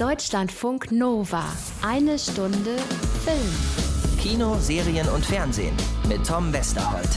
Deutschlandfunk 0.00 0.92
Nova. 0.92 1.44
Eine 1.82 2.18
Stunde 2.18 2.74
Film. 3.22 4.18
Kino, 4.18 4.56
Serien 4.58 5.06
und 5.10 5.22
Fernsehen 5.26 5.76
mit 6.08 6.26
Tom 6.26 6.50
Westerholt. 6.54 7.10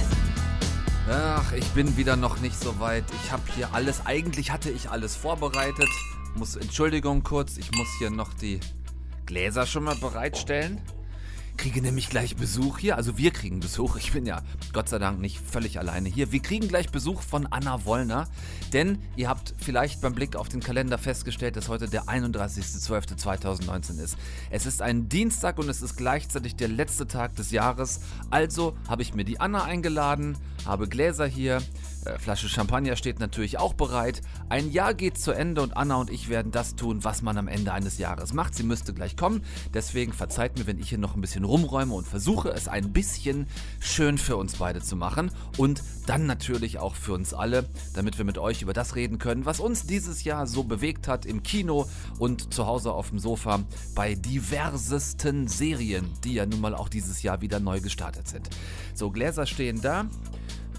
Ach, 1.10 1.54
ich 1.54 1.66
bin 1.70 1.96
wieder 1.96 2.18
noch 2.18 2.42
nicht 2.42 2.60
so 2.60 2.78
weit. 2.82 3.06
Ich 3.24 3.32
habe 3.32 3.44
hier 3.56 3.74
alles, 3.74 4.06
eigentlich 4.06 4.52
hatte 4.52 4.70
ich 4.70 4.90
alles 4.90 5.16
vorbereitet. 5.16 5.88
Muss, 6.36 6.58
Entschuldigung 6.58 7.24
kurz, 7.24 7.56
ich 7.56 7.72
muss 7.72 7.88
hier 8.00 8.10
noch 8.10 8.34
die 8.34 8.60
Gläser 9.26 9.66
schon 9.66 9.86
mal 9.86 9.96
bereitstellen 9.96 10.82
kriege 11.58 11.82
nämlich 11.82 12.10
gleich 12.10 12.36
Besuch 12.36 12.80
hier. 12.80 12.98
Also 12.98 13.18
wir 13.18 13.32
kriegen 13.32 13.60
Besuch. 13.60 13.96
Ich 13.96 14.12
bin 14.12 14.26
ja 14.26 14.42
Gott 14.74 14.90
sei 14.90 15.00
Dank 15.00 15.20
nicht 15.20 15.40
völlig 15.40 15.80
alleine 15.80 16.10
hier. 16.10 16.32
Wir 16.32 16.42
kriegen 16.42 16.68
gleich 16.68 16.90
Besuch 16.90 17.22
von 17.22 17.48
Anna 17.48 17.86
Wollner. 17.86 18.28
Denn 18.74 19.00
ihr 19.16 19.30
habt 19.30 19.54
vielleicht 19.58 20.02
beim 20.02 20.14
Blick 20.14 20.36
auf 20.36 20.50
den 20.50 20.60
Kalender 20.60 20.98
festgestellt, 20.98 21.56
dass 21.56 21.70
heute 21.70 21.88
der 21.88 22.04
31.12.2019 22.04 24.02
ist. 24.02 24.18
Es 24.50 24.66
ist 24.66 24.82
ein 24.82 25.10
Dienstag 25.10 25.60
und 25.60 25.70
es 25.70 25.82
ist 25.82 25.96
gleichzeitig 25.96 26.56
der 26.56 26.68
letzte 26.68 27.08
Tag 27.08 27.36
des 27.36 27.52
Jahres. 27.52 28.02
Also 28.30 28.76
habe 28.88 29.02
ich 29.02 29.14
mir 29.14 29.24
die 29.24 29.40
Anna 29.40 29.64
eingeladen, 29.64 30.38
habe 30.66 30.88
Gläser 30.88 31.28
hier. 31.28 31.62
Äh, 32.06 32.20
Flasche 32.20 32.50
Champagner 32.50 32.96
steht 32.96 33.20
natürlich 33.20 33.60
auch 33.60 33.74
bereit. 33.74 34.22
Ein 34.50 34.72
Jahr 34.72 34.94
geht 34.94 35.18
zu 35.18 35.32
Ende 35.32 35.62
und 35.62 35.78
Anna 35.78 35.96
und 35.96 36.10
ich 36.10 36.30
werden 36.30 36.52
das 36.52 36.76
tun, 36.76 37.04
was 37.04 37.22
man 37.22 37.38
am 37.38 37.48
Ende 37.48 37.74
eines 37.74 37.98
Jahres 37.98 38.34
macht. 38.34 38.56
Sie 38.56 38.64
müsste 38.64 38.94
gleich 38.94 39.16
kommen. 39.16 39.44
Deswegen 39.74 40.14
verzeiht 40.14 40.58
mir, 40.58 40.68
wenn 40.68 40.80
ich 40.80 40.90
hier 40.90 40.98
noch 40.98 41.16
ein 41.16 41.22
bisschen 41.22 41.44
rumräume 41.44 41.94
und 41.94 42.08
versuche, 42.08 42.50
es 42.50 42.68
ein 42.68 42.92
bisschen 42.92 43.48
schön 43.80 44.18
für 44.18 44.38
uns 44.38 44.58
beide 44.58 44.82
zu 44.82 44.96
machen. 44.96 45.32
Und 45.58 45.82
dann 46.06 46.26
natürlich 46.26 46.80
auch 46.80 46.96
für 46.96 47.14
uns 47.14 47.34
alle, 47.34 47.70
damit 47.94 48.18
wir 48.18 48.26
mit 48.26 48.38
euch 48.38 48.62
über 48.62 48.74
das 48.74 48.96
reden 48.96 49.20
können, 49.20 49.46
was 49.46 49.60
uns 49.60 49.86
dieses 49.86 50.24
Jahr 50.24 50.48
so 50.48 50.64
bewegt 50.64 51.08
hat 51.08 51.26
im 51.26 51.44
Kino 51.44 51.88
und 52.20 52.54
zu 52.54 52.66
Hause 52.66 52.92
auf 52.92 53.10
dem 53.10 53.20
Sofa 53.20 53.62
bei 53.96 54.16
diversesten 54.16 55.48
Serien, 55.48 56.12
die 56.24 56.34
ja 56.34 56.46
nun 56.46 56.62
mal 56.62 56.76
auch 56.76 56.90
dieses 56.90 57.24
Jahr 57.24 57.42
wieder 57.42 57.60
neu 57.60 57.80
gestartet 57.80 58.28
sind. 58.28 58.50
So, 58.94 59.12
Gläser 59.12 59.46
stehen 59.46 59.82
da. 59.82 60.06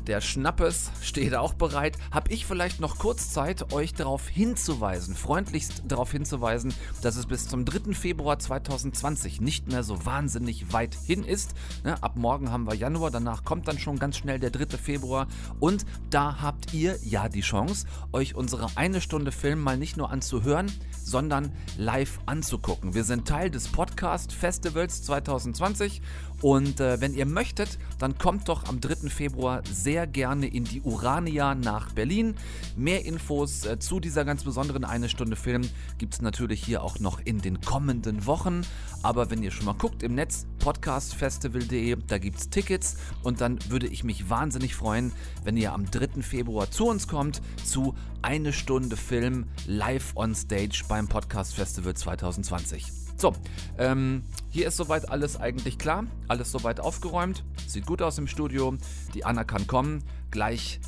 Der 0.06 0.20
Schnappes 0.20 0.91
steht 1.00 1.34
auch 1.34 1.55
bereit. 1.55 1.97
Hab 2.10 2.30
ich 2.30 2.44
vielleicht 2.44 2.78
noch 2.78 2.98
kurz 2.98 3.30
Zeit, 3.30 3.72
euch 3.72 3.94
darauf 3.94 4.28
hinzuweisen, 4.28 5.14
freundlichst 5.14 5.84
darauf 5.88 6.12
hinzuweisen, 6.12 6.74
dass 7.00 7.16
es 7.16 7.24
bis 7.24 7.48
zum 7.48 7.64
3. 7.64 7.94
Februar 7.94 8.38
2020 8.38 9.41
nicht 9.41 9.69
mehr 9.69 9.82
so 9.82 10.05
wahnsinnig 10.05 10.75
weit 10.75 10.94
hin 10.94 11.25
ist. 11.25 11.55
Ne, 11.84 12.02
ab 12.02 12.16
morgen 12.16 12.50
haben 12.50 12.66
wir 12.66 12.75
Januar, 12.75 13.10
danach 13.10 13.44
kommt 13.44 13.66
dann 13.66 13.78
schon 13.78 13.98
ganz 13.98 14.19
schnell 14.19 14.38
der 14.38 14.50
3. 14.50 14.77
Februar. 14.77 15.27
Und 15.58 15.86
da 16.10 16.42
habt 16.42 16.75
ihr 16.75 16.98
ja 17.02 17.30
die 17.30 17.41
Chance, 17.41 17.86
euch 18.12 18.34
unsere 18.34 18.77
eine 18.77 19.00
Stunde 19.00 19.32
Film 19.32 19.62
mal 19.62 19.78
nicht 19.78 19.97
nur 19.97 20.10
anzuhören, 20.10 20.70
sondern 21.02 21.50
live 21.78 22.19
anzugucken. 22.27 22.92
Wir 22.92 23.05
sind 23.05 23.27
Teil 23.27 23.50
des 23.50 23.69
Podcast 23.69 24.32
Festivals 24.32 25.02
2020 25.05 26.02
und 26.45 26.78
äh, 26.78 27.00
wenn 27.00 27.14
ihr 27.14 27.25
möchtet, 27.25 27.78
dann 27.98 28.19
kommt 28.19 28.50
doch 28.50 28.69
am 28.69 28.78
3. 28.78 29.09
Februar 29.09 29.62
sehr 29.64 30.06
gerne 30.06 30.47
in 30.47 30.64
die 30.64 30.83
Urania 30.83 31.55
nach 31.55 31.92
Berlin. 31.92 32.34
Mehr 32.77 33.06
Infos 33.06 33.64
äh, 33.64 33.78
zu 33.78 33.98
dieser 33.98 34.27
ganz 34.27 34.45
besonderen 34.45 34.84
eine 34.84 35.09
Stunde 35.09 35.37
Film 35.37 35.62
gibt 35.97 36.12
es 36.12 36.20
natürlich 36.20 36.62
hier 36.62 36.83
auch 36.83 36.98
noch 36.98 37.19
in 37.25 37.41
den 37.41 37.62
kommenden 37.62 38.27
Wochen. 38.27 38.61
Aber 39.03 39.31
wenn 39.31 39.42
ihr 39.42 39.53
schon 39.53 39.65
mal 39.65 39.72
guckt 39.72 40.03
im 40.03 40.17
Netz, 40.17 40.45
podcastfestival.de, 40.59 41.97
da 42.06 42.19
gibt 42.19 42.37
es 42.37 42.50
Tickets 42.50 42.98
und 43.22 43.41
dann 43.41 43.59
würde 43.70 43.87
ich 43.87 44.05
mich 44.05 44.28
wahnsinnig 44.28 44.75
freuen, 44.75 45.12
wenn 45.45 45.56
ihr 45.56 45.72
am 45.72 45.91
3. 45.91 46.20
Februar 46.20 46.70
zu 46.70 46.89
uns 46.89 47.09
kommt 47.09 47.41
zu 47.65 47.95
eine 48.20 48.53
Stunde 48.53 48.98
Film 48.98 49.47
live 49.67 50.12
on 50.15 50.34
stage 50.34 50.84
beim 50.89 51.09
Podcast 51.09 51.55
Festival 51.55 51.95
2020. 51.95 53.03
So, 53.25 53.33
ähm, 53.78 54.22
hier 54.50 54.69
ist 54.69 54.77
soweit 54.77 55.08
alles 55.08 55.41
eigentlich 55.41 55.78
klar, 55.78 56.05
alles 56.28 56.53
soweit 56.53 56.78
aufgeräumt, 56.78 57.42
sieht 57.66 57.86
gut 57.86 58.03
aus 58.03 58.19
im 58.19 58.27
Studio, 58.27 58.76
die 59.15 59.25
Anna 59.25 59.44
kann 59.44 59.66
kommen, 59.66 60.04
gleich 60.31 60.78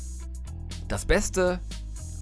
das 0.87 1.07
Beste 1.07 1.59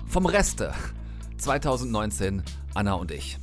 vom 0.08 0.26
Reste 0.26 0.74
2019, 1.38 2.44
Anna 2.76 2.94
und 2.94 3.12
ich. 3.12 3.40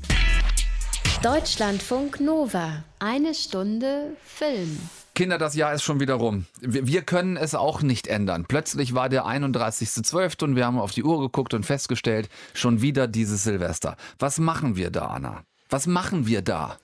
Deutschlandfunk 1.22 2.20
Nova, 2.20 2.84
eine 3.00 3.34
Stunde 3.34 4.16
Film. 4.24 4.78
Kinder, 5.14 5.36
das 5.36 5.54
Jahr 5.54 5.74
ist 5.74 5.82
schon 5.82 6.00
wieder 6.00 6.14
rum. 6.14 6.46
Wir 6.62 7.02
können 7.02 7.36
es 7.36 7.54
auch 7.54 7.82
nicht 7.82 8.06
ändern. 8.06 8.46
Plötzlich 8.48 8.94
war 8.94 9.10
der 9.10 9.26
31.12. 9.26 10.42
und 10.42 10.56
wir 10.56 10.64
haben 10.64 10.78
auf 10.78 10.92
die 10.92 11.04
Uhr 11.04 11.20
geguckt 11.20 11.52
und 11.52 11.66
festgestellt, 11.66 12.30
schon 12.54 12.80
wieder 12.80 13.08
dieses 13.08 13.42
Silvester. 13.42 13.98
Was 14.18 14.38
machen 14.38 14.74
wir 14.74 14.90
da, 14.90 15.08
Anna? 15.08 15.44
Was 15.72 15.86
machen 15.86 16.26
wir 16.26 16.42
da? 16.42 16.76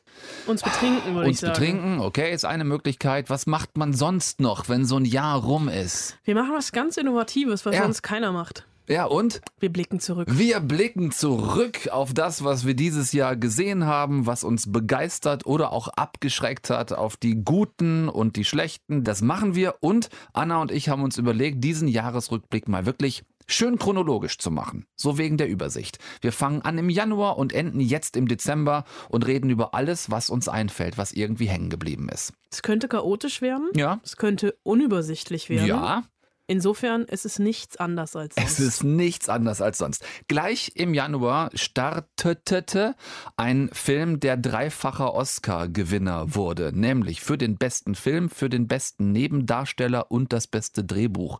Uns 0.47 0.63
betrinken, 0.63 1.15
würde 1.15 1.29
ich 1.29 1.41
sagen. 1.41 1.51
Uns 1.51 1.59
betrinken, 1.59 2.01
okay, 2.01 2.33
ist 2.33 2.47
eine 2.47 2.65
Möglichkeit. 2.65 3.29
Was 3.29 3.47
macht 3.47 3.77
man 3.77 3.93
sonst 3.93 4.41
noch, 4.41 4.71
wenn 4.71 4.87
so 4.87 4.97
ein 4.97 5.05
Jahr 5.05 5.45
rum 5.45 5.69
ist? 5.69 6.17
Wir 6.25 6.35
machen 6.35 6.53
was 6.55 6.73
ganz 6.73 6.97
Innovatives, 6.97 7.67
was 7.67 7.75
ja. 7.75 7.83
sonst 7.83 8.01
keiner 8.01 8.33
macht. 8.33 8.67
Ja, 8.89 9.05
und? 9.05 9.43
Wir 9.61 9.71
blicken 9.71 10.01
zurück. 10.01 10.27
Wir 10.31 10.61
blicken 10.61 11.13
zurück 11.13 11.89
auf 11.93 12.15
das, 12.15 12.45
was 12.45 12.67
wir 12.67 12.73
dieses 12.73 13.13
Jahr 13.13 13.37
gesehen 13.37 13.85
haben, 13.85 14.25
was 14.25 14.43
uns 14.43 14.73
begeistert 14.73 15.45
oder 15.45 15.71
auch 15.71 15.89
abgeschreckt 15.89 16.71
hat, 16.71 16.95
auf 16.95 17.19
die 17.19 17.45
guten 17.45 18.09
und 18.09 18.37
die 18.37 18.47
schlechten. 18.47 19.05
Das 19.05 19.21
machen 19.21 19.55
wir 19.55 19.75
und 19.81 20.09
Anna 20.33 20.63
und 20.63 20.71
ich 20.73 20.89
haben 20.89 21.03
uns 21.03 21.19
überlegt, 21.19 21.63
diesen 21.63 21.89
Jahresrückblick 21.89 22.69
mal 22.69 22.87
wirklich 22.87 23.23
schön 23.49 23.79
chronologisch 23.79 24.39
zu 24.39 24.51
machen. 24.51 24.87
So 24.95 25.19
wegen 25.19 25.37
der 25.37 25.49
Übersicht. 25.49 25.99
Wir 26.21 26.33
fangen 26.33 26.63
an 26.63 26.79
im 26.79 26.91
Januar 26.91 27.39
und 27.39 27.53
enden 27.53 27.81
jetzt 27.81 28.17
im 28.17 28.29
Dezember 28.29 28.85
und 29.09 29.27
reden 29.27 29.51
über 29.51 29.75
alles, 29.75 30.11
was 30.11 30.31
uns 30.31 30.49
einfällt, 30.49 30.99
was 30.99 31.13
irgendwie 31.13 31.49
hängen 31.49 31.71
geblieben 31.71 32.09
ist. 32.09 32.33
Es 32.51 32.63
könnte 32.63 32.89
chaotisch 32.89 33.43
werden. 33.43 33.69
Ja. 33.75 34.01
Es 34.05 34.17
könnte 34.17 34.57
unübersichtlich 34.63 35.49
werden. 35.49 35.67
Ja. 35.67 36.05
Insofern 36.51 37.03
ist 37.03 37.27
es 37.27 37.39
nichts 37.39 37.77
anders 37.77 38.17
als 38.17 38.35
sonst. 38.35 38.51
Es 38.53 38.59
ist 38.59 38.83
nichts 38.83 39.29
anders 39.29 39.61
als 39.61 39.77
sonst. 39.77 40.03
Gleich 40.29 40.73
im 40.77 40.95
Januar 40.95 41.51
startete 41.53 42.95
ein 43.37 43.69
Film, 43.75 44.19
der 44.19 44.39
dreifacher 44.39 45.13
Oscar-Gewinner 45.13 46.35
wurde, 46.35 46.73
nämlich 46.75 47.21
für 47.21 47.37
den 47.37 47.59
besten 47.59 47.95
Film, 47.95 48.31
für 48.31 48.49
den 48.49 48.67
besten 48.67 49.13
Nebendarsteller 49.13 50.11
und 50.11 50.33
das 50.33 50.47
beste 50.47 50.85
Drehbuch. 50.85 51.39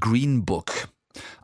Green 0.00 0.44
Book. 0.44 0.88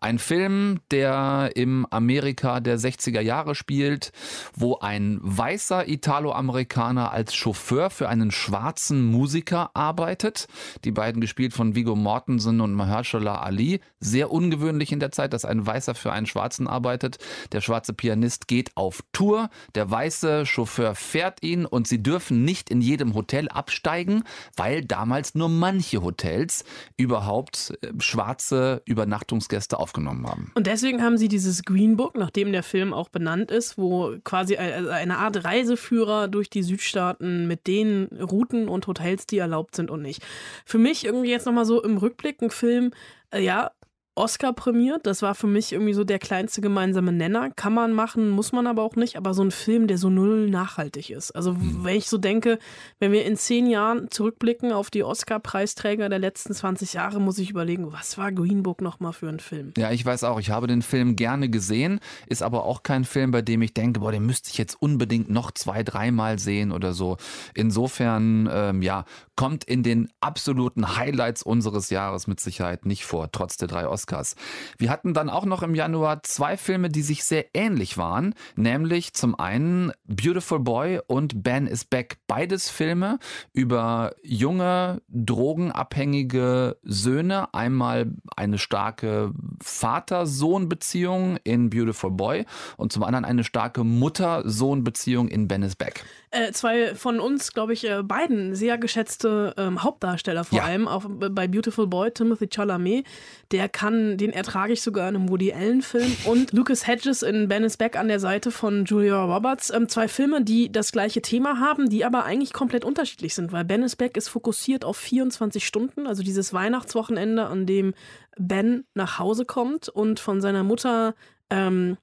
Ein 0.01 0.19
Film, 0.19 0.81
der 0.91 1.51
im 1.55 1.87
Amerika 1.91 2.61
der 2.61 2.79
60er 2.79 3.21
Jahre 3.21 3.55
spielt, 3.55 4.13
wo 4.55 4.79
ein 4.79 5.19
weißer 5.23 5.89
Italoamerikaner 5.89 7.11
als 7.11 7.35
Chauffeur 7.35 7.91
für 7.91 8.09
einen 8.09 8.31
schwarzen 8.31 9.05
Musiker 9.05 9.71
arbeitet. 9.75 10.47
Die 10.85 10.93
beiden 10.93 11.21
gespielt 11.21 11.55
von 11.55 11.75
Vigo 11.75 11.97
Mortensen 11.97 12.61
und 12.61 12.75
Mahershala 12.75 13.37
Ali. 13.37 13.81
Sehr 14.01 14.31
ungewöhnlich 14.31 14.93
in 14.93 15.01
der 15.01 15.13
Zeit, 15.13 15.33
dass 15.33 15.45
ein 15.45 15.67
Weißer 15.67 15.95
für 15.95 16.13
einen 16.13 16.27
Schwarzen 16.27 16.67
arbeitet. 16.67 17.19
Der 17.53 17.61
schwarze 17.61 17.95
Pianist 17.95 18.49
geht 18.49 18.77
auf 18.77 19.03
Tour. 19.13 19.49
Der 19.75 19.91
weiße 19.91 20.47
Chauffeur 20.47 20.95
fährt 20.95 21.43
ihn 21.43 21.67
und 21.67 21.89
sie 21.89 22.03
dürfen 22.03 22.45
nicht 22.45 22.71
in 22.71 22.81
jedem 22.81 23.15
Hotel 23.15 23.49
absteigen, 23.49 24.25
weil 24.57 24.85
damals 24.85 25.35
nur 25.35 25.49
manche 25.49 26.03
Hotels 26.03 26.65
überhaupt 26.97 27.73
äh, 27.81 27.93
schwarze 27.99 28.83
Übernachtungsgäste 28.85 29.64
Gäste 29.65 29.79
aufgenommen 29.79 30.27
haben. 30.27 30.53
Und 30.55 30.67
deswegen 30.67 31.03
haben 31.03 31.17
sie 31.17 31.29
dieses 31.29 31.63
Green 31.63 31.97
Book, 31.97 32.17
nachdem 32.17 32.53
der 32.53 32.63
Film 32.63 32.93
auch 32.93 33.09
benannt 33.09 33.51
ist, 33.51 33.79
wo 33.79 34.15
quasi 34.23 34.57
also 34.57 34.91
eine 34.91 35.19
Art 35.19 35.45
Reiseführer 35.45 36.29
durch 36.29 36.51
die 36.51 36.63
Südstaaten 36.63 37.47
mit 37.47 37.67
den 37.67 38.09
Routen 38.21 38.69
und 38.69 38.87
Hotels, 38.87 39.27
die 39.27 39.39
erlaubt 39.39 39.75
sind 39.75 39.91
und 39.91 40.03
nicht. 40.03 40.23
Für 40.67 40.79
mich 40.79 41.07
irgendwie 41.07 41.31
jetzt 41.31 41.47
nochmal 41.47 41.65
so 41.65 41.83
im 41.83 41.97
Rückblick 41.97 42.43
ein 42.43 42.51
Film, 42.51 42.91
äh, 43.31 43.43
ja, 43.43 43.71
Oscar 44.17 44.53
prämiert. 44.53 45.07
Das 45.07 45.23
war 45.23 45.35
für 45.35 45.49
mich 45.49 45.73
irgendwie 45.73 45.93
so 45.93 46.05
der 46.05 46.21
kleinste 46.21 46.61
gemeinsame 46.61 47.13
Nenner. 47.13 47.51
Kann 47.51 47.75
man 47.75 47.93
machen, 47.93 48.31
muss 48.31 48.53
man 48.53 48.67
aber 48.67 48.83
auch 48.83 48.95
nicht. 48.95 49.17
Aber 49.17 49.35
so 49.35 49.43
ein 49.43 49.51
Film, 49.51 49.89
der 49.89 49.99
so 49.99 50.09
null 50.09 50.49
nachhaltig 50.49 51.11
ist. 51.11 51.33
Also 51.33 51.53
hm. 51.53 51.81
wenn 51.83 51.97
ich 51.97 52.09
so 52.09 52.19
denke, 52.19 52.59
wenn 53.01 53.11
wir 53.11 53.25
in 53.25 53.37
zehn 53.37 53.67
Jahren 53.67 54.11
zurückblicken 54.11 54.73
auf 54.73 54.91
die 54.91 55.03
Oscar-Preisträger 55.03 56.09
der 56.09 56.21
letzten 56.21 56.55
20 56.55 56.93
Jahre, 56.93 57.21
muss 57.21 57.39
ich 57.39 57.51
überlegen, 57.51 57.93
was 57.93 58.17
war 58.17 58.31
Green 58.31 58.63
Book 58.63 58.81
nochmal 58.81 59.13
für 59.13 59.29
ein 59.29 59.41
Film? 59.41 59.73
Ja, 59.77 59.91
ich 59.91 60.07
weiß 60.07 60.23
auch. 60.25 60.39
Ich 60.39 60.51
habe 60.51 60.69
den 60.69 60.83
Film 60.83 61.17
gerne 61.17 61.49
gesehen. 61.49 61.99
Ist 62.29 62.43
aber 62.43 62.65
auch 62.65 62.85
kein 62.85 63.05
Film, 63.05 63.33
bei 63.33 63.43
dem 63.43 63.63
ich 63.63 63.75
denke, 63.75 64.01
boah, 64.01 64.13
den 64.13 64.25
müsste 64.25 64.51
ich 64.51 64.59
jetzt 64.59 64.81
unbedingt 64.81 65.29
noch 65.29 65.51
zwei, 65.51 65.83
dreimal 65.83 66.39
sehen 66.39 66.71
oder 66.71 66.93
so. 66.93 67.17
Insofern, 67.55 68.49
ähm, 68.53 68.83
ja, 68.83 69.07
kommt 69.35 69.65
in 69.65 69.83
den 69.83 70.09
absoluten 70.21 70.97
Highlights 70.97 71.43
unseres 71.43 71.91
Jahres 71.91 72.29
mit 72.29 72.39
Sicherheit 72.39 72.87
nicht 72.87 73.05
vor, 73.05 73.33
trotz 73.33 73.57
der 73.57 73.67
drei 73.67 73.89
Oscars. 73.89 74.04
Oscars. 74.05 74.37
Wir 74.77 74.91
hatten 74.91 75.15
dann 75.15 75.31
auch 75.31 75.47
noch 75.47 75.63
im 75.63 75.75
Januar 75.75 76.23
zwei 76.23 76.57
Filme, 76.59 76.91
die 76.91 77.01
sich 77.03 77.25
sehr 77.25 77.47
ähnlich 77.55 77.97
waren, 77.97 78.35
nämlich 78.55 79.15
zum 79.15 79.39
einen 79.39 79.93
Beautiful 80.07 80.61
Boy 80.61 81.01
und 81.07 81.43
Ben 81.43 81.67
is 81.67 81.85
Back. 81.87 82.19
Beides 82.27 82.69
Filme 82.69 83.19
über 83.55 84.13
junge, 84.23 85.01
drogenabhängige 85.09 86.77
Söhne. 86.83 87.53
Einmal 87.55 88.13
eine 88.37 88.59
starke 88.59 89.33
Vater-Sohn-Beziehung 89.63 91.39
in 91.45 91.71
Beautiful 91.71 92.11
Boy 92.11 92.45
und 92.77 92.93
zum 92.93 93.03
anderen 93.05 93.25
eine 93.25 93.45
starke 93.45 93.85
Mutter-Sohn-Beziehung 93.85 95.29
in 95.29 95.49
Ben 95.49 95.63
is 95.63 95.77
Back. 95.77 96.05
Äh, 96.31 96.51
zwei 96.53 96.97
von 96.97 97.21
uns, 97.21 97.53
glaube 97.53 97.73
ich, 97.73 97.89
äh, 97.89 98.03
beiden 98.03 98.57
sehr 98.57 98.77
geschätzte 98.77 99.55
ähm, 99.57 99.83
Hauptdarsteller 99.85 100.43
vor 100.43 100.59
Ja. 100.59 100.65
allem, 100.65 100.89
auch 100.89 101.05
bei 101.09 101.47
Beautiful 101.47 101.87
Boy, 101.87 102.11
Timothy 102.11 102.49
Chalamet, 102.53 103.07
der 103.53 103.69
kann, 103.69 103.94
den 104.17 104.33
ertrage 104.33 104.73
ich 104.73 104.83
sogar 104.83 105.09
in 105.09 105.17
einem 105.17 105.29
Woody 105.29 105.53
Allen-Film 105.53 106.17
und 106.25 106.53
Lucas 106.53 106.87
Hedges 106.87 107.23
in 107.23 107.49
Ben 107.49 107.65
is 107.65 107.77
Back 107.77 107.97
an 107.97 108.09
der 108.09 108.21
Seite 108.21 108.51
von 108.51 108.85
Julia 108.85 109.23
Roberts. 109.23 109.71
Ähm, 109.71 109.89
zwei 109.89 110.09
Filme, 110.09 110.43
die 110.43 110.71
das 110.71 110.93
gleiche 110.93 111.23
Thema 111.23 111.61
haben, 111.61 111.89
die 111.89 112.05
aber 112.05 112.25
eigentlich 112.25 112.53
komplett 112.53 112.85
unterschiedlich 112.85 113.35
sind, 113.35 113.53
weil 113.53 113.65
Ben 113.65 113.83
is 113.83 113.97
Back 113.97 114.17
ist 114.17 114.29
fokussiert 114.29 114.85
auf 114.85 114.97
24 114.97 115.67
Stunden, 115.67 116.07
also 116.07 116.23
dieses 116.23 116.53
Weihnachtswochenende, 116.53 117.47
an 117.47 117.67
dem 117.67 117.95
Ben 118.39 118.85
nach 118.95 119.19
Hause 119.19 119.45
kommt 119.45 119.89
und 119.89 120.21
von 120.21 120.41
seiner 120.41 120.65
Mutter 120.65 121.15
ähm, 121.51 121.97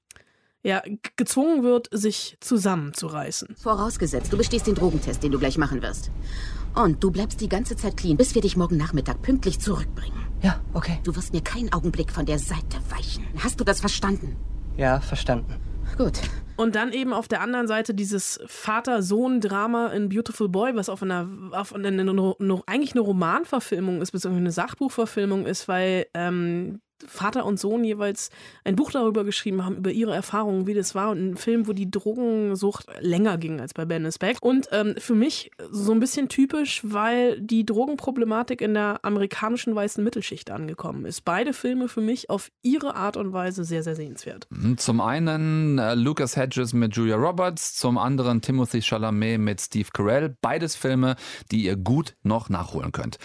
ja, 0.62 0.82
gezwungen 1.16 1.62
wird, 1.62 1.88
sich 1.90 2.36
zusammenzureißen. 2.40 3.56
Vorausgesetzt, 3.56 4.32
du 4.32 4.36
bestehst 4.36 4.66
den 4.66 4.74
Drogentest, 4.74 5.22
den 5.22 5.32
du 5.32 5.38
gleich 5.38 5.58
machen 5.58 5.82
wirst. 5.82 6.10
Und 6.74 7.02
du 7.02 7.10
bleibst 7.10 7.40
die 7.40 7.48
ganze 7.48 7.76
Zeit 7.76 7.96
clean, 7.96 8.16
bis 8.16 8.34
wir 8.34 8.42
dich 8.42 8.56
morgen 8.56 8.76
Nachmittag 8.76 9.20
pünktlich 9.22 9.58
zurückbringen. 9.58 10.31
Ja, 10.42 10.60
okay. 10.74 10.98
Du 11.04 11.14
wirst 11.14 11.32
mir 11.32 11.40
keinen 11.40 11.72
Augenblick 11.72 12.10
von 12.10 12.26
der 12.26 12.38
Seite 12.38 12.78
weichen. 12.90 13.24
Hast 13.38 13.60
du 13.60 13.64
das 13.64 13.80
verstanden? 13.80 14.36
Ja, 14.76 15.00
verstanden. 15.00 15.54
Gut. 15.96 16.20
Und 16.56 16.74
dann 16.74 16.92
eben 16.92 17.12
auf 17.12 17.28
der 17.28 17.40
anderen 17.40 17.66
Seite 17.66 17.94
dieses 17.94 18.40
Vater-Sohn-Drama 18.46 19.88
in 19.88 20.08
Beautiful 20.08 20.48
Boy, 20.48 20.74
was 20.74 20.88
auf 20.88 21.02
einer, 21.02 21.28
auf 21.52 21.74
eine, 21.74 21.88
eine, 21.88 22.10
eine, 22.10 22.62
eigentlich 22.66 22.92
eine 22.92 23.00
Romanverfilmung 23.00 24.00
ist, 24.00 24.10
beziehungsweise 24.10 24.40
eine 24.40 24.52
Sachbuchverfilmung 24.52 25.46
ist, 25.46 25.68
weil 25.68 26.06
ähm, 26.14 26.80
Vater 27.06 27.44
und 27.44 27.58
Sohn 27.58 27.84
jeweils 27.84 28.30
ein 28.64 28.76
Buch 28.76 28.90
darüber 28.90 29.24
geschrieben 29.24 29.64
haben, 29.64 29.76
über 29.76 29.90
ihre 29.90 30.14
Erfahrungen, 30.14 30.66
wie 30.66 30.74
das 30.74 30.94
war. 30.94 31.10
Und 31.10 31.32
ein 31.32 31.36
Film, 31.36 31.66
wo 31.66 31.72
die 31.72 31.90
Drogensucht 31.90 32.86
länger 33.00 33.38
ging 33.38 33.60
als 33.60 33.74
bei 33.74 33.84
Ben 33.84 34.04
is 34.04 34.18
Back. 34.18 34.38
Und 34.42 34.68
ähm, 34.72 34.94
für 34.98 35.14
mich 35.14 35.50
so 35.70 35.92
ein 35.92 36.00
bisschen 36.00 36.28
typisch, 36.28 36.80
weil 36.84 37.40
die 37.40 37.64
Drogenproblematik 37.64 38.60
in 38.60 38.74
der 38.74 39.00
amerikanischen 39.02 39.74
weißen 39.74 40.02
Mittelschicht 40.02 40.50
angekommen 40.50 41.04
ist. 41.04 41.24
Beide 41.24 41.52
Filme 41.52 41.88
für 41.88 42.00
mich 42.00 42.30
auf 42.30 42.50
ihre 42.62 42.94
Art 42.94 43.16
und 43.16 43.32
Weise 43.32 43.64
sehr, 43.64 43.82
sehr 43.82 43.96
sehenswert. 43.96 44.46
Zum 44.76 45.00
einen 45.00 45.78
äh, 45.78 45.94
Lucas 45.94 46.36
Hedges 46.36 46.72
mit 46.72 46.96
Julia 46.96 47.16
Roberts, 47.16 47.74
zum 47.74 47.98
anderen 47.98 48.40
Timothy 48.40 48.82
Chalamet 48.82 49.38
mit 49.38 49.60
Steve 49.60 49.88
Carell. 49.92 50.36
Beides 50.40 50.76
Filme, 50.76 51.16
die 51.50 51.64
ihr 51.64 51.76
gut 51.76 52.14
noch 52.22 52.48
nachholen 52.48 52.92
könnt. 52.92 53.18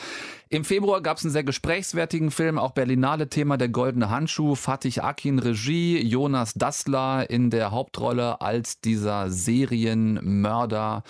Im 0.50 0.64
Februar 0.64 1.02
gab 1.02 1.18
es 1.18 1.26
einen 1.26 1.34
sehr 1.34 1.44
gesprächswertigen 1.44 2.32
Film, 2.32 2.58
auch 2.58 2.72
Berlinale 2.72 3.28
Thema 3.28 3.58
Der 3.58 3.68
Goldene 3.68 4.10
Handschuh, 4.10 4.56
Fatih 4.56 5.02
Akin 5.02 5.40
Regie, 5.40 6.02
Jonas 6.02 6.54
Dassler 6.54 7.30
in 7.30 7.50
der 7.50 7.72
Hauptrolle 7.72 8.40
als 8.40 8.80
dieser 8.80 9.30
Serienmörder, 9.30 11.04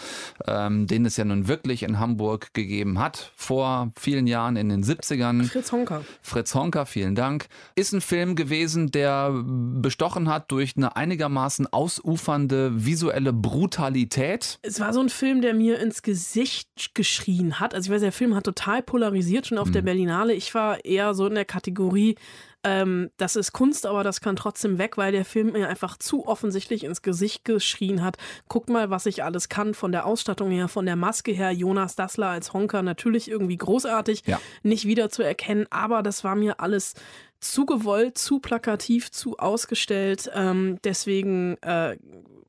ähm, 0.48 0.88
den 0.88 1.06
es 1.06 1.18
ja 1.18 1.26
nun 1.26 1.48
wirklich 1.48 1.84
in 1.84 2.00
Hamburg 2.00 2.56
gegeben 2.56 2.98
hat, 2.98 3.32
vor 3.36 3.92
vielen 3.96 4.26
Jahren 4.26 4.56
in 4.56 4.70
den 4.70 4.84
70ern. 4.84 5.44
Fritz 5.44 5.72
Honka. 5.72 6.02
Fritz 6.24 6.56
Honka, 6.56 6.86
vielen 6.86 7.14
Dank. 7.14 7.48
Ist 7.76 7.94
ein 7.94 8.02
Film 8.02 8.36
gewesen, 8.36 8.90
der 8.90 9.44
bestochen 9.46 10.30
hat 10.30 10.52
durch 10.52 10.76
eine 10.78 10.96
einigermaßen 10.96 11.72
ausufernde 11.72 12.72
visuelle 12.86 13.34
Brutalität. 13.34 14.58
Es 14.64 14.80
war 14.80 14.94
so 14.94 15.00
ein 15.00 15.10
Film, 15.10 15.42
der 15.42 15.54
mir 15.54 15.80
ins 15.80 16.02
Gesicht 16.02 16.96
geschrien 16.96 17.60
hat. 17.60 17.76
Also 17.76 17.90
ich 17.90 17.94
weiß, 17.94 18.02
der 18.02 18.12
Film 18.12 18.34
hat 18.34 18.46
total 18.46 18.82
polarisiert 18.82 19.27
schon 19.48 19.58
auf 19.58 19.72
der 19.72 19.82
Berlinale. 19.82 20.34
Ich 20.34 20.54
war 20.54 20.84
eher 20.86 21.14
so 21.14 21.28
in 21.28 21.36
der 21.36 21.46
Kategorie, 21.46 22.16
ähm, 22.64 23.12
das 23.18 23.36
ist 23.36 23.54
Kunst, 23.54 23.86
aber 23.86 24.04
das 24.04 24.20
kann 24.20 24.36
trotzdem 24.36 24.78
weg, 24.78 24.98
weil 24.98 25.12
der 25.12 25.26
Film 25.26 25.52
mir 25.52 25.70
einfach 25.70 25.98
zu 25.98 26.28
offensichtlich 26.28 26.84
ins 26.84 27.02
Gesicht 27.02 27.46
geschrien 27.46 28.04
hat. 28.04 28.18
Guckt 28.50 28.70
mal, 28.70 28.90
was 28.90 29.06
ich 29.06 29.24
alles 29.24 29.48
kann, 29.48 29.74
von 29.74 29.92
der 29.92 30.06
Ausstattung 30.06 30.50
her, 30.52 30.68
von 30.68 30.86
der 30.86 30.96
Maske 30.96 31.32
her. 31.32 31.52
Jonas 31.52 31.96
Dassler 31.96 32.28
als 32.30 32.54
Honker 32.54 32.82
natürlich 32.82 33.30
irgendwie 33.30 33.58
großartig, 33.58 34.24
Ja. 34.26 34.40
nicht 34.64 34.86
wiederzuerkennen, 34.86 35.68
aber 35.70 36.02
das 36.04 36.24
war 36.24 36.36
mir 36.36 36.60
alles 36.60 36.96
zu 37.40 37.66
gewollt, 37.68 38.18
zu 38.18 38.40
plakativ, 38.40 39.12
zu 39.12 39.38
ausgestellt. 39.38 40.30
Ähm, 40.34 40.80
deswegen 40.84 41.58
äh, 41.62 41.96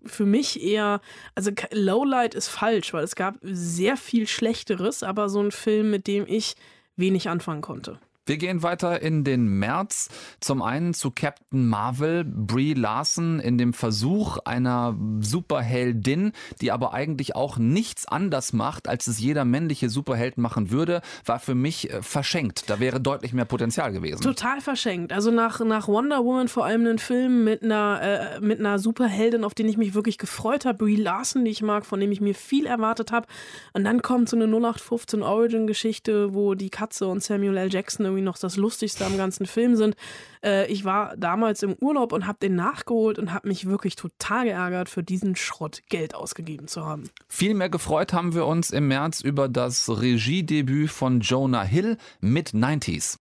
für 0.05 0.27
mich 0.27 0.63
eher, 0.63 1.01
also 1.35 1.51
Lowlight 1.73 2.35
ist 2.35 2.49
falsch, 2.49 2.93
weil 2.93 3.05
es 3.05 3.17
gab 3.17 3.37
sehr 3.43 3.97
viel 3.97 4.27
Schlechteres, 4.27 5.03
aber 5.03 5.29
so 5.29 5.41
ein 5.41 5.53
Film, 5.53 5.91
mit 5.91 6.07
dem 6.07 6.27
ich 6.27 6.55
wenig 6.97 7.29
anfangen 7.29 7.63
konnte. 7.63 8.01
Wir 8.29 8.37
gehen 8.37 8.63
weiter 8.63 9.01
in 9.01 9.25
den 9.25 9.47
März. 9.47 10.11
Zum 10.39 10.61
einen 10.61 10.93
zu 10.93 11.11
Captain 11.11 11.67
Marvel, 11.67 12.25
Brie 12.25 12.75
Larson 12.75 13.41
in 13.41 13.57
dem 13.57 13.73
Versuch 13.73 14.37
einer 14.45 14.95
Superheldin, 15.21 16.33
die 16.61 16.71
aber 16.71 16.93
eigentlich 16.93 17.35
auch 17.35 17.57
nichts 17.57 18.07
anders 18.07 18.53
macht, 18.53 18.87
als 18.87 19.07
es 19.07 19.19
jeder 19.19 19.47
männliche 19.47 19.89
Superheld 19.89 20.37
machen 20.37 20.71
würde, 20.71 21.01
war 21.25 21.39
für 21.39 21.55
mich 21.55 21.91
äh, 21.91 22.03
verschenkt. 22.03 22.69
Da 22.69 22.81
wäre 22.81 23.01
deutlich 23.01 23.33
mehr 23.33 23.47
Potenzial 23.47 23.93
gewesen. 23.93 24.21
Total 24.21 24.61
verschenkt. 24.61 25.15
Also 25.15 25.31
nach, 25.31 25.61
nach 25.61 25.89
Wonder 25.89 26.23
Woman 26.23 26.49
vor 26.49 26.67
allem 26.67 26.83
einen 26.83 26.99
Film 26.99 27.45
mit 27.45 27.63
einer, 27.63 28.01
äh, 28.03 28.41
mit 28.41 28.61
einer 28.61 28.79
Superheldin, 28.79 29.43
auf 29.43 29.55
den 29.55 29.71
ich 29.71 29.79
mich 29.79 29.95
wirklich 29.95 30.19
gefreut 30.19 30.67
habe. 30.67 30.77
Brie 30.77 30.97
Larson, 30.97 31.47
die 31.47 31.51
ich 31.51 31.63
mag, 31.63 31.87
von 31.87 31.99
dem 31.99 32.13
ich 32.13 32.21
mir 32.21 32.35
viel 32.35 32.67
erwartet 32.67 33.11
habe. 33.11 33.27
Und 33.73 33.85
dann 33.85 34.03
kommt 34.03 34.29
so 34.29 34.37
eine 34.37 34.45
0815 34.45 35.23
Origin-Geschichte, 35.23 36.35
wo 36.35 36.55
die 36.55 36.69
Katze 36.69 37.07
und 37.07 37.23
Samuel 37.23 37.57
L. 37.57 37.73
Jackson 37.73 38.05
irgendwie 38.05 38.18
noch 38.23 38.39
das 38.39 38.57
Lustigste 38.57 39.05
am 39.05 39.17
ganzen 39.17 39.47
Film 39.47 39.77
sind. 39.77 39.97
Äh, 40.43 40.67
ich 40.67 40.85
war 40.85 41.17
damals 41.17 41.63
im 41.63 41.75
Urlaub 41.75 42.13
und 42.13 42.27
habe 42.27 42.39
den 42.41 42.55
nachgeholt 42.55 43.19
und 43.19 43.33
habe 43.33 43.49
mich 43.49 43.67
wirklich 43.67 43.97
total 43.97 44.45
geärgert, 44.45 44.89
für 44.89 45.03
diesen 45.03 45.37
Schrott 45.37 45.83
Geld 45.89 46.15
ausgegeben 46.15 46.69
zu 46.69 46.85
haben. 46.85 47.11
Viel 47.29 47.55
mehr 47.55 47.69
gefreut 47.69 48.13
haben 48.13 48.35
wir 48.35 48.47
uns 48.47 48.71
im 48.71 48.89
März 48.89 49.21
über 49.21 49.49
das 49.49 49.89
Regiedebüt 49.89 50.91
von 50.91 51.21
Jonah 51.21 51.63
Hill 51.63 51.97
mit 52.21 52.51
90s. 52.51 53.19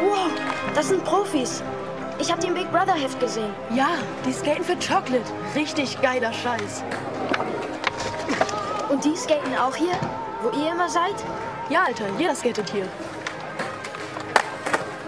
Wow, 0.00 0.30
das 0.74 0.88
sind 0.88 1.04
Profis. 1.04 1.62
Ich 2.20 2.30
habe 2.30 2.40
den 2.40 2.54
Big 2.54 2.70
Brother 2.70 2.94
Heft 2.94 3.18
gesehen. 3.18 3.50
Ja, 3.74 3.88
die 4.24 4.32
skaten 4.32 4.64
für 4.64 4.76
Chocolate. 4.76 5.24
Richtig 5.56 6.00
geiler 6.00 6.32
Scheiß. 6.32 6.84
Und 8.90 9.04
die 9.04 9.16
skaten 9.16 9.54
auch 9.56 9.74
hier, 9.74 9.94
wo 10.42 10.50
ihr 10.50 10.72
immer 10.72 10.88
seid? 10.88 11.14
Ja, 11.70 11.84
Alter, 11.84 12.04
jeder 12.18 12.34
skatet 12.34 12.70
hier. 12.70 12.86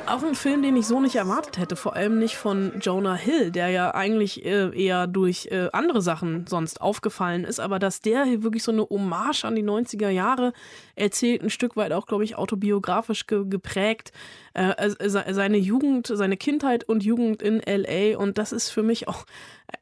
Auch 0.07 0.23
ein 0.23 0.35
Film, 0.35 0.63
den 0.63 0.77
ich 0.77 0.87
so 0.87 1.01
nicht 1.01 1.17
erwartet 1.17 1.57
hätte, 1.57 1.77
vor 1.77 1.97
allem 1.97 2.19
nicht 2.19 2.37
von 2.37 2.79
Jonah 2.81 3.15
Hill, 3.15 3.51
der 3.51 3.71
ja 3.71 3.95
eigentlich 3.95 4.45
äh, 4.45 4.71
eher 4.79 5.07
durch 5.07 5.49
äh, 5.51 5.71
andere 5.73 6.03
Sachen 6.03 6.47
sonst 6.47 6.83
aufgefallen 6.83 7.45
ist, 7.45 7.59
aber 7.59 7.79
dass 7.79 8.03
der 8.03 8.25
hier 8.25 8.43
wirklich 8.43 8.63
so 8.63 8.71
eine 8.71 8.83
Hommage 8.83 9.45
an 9.45 9.55
die 9.55 9.65
90er 9.65 10.11
Jahre 10.11 10.53
erzählt, 10.95 11.43
ein 11.43 11.49
Stück 11.49 11.77
weit 11.77 11.93
auch, 11.93 12.07
glaube 12.07 12.23
ich, 12.23 12.37
autobiografisch 12.37 13.27
ge 13.27 13.45
geprägt, 13.49 14.13
äh, 14.55 14.71
äh, 14.77 15.09
se- 15.09 15.25
seine 15.31 15.59
Jugend, 15.59 16.07
seine 16.07 16.37
Kindheit 16.37 16.85
und 16.85 17.05
Jugend 17.05 17.43
in 17.43 17.61
LA 17.61 18.17
und 18.19 18.39
das 18.39 18.53
ist 18.53 18.71
für 18.71 18.83
mich 18.83 19.07
auch 19.09 19.25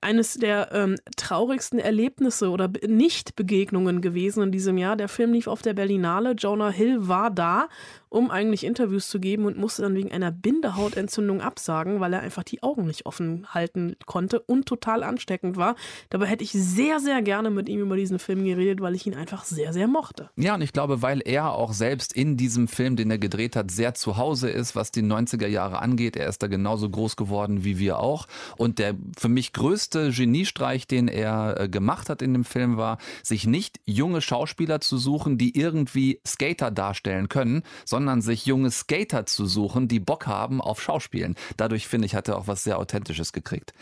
eines 0.01 0.35
der 0.35 0.71
ähm, 0.73 0.97
traurigsten 1.17 1.79
Erlebnisse 1.79 2.49
oder 2.51 2.69
Be- 2.69 2.89
Nicht-Begegnungen 2.89 4.01
gewesen 4.01 4.43
in 4.45 4.53
diesem 4.53 4.79
Jahr. 4.79 4.97
Der 4.97 5.09
Film 5.09 5.33
lief 5.33 5.47
auf 5.49 5.61
der 5.61 5.75
Berlinale. 5.75 6.33
Jonah 6.33 6.71
Hill 6.71 7.09
war 7.09 7.31
da, 7.31 7.69
um 8.09 8.31
eigentlich 8.31 8.65
Interviews 8.65 9.09
zu 9.09 9.21
geben 9.21 9.45
und 9.45 9.59
musste 9.59 9.83
dann 9.83 9.95
wegen 9.95 10.11
einer 10.13 10.31
Bindehautentzündung 10.31 11.41
absagen, 11.41 12.01
weil 12.01 12.13
er 12.15 12.21
einfach 12.21 12.45
die 12.45 12.63
Augen 12.63 12.87
nicht 12.87 13.07
offen 13.07 13.47
halten 13.53 13.97
konnte 14.07 14.41
und 14.41 14.67
total 14.67 15.03
ansteckend 15.03 15.57
war. 15.57 15.75
Dabei 16.11 16.27
hätte 16.27 16.45
ich 16.45 16.53
sehr, 16.53 17.01
sehr 17.01 17.21
gerne 17.21 17.51
mit 17.51 17.69
ihm 17.69 17.81
über 17.81 17.97
diesen 17.97 18.19
Film 18.19 18.45
geredet, 18.45 18.81
weil 18.81 18.95
ich 18.95 19.07
ihn 19.07 19.15
einfach 19.15 19.45
sehr, 19.45 19.73
sehr 19.73 19.89
mochte. 19.89 20.31
Ja, 20.37 20.55
und 20.55 20.63
ich 20.63 20.73
glaube, 20.73 21.03
weil 21.03 21.21
er 21.25 21.53
auch 21.53 21.73
selbst 21.73 22.13
in 22.15 22.37
diesem 22.37 22.69
Film, 22.69 22.97
den 22.97 23.11
er 23.11 23.19
gedreht 23.19 23.57
hat, 23.57 23.71
sehr 23.71 23.95
zu 23.95 24.17
Hause 24.17 24.49
ist, 24.49 24.62
was 24.75 24.91
die 24.93 25.03
90er 25.03 25.47
Jahre 25.47 25.81
angeht. 25.81 26.17
Er 26.17 26.29
ist 26.29 26.43
da 26.43 26.47
genauso 26.47 26.89
groß 26.89 27.17
geworden 27.17 27.65
wie 27.65 27.79
wir 27.79 27.99
auch. 27.99 28.27
Und 28.57 28.79
der 28.79 28.95
für 29.19 29.29
mich 29.29 29.53
größte 29.53 30.11
Geniestreich, 30.11 30.87
den 30.87 31.09
er 31.09 31.61
äh, 31.61 31.69
gemacht 31.69 32.09
hat 32.09 32.23
in 32.23 32.33
dem 32.33 32.45
Film, 32.45 32.77
war, 32.77 32.99
sich 33.23 33.47
nicht 33.47 33.81
junge 33.85 34.21
Schauspieler 34.21 34.81
zu 34.81 34.99
suchen, 34.99 35.39
die 35.39 35.59
irgendwie 35.59 36.21
Skater 36.27 36.71
darstellen 36.71 37.29
können, 37.29 37.63
sondern 37.85 38.23
sich 38.23 38.47
junge 38.47 38.71
Skater 38.71 39.27
zu 39.27 39.47
suchen, 39.47 39.89
die 39.89 40.01
Bock 40.01 40.27
haben 40.27 40.61
auf 40.61 40.81
Schauspielen. 40.81 41.37
Dadurch, 41.57 41.87
finde 41.89 42.07
ich, 42.07 42.15
hat 42.15 42.29
er 42.29 42.39
auch 42.39 42.47
was 42.47 42.65
sehr 42.65 42.79
Authentisches 42.79 43.33
gekriegt. 43.33 43.73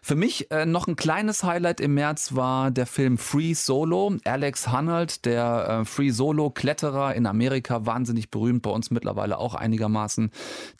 Für 0.00 0.16
mich 0.16 0.50
äh, 0.50 0.66
noch 0.66 0.86
ein 0.86 0.96
kleines 0.96 1.44
Highlight 1.44 1.80
im 1.80 1.94
März 1.94 2.34
war 2.34 2.70
der 2.70 2.86
Film 2.86 3.18
Free 3.18 3.54
Solo. 3.54 4.16
Alex 4.24 4.70
Honnold, 4.70 5.24
der 5.24 5.80
äh, 5.82 5.84
Free 5.84 6.10
Solo 6.10 6.50
Kletterer 6.50 7.14
in 7.14 7.26
Amerika, 7.26 7.86
wahnsinnig 7.86 8.30
berühmt, 8.30 8.62
bei 8.62 8.70
uns 8.70 8.90
mittlerweile 8.90 9.38
auch 9.38 9.54
einigermaßen. 9.54 10.21
Vergessen, 10.22 10.30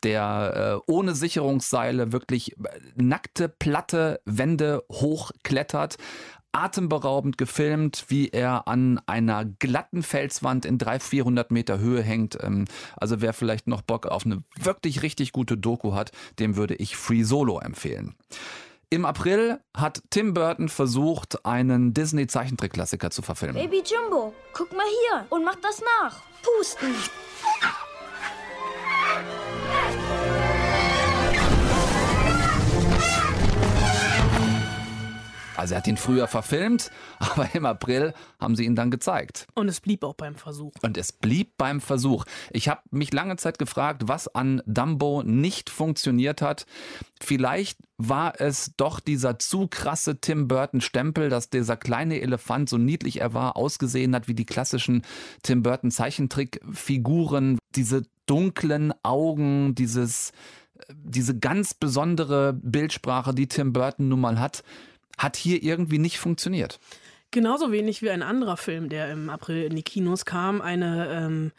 der 0.05 0.81
äh, 0.87 0.91
ohne 0.91 1.15
Sicherungsseile 1.15 2.13
wirklich 2.13 2.53
äh, 2.59 2.81
nackte, 2.97 3.49
platte 3.49 4.21
Wände 4.25 4.85
hochklettert 4.91 5.97
atemberaubend 6.55 7.39
gefilmt, 7.39 8.05
wie 8.09 8.29
er 8.29 8.69
an 8.69 9.01
einer 9.07 9.47
glatten 9.47 10.03
Felswand 10.03 10.67
in 10.67 10.77
300, 10.77 11.03
400 11.03 11.51
Meter 11.51 11.79
Höhe 11.79 12.03
hängt. 12.03 12.37
Ähm, 12.43 12.67
also 12.95 13.23
wer 13.23 13.33
vielleicht 13.33 13.67
noch 13.69 13.81
Bock 13.81 14.05
auf 14.05 14.27
eine 14.27 14.43
wirklich 14.61 15.03
richtig 15.03 15.33
gute 15.33 15.57
Doku 15.57 15.95
hat, 15.95 16.11
dem 16.39 16.57
würde 16.57 16.75
ich 16.75 16.99
Free 16.99 17.23
Solo 17.23 17.59
empfehlen. 17.59 18.17
Im 18.91 19.07
April 19.07 19.61
hat 19.75 20.03
Tim 20.11 20.35
Burton 20.35 20.69
versucht, 20.69 21.47
einen 21.47 21.95
Disney-Zeichentrickklassiker 21.95 23.11
zu 23.11 23.23
verfilmen. 23.23 23.57
Baby 23.57 23.83
Jumbo, 23.87 24.35
guck 24.53 24.77
mal 24.77 24.85
hier 24.85 25.25
und 25.31 25.47
mach 25.47 25.57
das 25.57 25.81
nach. 25.81 26.21
Pusten. 26.43 26.95
Also 35.57 35.75
er 35.75 35.79
hat 35.79 35.87
ihn 35.87 35.97
früher 35.97 36.27
verfilmt, 36.27 36.91
aber 37.19 37.49
im 37.55 37.67
April 37.67 38.15
haben 38.41 38.57
sie 38.57 38.65
ihn 38.65 38.77
dann 38.77 38.91
gezeigt. 38.91 39.47
Und 39.55 39.69
es 39.69 39.81
blieb 39.81 40.05
auch 40.05 40.15
beim 40.15 40.35
Versuch. 40.35 40.73
Und 40.83 40.97
es 40.97 41.13
blieb 41.13 41.57
beim 41.57 41.81
Versuch. 41.81 42.25
Ich 42.51 42.69
habe 42.69 42.81
mich 42.91 43.13
lange 43.13 43.37
Zeit 43.37 43.59
gefragt, 43.59 44.03
was 44.07 44.29
an 44.35 44.63
Dumbo 44.67 45.23
nicht 45.23 45.71
funktioniert 45.71 46.43
hat. 46.43 46.67
Vielleicht 47.21 47.79
war 47.99 48.41
es 48.41 48.73
doch 48.77 48.99
dieser 49.01 49.39
zu 49.39 49.69
krasse 49.69 50.21
Tim 50.21 50.49
Burton 50.49 50.81
Stempel, 50.81 51.29
dass 51.29 51.51
dieser 51.51 51.77
kleine 51.77 52.21
Elefant, 52.21 52.69
so 52.69 52.79
niedlich 52.79 53.21
er 53.21 53.35
war, 53.35 53.57
ausgesehen 53.57 54.15
hat 54.15 54.29
wie 54.29 54.35
die 54.35 54.47
klassischen 54.47 55.03
Tim 55.43 55.63
Burton 55.63 55.91
Zeichentrickfiguren. 55.91 57.59
Diese 57.75 58.03
dunklen 58.27 58.93
Augen, 59.03 59.75
dieses, 59.75 60.33
diese 60.93 61.39
ganz 61.39 61.75
besondere 61.75 62.53
Bildsprache, 62.55 63.35
die 63.35 63.47
Tim 63.47 63.73
Burton 63.73 64.09
nun 64.09 64.21
mal 64.21 64.41
hat 64.41 64.65
hat 65.19 65.37
hier 65.37 65.63
irgendwie 65.63 65.99
nicht 65.99 66.19
funktioniert. 66.19 66.79
Genauso 67.31 67.73
wenig 67.73 68.03
wie 68.03 68.11
ein 68.11 68.23
anderer 68.23 68.57
Film, 68.57 68.89
der 68.89 69.11
im 69.11 69.31
April 69.31 69.65
in 69.65 69.77
die 69.77 69.83
Kinos 69.83 70.25
kam, 70.25 70.61
eine 70.61 71.09
ähm, 71.11 71.53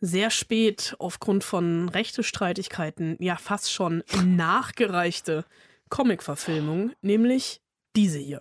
sehr 0.00 0.30
spät 0.30 0.94
aufgrund 0.98 1.42
von 1.42 1.88
Rechtestreitigkeiten 1.88 3.16
ja 3.18 3.36
fast 3.36 3.72
schon 3.72 4.02
nachgereichte 4.24 5.44
Comic-Verfilmung, 5.88 6.92
nämlich 7.00 7.60
diese 7.94 8.18
hier. 8.18 8.40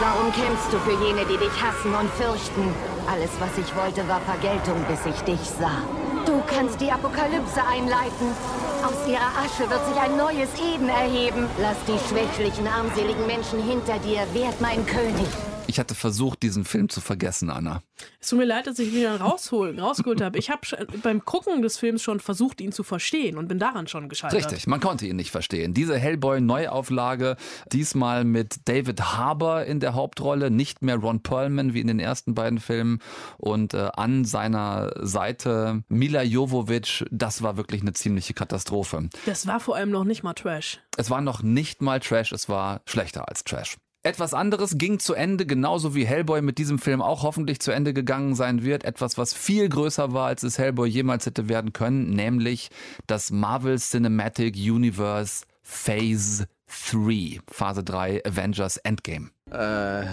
Warum 0.00 0.32
kämpfst 0.32 0.72
du 0.72 0.78
für 0.78 1.04
jene, 1.04 1.24
die 1.26 1.38
dich 1.38 1.62
hassen 1.62 1.94
und 1.94 2.10
fürchten? 2.10 2.72
Alles, 3.10 3.30
was 3.40 3.56
ich 3.58 3.74
wollte, 3.74 4.06
war 4.06 4.20
Vergeltung, 4.20 4.84
bis 4.86 5.06
ich 5.06 5.20
dich 5.22 5.40
sah. 5.40 5.82
Du 6.28 6.42
kannst 6.46 6.78
die 6.78 6.92
Apokalypse 6.92 7.64
einleiten. 7.66 8.36
Aus 8.84 9.08
ihrer 9.08 9.32
Asche 9.42 9.70
wird 9.70 9.86
sich 9.86 9.98
ein 9.98 10.14
neues 10.18 10.50
Eden 10.60 10.90
erheben. 10.90 11.48
Lass 11.58 11.78
die 11.86 11.98
schwächlichen, 12.06 12.66
armseligen 12.68 13.26
Menschen 13.26 13.62
hinter 13.62 13.98
dir. 13.98 14.26
Werd 14.34 14.60
mein 14.60 14.84
König. 14.84 15.26
Ich 15.68 15.78
hatte 15.78 15.94
versucht, 15.94 16.42
diesen 16.42 16.64
Film 16.64 16.88
zu 16.88 17.02
vergessen, 17.02 17.50
Anna. 17.50 17.82
Es 18.20 18.30
tut 18.30 18.38
mir 18.38 18.46
leid, 18.46 18.66
dass 18.66 18.78
ich 18.78 18.88
ihn 18.88 18.94
wieder 18.94 19.20
rausholen, 19.20 19.78
rausgeholt 19.78 20.22
habe. 20.22 20.38
Ich 20.38 20.48
habe 20.48 20.60
beim 21.02 21.26
Gucken 21.26 21.60
des 21.60 21.76
Films 21.76 22.02
schon 22.02 22.20
versucht, 22.20 22.62
ihn 22.62 22.72
zu 22.72 22.82
verstehen 22.82 23.36
und 23.36 23.48
bin 23.48 23.58
daran 23.58 23.86
schon 23.86 24.08
gescheitert. 24.08 24.38
Richtig, 24.38 24.66
man 24.66 24.80
konnte 24.80 25.06
ihn 25.06 25.16
nicht 25.16 25.30
verstehen. 25.30 25.74
Diese 25.74 25.98
Hellboy-Neuauflage, 25.98 27.36
diesmal 27.70 28.24
mit 28.24 28.66
David 28.66 28.98
Harbour 29.02 29.64
in 29.64 29.78
der 29.78 29.92
Hauptrolle, 29.92 30.50
nicht 30.50 30.80
mehr 30.80 30.96
Ron 30.96 31.22
Perlman 31.22 31.74
wie 31.74 31.80
in 31.80 31.86
den 31.86 32.00
ersten 32.00 32.34
beiden 32.34 32.60
Filmen 32.60 33.00
und 33.36 33.74
äh, 33.74 33.90
an 33.94 34.24
seiner 34.24 34.90
Seite 35.02 35.82
Mila 35.88 36.22
Jovovich, 36.22 37.04
das 37.10 37.42
war 37.42 37.58
wirklich 37.58 37.82
eine 37.82 37.92
ziemliche 37.92 38.32
Katastrophe. 38.32 39.10
Das 39.26 39.46
war 39.46 39.60
vor 39.60 39.76
allem 39.76 39.90
noch 39.90 40.04
nicht 40.04 40.22
mal 40.22 40.32
Trash. 40.32 40.80
Es 40.96 41.10
war 41.10 41.20
noch 41.20 41.42
nicht 41.42 41.82
mal 41.82 42.00
Trash, 42.00 42.32
es 42.32 42.48
war 42.48 42.80
schlechter 42.86 43.28
als 43.28 43.44
Trash. 43.44 43.76
Etwas 44.04 44.32
anderes 44.32 44.78
ging 44.78 45.00
zu 45.00 45.14
Ende, 45.14 45.44
genauso 45.44 45.94
wie 45.94 46.06
Hellboy 46.06 46.40
mit 46.40 46.58
diesem 46.58 46.78
Film 46.78 47.02
auch 47.02 47.24
hoffentlich 47.24 47.58
zu 47.58 47.72
Ende 47.72 47.92
gegangen 47.92 48.36
sein 48.36 48.62
wird. 48.62 48.84
Etwas, 48.84 49.18
was 49.18 49.34
viel 49.34 49.68
größer 49.68 50.12
war, 50.12 50.28
als 50.28 50.44
es 50.44 50.56
Hellboy 50.56 50.88
jemals 50.88 51.26
hätte 51.26 51.48
werden 51.48 51.72
können, 51.72 52.10
nämlich 52.10 52.70
das 53.08 53.32
Marvel 53.32 53.76
Cinematic 53.78 54.54
Universe 54.56 55.44
Phase 55.62 56.46
3, 56.92 57.40
Phase 57.50 57.82
3 57.82 58.24
Avengers 58.24 58.76
Endgame. 58.78 59.30
Äh, 59.50 60.06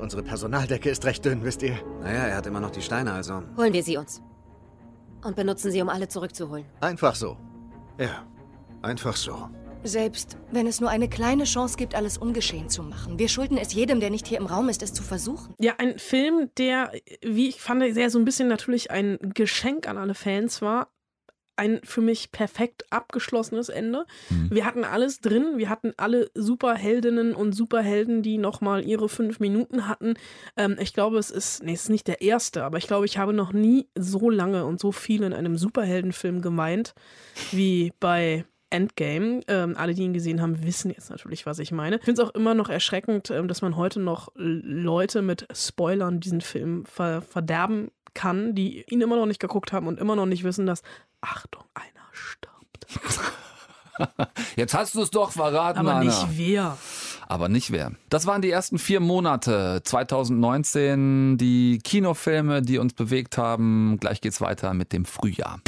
unsere 0.00 0.24
Personaldecke 0.24 0.90
ist 0.90 1.04
recht 1.04 1.24
dünn, 1.24 1.44
wisst 1.44 1.62
ihr? 1.62 1.78
Naja, 2.00 2.26
er 2.26 2.36
hat 2.36 2.46
immer 2.46 2.60
noch 2.60 2.70
die 2.70 2.82
Steine, 2.82 3.12
also. 3.12 3.42
Holen 3.56 3.72
wir 3.72 3.84
sie 3.84 3.96
uns. 3.96 4.20
Und 5.22 5.36
benutzen 5.36 5.70
sie, 5.70 5.80
um 5.80 5.88
alle 5.88 6.08
zurückzuholen. 6.08 6.64
Einfach 6.80 7.14
so. 7.14 7.36
Ja, 7.98 8.26
einfach 8.82 9.16
so. 9.16 9.48
Selbst 9.84 10.36
wenn 10.50 10.66
es 10.66 10.80
nur 10.80 10.90
eine 10.90 11.08
kleine 11.08 11.44
Chance 11.44 11.76
gibt, 11.76 11.94
alles 11.94 12.18
ungeschehen 12.18 12.68
zu 12.68 12.82
machen. 12.82 13.18
Wir 13.18 13.28
schulden 13.28 13.58
es 13.58 13.72
jedem, 13.72 14.00
der 14.00 14.10
nicht 14.10 14.26
hier 14.26 14.38
im 14.38 14.46
Raum 14.46 14.68
ist, 14.68 14.82
es 14.82 14.92
zu 14.92 15.02
versuchen. 15.02 15.54
Ja, 15.58 15.74
ein 15.78 15.98
Film, 15.98 16.50
der, 16.58 16.92
wie 17.22 17.48
ich 17.48 17.60
fand, 17.60 17.82
sehr 17.94 18.10
so 18.10 18.18
ein 18.18 18.24
bisschen 18.24 18.48
natürlich 18.48 18.90
ein 18.90 19.18
Geschenk 19.34 19.88
an 19.88 19.96
alle 19.98 20.14
Fans 20.14 20.62
war. 20.62 20.92
Ein 21.56 21.80
für 21.82 22.00
mich 22.00 22.30
perfekt 22.30 22.84
abgeschlossenes 22.90 23.68
Ende. 23.68 24.06
Mhm. 24.30 24.50
Wir 24.52 24.64
hatten 24.64 24.84
alles 24.84 25.20
drin. 25.20 25.54
Wir 25.56 25.68
hatten 25.68 25.92
alle 25.96 26.30
Superheldinnen 26.34 27.34
und 27.34 27.52
Superhelden, 27.52 28.22
die 28.22 28.38
nochmal 28.38 28.84
ihre 28.84 29.08
fünf 29.08 29.40
Minuten 29.40 29.88
hatten. 29.88 30.14
Ähm, 30.56 30.76
ich 30.80 30.94
glaube, 30.94 31.18
es 31.18 31.30
ist, 31.30 31.64
nee, 31.64 31.72
es 31.72 31.84
ist 31.84 31.88
nicht 31.88 32.06
der 32.06 32.22
erste, 32.22 32.62
aber 32.62 32.78
ich 32.78 32.86
glaube, 32.86 33.06
ich 33.06 33.18
habe 33.18 33.32
noch 33.32 33.52
nie 33.52 33.88
so 33.98 34.30
lange 34.30 34.66
und 34.66 34.78
so 34.78 34.92
viel 34.92 35.24
in 35.24 35.32
einem 35.32 35.56
Superheldenfilm 35.58 36.42
gemeint 36.42 36.94
wie 37.50 37.92
bei 37.98 38.44
Endgame. 38.70 39.40
Ähm, 39.48 39.74
alle, 39.76 39.94
die 39.94 40.02
ihn 40.02 40.12
gesehen 40.12 40.40
haben, 40.42 40.62
wissen 40.64 40.90
jetzt 40.90 41.10
natürlich, 41.10 41.46
was 41.46 41.58
ich 41.58 41.72
meine. 41.72 41.96
Ich 41.96 42.04
finde 42.04 42.22
es 42.22 42.28
auch 42.28 42.34
immer 42.34 42.54
noch 42.54 42.68
erschreckend, 42.68 43.30
ähm, 43.30 43.48
dass 43.48 43.62
man 43.62 43.76
heute 43.76 44.00
noch 44.00 44.28
Leute 44.34 45.22
mit 45.22 45.46
Spoilern 45.54 46.20
diesen 46.20 46.40
Film 46.40 46.84
ver 46.86 47.22
verderben 47.22 47.90
kann, 48.14 48.54
die 48.54 48.84
ihn 48.88 49.00
immer 49.00 49.16
noch 49.16 49.26
nicht 49.26 49.40
geguckt 49.40 49.72
haben 49.72 49.86
und 49.86 49.98
immer 50.00 50.16
noch 50.16 50.26
nicht 50.26 50.44
wissen, 50.44 50.66
dass, 50.66 50.82
Achtung, 51.20 51.62
einer 51.74 51.84
stirbt. 52.12 52.86
Jetzt 54.56 54.74
hast 54.74 54.94
du 54.94 55.02
es 55.02 55.10
doch 55.10 55.32
verraten, 55.32 55.78
Aber 55.80 55.94
Anna. 55.94 56.04
nicht 56.04 56.26
wer. 56.36 56.76
Aber 57.26 57.48
nicht 57.48 57.70
wer. 57.72 57.92
Das 58.08 58.26
waren 58.26 58.42
die 58.42 58.50
ersten 58.50 58.78
vier 58.78 59.00
Monate 59.00 59.82
2019, 59.84 61.36
die 61.36 61.78
Kinofilme, 61.82 62.62
die 62.62 62.78
uns 62.78 62.94
bewegt 62.94 63.38
haben. 63.38 63.98
Gleich 64.00 64.20
geht's 64.20 64.40
weiter 64.40 64.72
mit 64.74 64.92
dem 64.92 65.04
Frühjahr. 65.04 65.60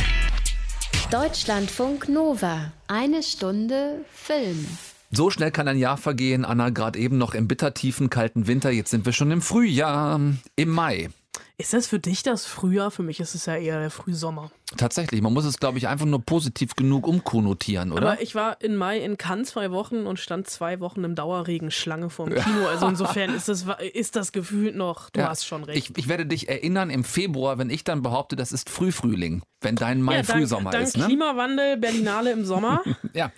Deutschlandfunk 1.11 2.09
Nova. 2.09 2.71
Eine 2.87 3.25
Stunde 3.25 4.05
Film. 4.13 4.65
So 5.11 5.29
schnell 5.31 5.51
kann 5.51 5.67
ein 5.67 5.77
Jahr 5.77 5.97
vergehen, 5.97 6.45
Anna, 6.45 6.71
gerade 6.71 7.01
eben 7.01 7.19
noch 7.19 7.35
im 7.35 7.49
bittertiefen 7.49 8.11
kalten 8.11 8.47
Winter. 8.47 8.71
Jetzt 8.71 8.91
sind 8.91 9.05
wir 9.05 9.13
schon 9.13 9.33
im 9.33 9.43
Frühjahr, 9.43 10.21
im 10.55 10.69
Mai. 10.69 11.11
Ist 11.59 11.75
das 11.75 11.87
für 11.87 11.99
dich 11.99 12.23
das 12.23 12.47
Frühjahr? 12.47 12.91
Für 12.91 13.03
mich 13.03 13.21
ist 13.21 13.35
es 13.35 13.47
ja 13.47 13.55
eher 13.55 13.81
der 13.81 13.91
Frühsommer. 13.91 14.51
Tatsächlich, 14.77 15.21
man 15.21 15.33
muss 15.33 15.45
es, 15.45 15.59
glaube 15.59 15.79
ich, 15.79 15.89
einfach 15.89 16.07
nur 16.07 16.23
positiv 16.23 16.75
genug 16.75 17.07
umkonnotieren, 17.07 17.93
oder? 17.93 18.13
Aber 18.13 18.23
ich 18.23 18.35
war 18.35 18.61
in 18.61 18.77
Mai 18.77 18.99
in 18.99 19.19
Cannes 19.19 19.51
zwei 19.51 19.71
Wochen 19.71 20.07
und 20.07 20.19
stand 20.19 20.49
zwei 20.49 20.81
Wochen 20.81 21.05
im 21.05 21.15
Dauerregen 21.15 21.71
Schlange 21.71 22.09
vorm 22.09 22.31
Kino. 22.31 22.67
Also 22.69 22.87
insofern 22.87 23.31
ist 23.35 23.49
das, 23.49 23.67
ist 23.93 24.17
das 24.17 24.33
gefühlt 24.33 24.75
noch, 24.75 25.11
du 25.11 25.21
ja, 25.21 25.29
hast 25.29 25.45
schon 25.45 25.65
recht. 25.65 25.91
Ich, 25.91 25.99
ich, 25.99 26.09
werde 26.09 26.25
dich 26.25 26.49
erinnern 26.49 26.89
im 26.89 27.05
Februar, 27.05 27.59
wenn 27.59 27.69
ich 27.69 27.85
dann 27.85 28.03
behaupte, 28.03 28.37
das 28.37 28.53
ist 28.53 28.71
Frühfrühling, 28.71 29.43
wenn 29.61 29.77
dein 29.77 30.03
Mai 30.03 30.17
ja, 30.17 30.23
dank, 30.23 30.39
Frühsommer 30.39 30.71
dank 30.71 30.85
ist. 30.85 30.97
Ne? 30.97 31.05
Klimawandel, 31.05 31.77
Berlinale 31.77 32.33
im 32.33 32.45
Sommer. 32.45 32.83
ja. 33.13 33.33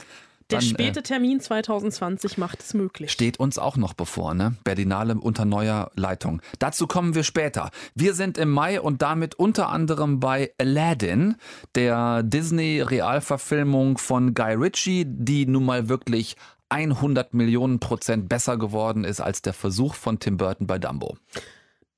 Der 0.52 0.60
Dann, 0.60 0.68
späte 0.68 1.00
äh, 1.00 1.02
Termin 1.02 1.40
2020 1.40 2.38
macht 2.38 2.60
es 2.60 2.74
möglich. 2.74 3.10
Steht 3.10 3.40
uns 3.40 3.58
auch 3.58 3.76
noch 3.76 3.94
bevor, 3.94 4.34
ne? 4.34 4.56
Berlinale 4.64 5.14
unter 5.14 5.44
neuer 5.44 5.90
Leitung. 5.94 6.42
Dazu 6.58 6.86
kommen 6.86 7.14
wir 7.14 7.24
später. 7.24 7.70
Wir 7.94 8.14
sind 8.14 8.38
im 8.38 8.50
Mai 8.50 8.80
und 8.80 9.02
damit 9.02 9.34
unter 9.34 9.70
anderem 9.70 10.20
bei 10.20 10.52
Aladdin, 10.58 11.36
der 11.74 12.22
Disney-Realverfilmung 12.22 13.98
von 13.98 14.34
Guy 14.34 14.54
Ritchie, 14.54 15.04
die 15.06 15.46
nun 15.46 15.64
mal 15.64 15.88
wirklich 15.88 16.36
100 16.68 17.34
Millionen 17.34 17.80
Prozent 17.80 18.28
besser 18.28 18.56
geworden 18.56 19.04
ist 19.04 19.20
als 19.20 19.42
der 19.42 19.52
Versuch 19.52 19.94
von 19.94 20.18
Tim 20.18 20.36
Burton 20.36 20.66
bei 20.66 20.78
Dumbo. 20.78 21.16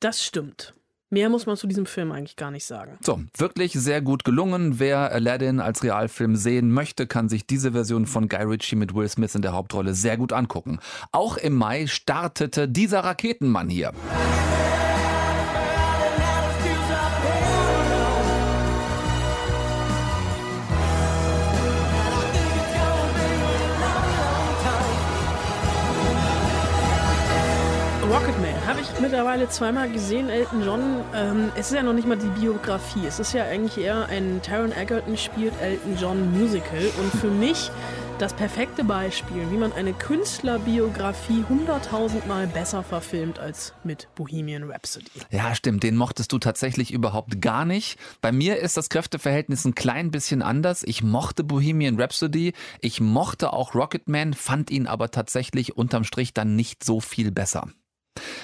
Das 0.00 0.24
stimmt. 0.24 0.74
Mehr 1.14 1.28
muss 1.28 1.46
man 1.46 1.56
zu 1.56 1.68
diesem 1.68 1.86
Film 1.86 2.10
eigentlich 2.10 2.34
gar 2.34 2.50
nicht 2.50 2.64
sagen. 2.64 2.98
So, 3.00 3.20
wirklich 3.36 3.72
sehr 3.74 4.02
gut 4.02 4.24
gelungen. 4.24 4.80
Wer 4.80 5.12
Aladdin 5.12 5.60
als 5.60 5.84
Realfilm 5.84 6.34
sehen 6.34 6.72
möchte, 6.72 7.06
kann 7.06 7.28
sich 7.28 7.46
diese 7.46 7.70
Version 7.70 8.06
von 8.06 8.28
Guy 8.28 8.42
Ritchie 8.42 8.74
mit 8.74 8.96
Will 8.96 9.08
Smith 9.08 9.36
in 9.36 9.42
der 9.42 9.52
Hauptrolle 9.52 9.94
sehr 9.94 10.16
gut 10.16 10.32
angucken. 10.32 10.80
Auch 11.12 11.36
im 11.36 11.54
Mai 11.54 11.86
startete 11.86 12.68
dieser 12.68 13.04
Raketenmann 13.04 13.68
hier. 13.68 13.92
Ich 28.92 29.00
mittlerweile 29.00 29.48
zweimal 29.48 29.90
gesehen, 29.90 30.28
Elton 30.28 30.62
John. 30.62 31.04
Ähm, 31.14 31.50
es 31.56 31.68
ist 31.68 31.74
ja 31.74 31.82
noch 31.82 31.94
nicht 31.94 32.06
mal 32.06 32.18
die 32.18 32.28
Biografie. 32.40 33.06
Es 33.06 33.18
ist 33.18 33.32
ja 33.32 33.44
eigentlich 33.44 33.82
eher 33.82 34.06
ein 34.06 34.40
Taron 34.42 34.72
Egerton 34.72 35.16
spielt 35.16 35.52
Elton 35.60 35.96
John 35.96 36.38
Musical. 36.38 36.90
Und 37.00 37.20
für 37.20 37.30
mich 37.30 37.70
das 38.18 38.34
perfekte 38.34 38.84
Beispiel, 38.84 39.50
wie 39.50 39.56
man 39.56 39.72
eine 39.72 39.92
Künstlerbiografie 39.92 41.44
hunderttausendmal 41.48 42.46
besser 42.46 42.82
verfilmt 42.82 43.38
als 43.38 43.72
mit 43.82 44.08
Bohemian 44.14 44.70
Rhapsody. 44.70 45.10
Ja, 45.30 45.54
stimmt. 45.54 45.82
Den 45.82 45.96
mochtest 45.96 46.30
du 46.30 46.38
tatsächlich 46.38 46.92
überhaupt 46.92 47.40
gar 47.40 47.64
nicht. 47.64 47.98
Bei 48.20 48.32
mir 48.32 48.58
ist 48.58 48.76
das 48.76 48.90
Kräfteverhältnis 48.90 49.64
ein 49.64 49.74
klein 49.74 50.10
bisschen 50.10 50.42
anders. 50.42 50.84
Ich 50.84 51.02
mochte 51.02 51.42
Bohemian 51.42 52.00
Rhapsody. 52.00 52.52
Ich 52.80 53.00
mochte 53.00 53.52
auch 53.52 53.74
Rocketman, 53.74 54.34
fand 54.34 54.70
ihn 54.70 54.86
aber 54.86 55.10
tatsächlich 55.10 55.76
unterm 55.76 56.04
Strich 56.04 56.34
dann 56.34 56.54
nicht 56.54 56.84
so 56.84 57.00
viel 57.00 57.32
besser. 57.32 57.68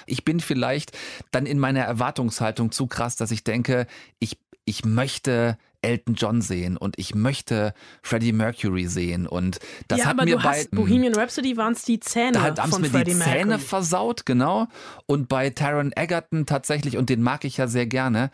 Ich 0.07 0.25
bin 0.25 0.41
vielleicht 0.41 0.97
dann 1.31 1.47
in 1.47 1.59
meiner 1.59 1.81
Erwartungshaltung 1.81 2.73
zu 2.73 2.87
krass, 2.87 3.17
dass 3.17 3.31
ich 3.31 3.45
denke, 3.45 3.87
ich, 4.19 4.39
ich 4.65 4.85
möchte 4.85 5.59
Elton 5.83 6.15
John 6.15 6.43
sehen 6.43 6.77
und 6.77 6.99
ich 6.99 7.15
möchte 7.15 7.73
Freddie 8.03 8.33
Mercury 8.33 8.87
sehen 8.87 9.27
und 9.27 9.59
das 9.89 10.01
ja, 10.01 10.05
hat 10.07 10.13
aber 10.13 10.25
mir 10.25 10.37
du 10.37 10.43
bei 10.43 10.59
hast 10.59 10.71
Bohemian 10.73 11.15
Rhapsody 11.15 11.57
waren 11.57 11.73
es 11.73 11.83
die 11.83 12.01
Zähne 12.01 12.33
da 12.33 12.63
haben 12.63 12.71
von 12.71 12.83
mir 12.83 12.91
Freddie 12.91 13.13
die 13.13 13.17
Mercury. 13.17 13.39
Zähne 13.39 13.59
versaut, 13.59 14.27
genau. 14.27 14.67
Und 15.07 15.29
bei 15.29 15.51
Taron 15.51 15.93
Egerton 15.97 16.47
tatsächlich, 16.47 16.97
und 16.97 17.09
den 17.09 17.23
mag 17.23 17.45
ich 17.45 17.57
ja 17.57 17.67
sehr 17.67 17.87
gerne, 17.87 18.31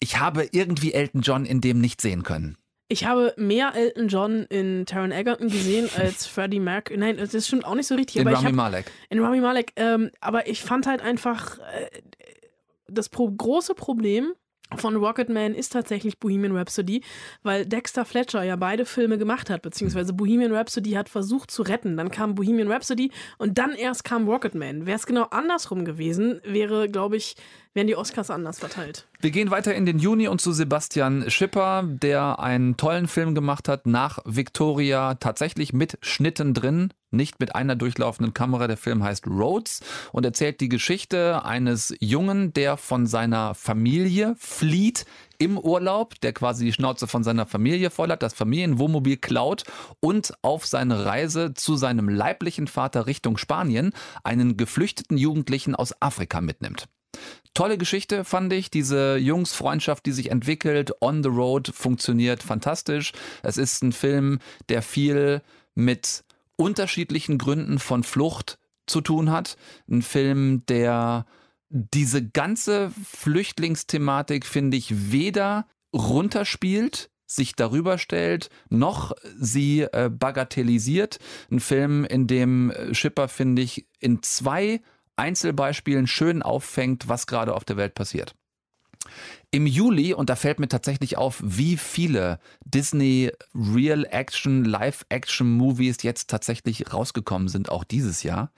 ich 0.00 0.18
habe 0.18 0.48
irgendwie 0.50 0.92
Elton 0.92 1.22
John 1.22 1.44
in 1.46 1.60
dem 1.60 1.80
nicht 1.80 2.00
sehen 2.00 2.24
können. 2.24 2.56
Ich 2.94 3.04
habe 3.04 3.34
mehr 3.36 3.74
Elton 3.74 4.06
John 4.06 4.44
in 4.50 4.86
Taron 4.86 5.10
Egerton 5.10 5.48
gesehen 5.48 5.90
als 5.98 6.26
Freddie 6.26 6.60
Mercury. 6.60 6.96
Nein, 6.96 7.16
das 7.16 7.44
stimmt 7.44 7.64
auch 7.64 7.74
nicht 7.74 7.88
so 7.88 7.96
richtig. 7.96 8.20
In 8.20 8.28
Rami 8.28 8.46
hab, 8.46 8.52
Malek. 8.52 8.86
In 9.10 9.18
Rami 9.18 9.40
Malek. 9.40 9.72
Ähm, 9.74 10.12
aber 10.20 10.46
ich 10.46 10.62
fand 10.62 10.86
halt 10.86 11.02
einfach 11.02 11.58
äh, 11.58 11.88
das 12.86 13.08
pro 13.08 13.28
große 13.28 13.74
Problem 13.74 14.34
von 14.76 14.94
Rocketman 14.94 15.54
ist 15.54 15.72
tatsächlich 15.72 16.20
Bohemian 16.20 16.56
Rhapsody, 16.56 17.02
weil 17.42 17.66
Dexter 17.66 18.04
Fletcher 18.04 18.44
ja 18.44 18.54
beide 18.54 18.86
Filme 18.86 19.18
gemacht 19.18 19.50
hat, 19.50 19.62
beziehungsweise 19.62 20.12
Bohemian 20.12 20.54
Rhapsody 20.54 20.92
hat 20.92 21.08
versucht 21.08 21.50
zu 21.50 21.62
retten. 21.62 21.96
Dann 21.96 22.12
kam 22.12 22.36
Bohemian 22.36 22.70
Rhapsody 22.70 23.10
und 23.38 23.58
dann 23.58 23.72
erst 23.72 24.04
kam 24.04 24.28
Rocketman. 24.28 24.86
Wäre 24.86 24.96
es 24.96 25.06
genau 25.06 25.24
andersrum 25.24 25.84
gewesen, 25.84 26.40
wäre, 26.44 26.88
glaube 26.88 27.16
ich, 27.16 27.34
wären 27.74 27.88
die 27.88 27.96
Oscars 27.96 28.30
anders 28.30 28.60
verteilt. 28.60 29.06
Wir 29.20 29.30
gehen 29.30 29.50
weiter 29.50 29.74
in 29.74 29.84
den 29.84 29.98
Juni 29.98 30.28
und 30.28 30.40
zu 30.40 30.52
Sebastian 30.52 31.28
Schipper, 31.28 31.82
der 31.84 32.38
einen 32.38 32.76
tollen 32.76 33.08
Film 33.08 33.34
gemacht 33.34 33.68
hat 33.68 33.86
nach 33.86 34.20
Victoria, 34.24 35.14
tatsächlich 35.14 35.72
mit 35.72 35.98
Schnitten 36.00 36.54
drin, 36.54 36.92
nicht 37.10 37.40
mit 37.40 37.54
einer 37.54 37.74
durchlaufenden 37.74 38.32
Kamera. 38.32 38.68
Der 38.68 38.76
Film 38.76 39.02
heißt 39.02 39.26
Roads 39.26 39.80
und 40.12 40.24
erzählt 40.24 40.60
die 40.60 40.68
Geschichte 40.68 41.44
eines 41.44 41.94
Jungen, 42.00 42.52
der 42.52 42.76
von 42.76 43.06
seiner 43.06 43.54
Familie 43.54 44.34
flieht 44.38 45.04
im 45.38 45.58
Urlaub, 45.58 46.20
der 46.20 46.32
quasi 46.32 46.64
die 46.64 46.72
Schnauze 46.72 47.08
von 47.08 47.24
seiner 47.24 47.46
Familie 47.46 47.90
voll 47.90 48.10
hat, 48.10 48.22
das 48.22 48.34
Familienwohnmobil 48.34 49.16
klaut 49.16 49.64
und 50.00 50.32
auf 50.42 50.66
seine 50.66 51.04
Reise 51.04 51.54
zu 51.54 51.76
seinem 51.76 52.08
leiblichen 52.08 52.68
Vater 52.68 53.06
Richtung 53.06 53.36
Spanien 53.36 53.92
einen 54.22 54.56
geflüchteten 54.56 55.18
Jugendlichen 55.18 55.74
aus 55.74 56.00
Afrika 56.00 56.40
mitnimmt. 56.40 56.86
Tolle 57.54 57.78
Geschichte 57.78 58.24
fand 58.24 58.52
ich. 58.52 58.70
Diese 58.70 59.16
Jungsfreundschaft, 59.16 60.04
die 60.06 60.12
sich 60.12 60.30
entwickelt, 60.30 60.92
on 61.00 61.22
the 61.22 61.28
road, 61.28 61.70
funktioniert 61.72 62.42
fantastisch. 62.42 63.12
Es 63.42 63.56
ist 63.56 63.82
ein 63.82 63.92
Film, 63.92 64.40
der 64.68 64.82
viel 64.82 65.40
mit 65.76 66.24
unterschiedlichen 66.56 67.38
Gründen 67.38 67.78
von 67.78 68.02
Flucht 68.02 68.58
zu 68.86 69.00
tun 69.00 69.30
hat. 69.30 69.56
Ein 69.88 70.02
Film, 70.02 70.66
der 70.66 71.26
diese 71.68 72.26
ganze 72.26 72.92
Flüchtlingsthematik, 73.04 74.46
finde 74.46 74.76
ich, 74.76 75.12
weder 75.12 75.66
runterspielt, 75.92 77.10
sich 77.26 77.54
darüber 77.54 77.98
stellt, 77.98 78.50
noch 78.68 79.12
sie 79.38 79.82
äh, 79.82 80.10
bagatellisiert. 80.10 81.18
Ein 81.50 81.60
Film, 81.60 82.04
in 82.04 82.26
dem 82.26 82.72
Schipper, 82.92 83.28
finde 83.28 83.62
ich, 83.62 83.86
in 83.98 84.22
zwei 84.22 84.80
Einzelbeispielen 85.16 86.06
schön 86.06 86.42
auffängt, 86.42 87.08
was 87.08 87.26
gerade 87.26 87.54
auf 87.54 87.64
der 87.64 87.76
Welt 87.76 87.94
passiert. 87.94 88.34
Im 89.50 89.66
Juli, 89.66 90.14
und 90.14 90.30
da 90.30 90.36
fällt 90.36 90.58
mir 90.58 90.68
tatsächlich 90.68 91.16
auf, 91.16 91.40
wie 91.44 91.76
viele 91.76 92.40
Disney 92.64 93.30
Real 93.54 94.04
Action, 94.10 94.64
Live 94.64 95.06
Action 95.10 95.48
Movies 95.56 96.02
jetzt 96.02 96.28
tatsächlich 96.28 96.92
rausgekommen 96.92 97.48
sind, 97.48 97.68
auch 97.68 97.84
dieses 97.84 98.22
Jahr. 98.22 98.50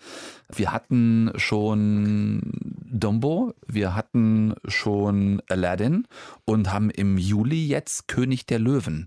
Wir 0.48 0.72
hatten 0.72 1.32
schon 1.36 2.40
Dumbo, 2.90 3.52
wir 3.66 3.94
hatten 3.94 4.54
schon 4.66 5.42
Aladdin 5.48 6.06
und 6.44 6.72
haben 6.72 6.88
im 6.90 7.18
Juli 7.18 7.66
jetzt 7.66 8.08
König 8.08 8.46
der 8.46 8.58
Löwen. 8.58 9.06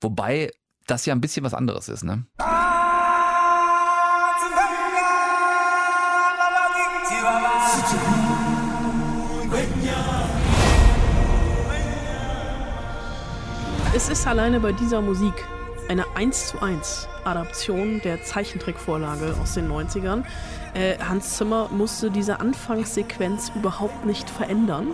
Wobei 0.00 0.50
das 0.86 1.06
ja 1.06 1.14
ein 1.14 1.20
bisschen 1.20 1.44
was 1.44 1.54
anderes 1.54 1.88
ist, 1.88 2.02
ne? 2.02 2.24
Es 13.98 14.08
ist 14.08 14.28
alleine 14.28 14.60
bei 14.60 14.70
dieser 14.70 15.00
Musik 15.00 15.34
eine 15.88 16.04
1 16.14 16.50
zu 16.50 16.62
1 16.62 17.08
Adaption 17.24 18.00
der 18.04 18.22
Zeichentrickvorlage 18.22 19.34
aus 19.42 19.54
den 19.54 19.68
90ern. 19.68 20.22
Äh, 20.72 20.98
Hans 21.00 21.36
Zimmer 21.36 21.68
musste 21.72 22.08
diese 22.08 22.38
Anfangssequenz 22.38 23.50
überhaupt 23.56 24.06
nicht 24.06 24.30
verändern, 24.30 24.92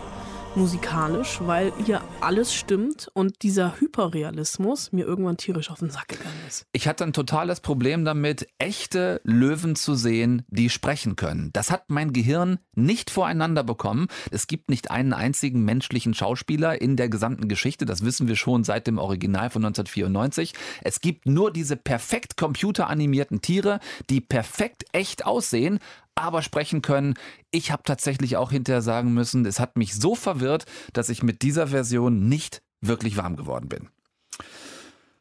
musikalisch, 0.57 1.41
weil 1.41 1.73
hier 1.85 2.01
alles 2.21 2.55
stimmt 2.55 3.09
und 3.15 3.43
dieser 3.43 3.81
Hyperrealismus 3.81 4.93
mir 4.93 5.05
irgendwann 5.05 5.37
tierisch 5.37 5.71
auf 5.71 5.81
den 5.81 5.91
Sack 5.91 6.09
gegangen 6.09 6.41
ist. 6.47 6.67
Ich 6.73 6.87
hatte 6.87 7.05
ein 7.05 7.13
totales 7.13 7.61
Problem 7.61 8.05
damit, 8.05 8.47
echte 8.59 9.21
Löwen 9.25 9.77
zu 9.77 9.95
sehen, 9.95 10.43
die 10.49 10.71
sprechen 10.71 11.17
können. 11.17 11.51
Das 11.53 11.71
hat 11.71 11.91
mein 11.91 12.13
Gehirn 12.13 12.59
nicht 12.75 13.11
voreinander 13.11 13.65
bekommen. 13.65 14.07
Es 14.31 14.47
gibt 14.47 14.71
nicht 14.71 14.91
einen 14.91 15.13
einzigen 15.13 15.65
menschlichen 15.65 16.15
Schauspieler 16.15 16.81
in 16.81 16.97
der 16.97 17.09
gesamten 17.09 17.49
Geschichte. 17.49 17.85
Das 17.85 18.05
wissen 18.05 18.29
wir 18.29 18.37
schon 18.37 18.65
seit 18.65 18.87
dem 18.87 18.99
Original 18.99 19.51
von 19.51 19.65
1994. 19.65 20.55
Es 20.83 21.01
gibt 21.01 21.27
nur 21.27 21.53
diese 21.53 21.77
perfekt 21.77 22.37
computeranimierten 22.37 23.43
Tiere, 23.43 23.81
die 24.11 24.21
perfekt 24.21 24.85
echt 24.93 25.27
aussehen, 25.27 25.81
aber 26.15 26.43
sprechen 26.43 26.83
können. 26.83 27.15
Ich 27.55 27.71
habe 27.71 27.85
tatsächlich 27.85 28.37
auch 28.37 28.51
hinterher 28.51 28.83
sagen 28.83 29.15
müssen, 29.15 29.47
es 29.47 29.61
hat 29.61 29.77
mich 29.77 29.95
so 29.95 30.17
verwirrt, 30.17 30.65
dass 30.93 31.09
ich 31.09 31.23
mit 31.23 31.43
dieser 31.43 31.69
Version 31.69 32.29
nicht 32.29 32.63
wirklich 32.81 33.17
warm 33.17 33.37
geworden 33.37 33.69
bin. 33.69 33.91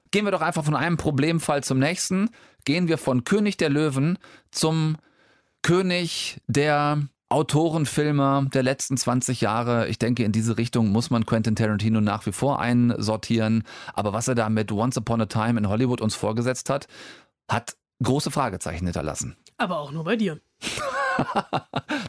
Gehen 0.10 0.26
wir 0.26 0.32
doch 0.32 0.42
einfach 0.42 0.66
von 0.66 0.76
einem 0.76 0.98
Problemfall 0.98 1.64
zum 1.64 1.78
nächsten. 1.78 2.32
Gehen 2.66 2.88
wir 2.88 2.98
von 2.98 3.24
König 3.24 3.58
der 3.58 3.70
Löwen 3.70 4.18
zum 4.50 4.98
König 5.62 6.42
der 6.48 7.04
Autorenfilmer 7.30 8.48
der 8.52 8.64
letzten 8.64 8.98
20 8.98 9.42
Jahre. 9.42 9.88
Ich 9.88 10.00
denke, 10.00 10.24
in 10.24 10.32
diese 10.32 10.58
Richtung 10.58 10.90
muss 10.90 11.12
man 11.12 11.28
Quentin 11.28 11.56
Tarantino 11.56 12.02
nach 12.02 12.26
wie 12.26 12.32
vor 12.32 12.60
einsortieren. 12.60 13.62
Aber 13.94 14.12
was 14.12 14.28
er 14.28 14.34
da 14.34 14.50
mit 14.50 14.72
Once 14.72 14.98
Upon 14.98 15.22
a 15.22 15.28
Time 15.28 15.60
in 15.60 15.70
Hollywood 15.70 16.02
uns 16.02 16.16
vorgesetzt 16.16 16.72
hat, 16.72 16.88
hat 17.48 17.76
große 18.02 18.32
Fragezeichen 18.32 18.86
hinterlassen. 18.86 19.38
Aber 19.60 19.78
auch 19.78 19.92
nur 19.92 20.04
bei 20.04 20.16
dir. 20.16 20.42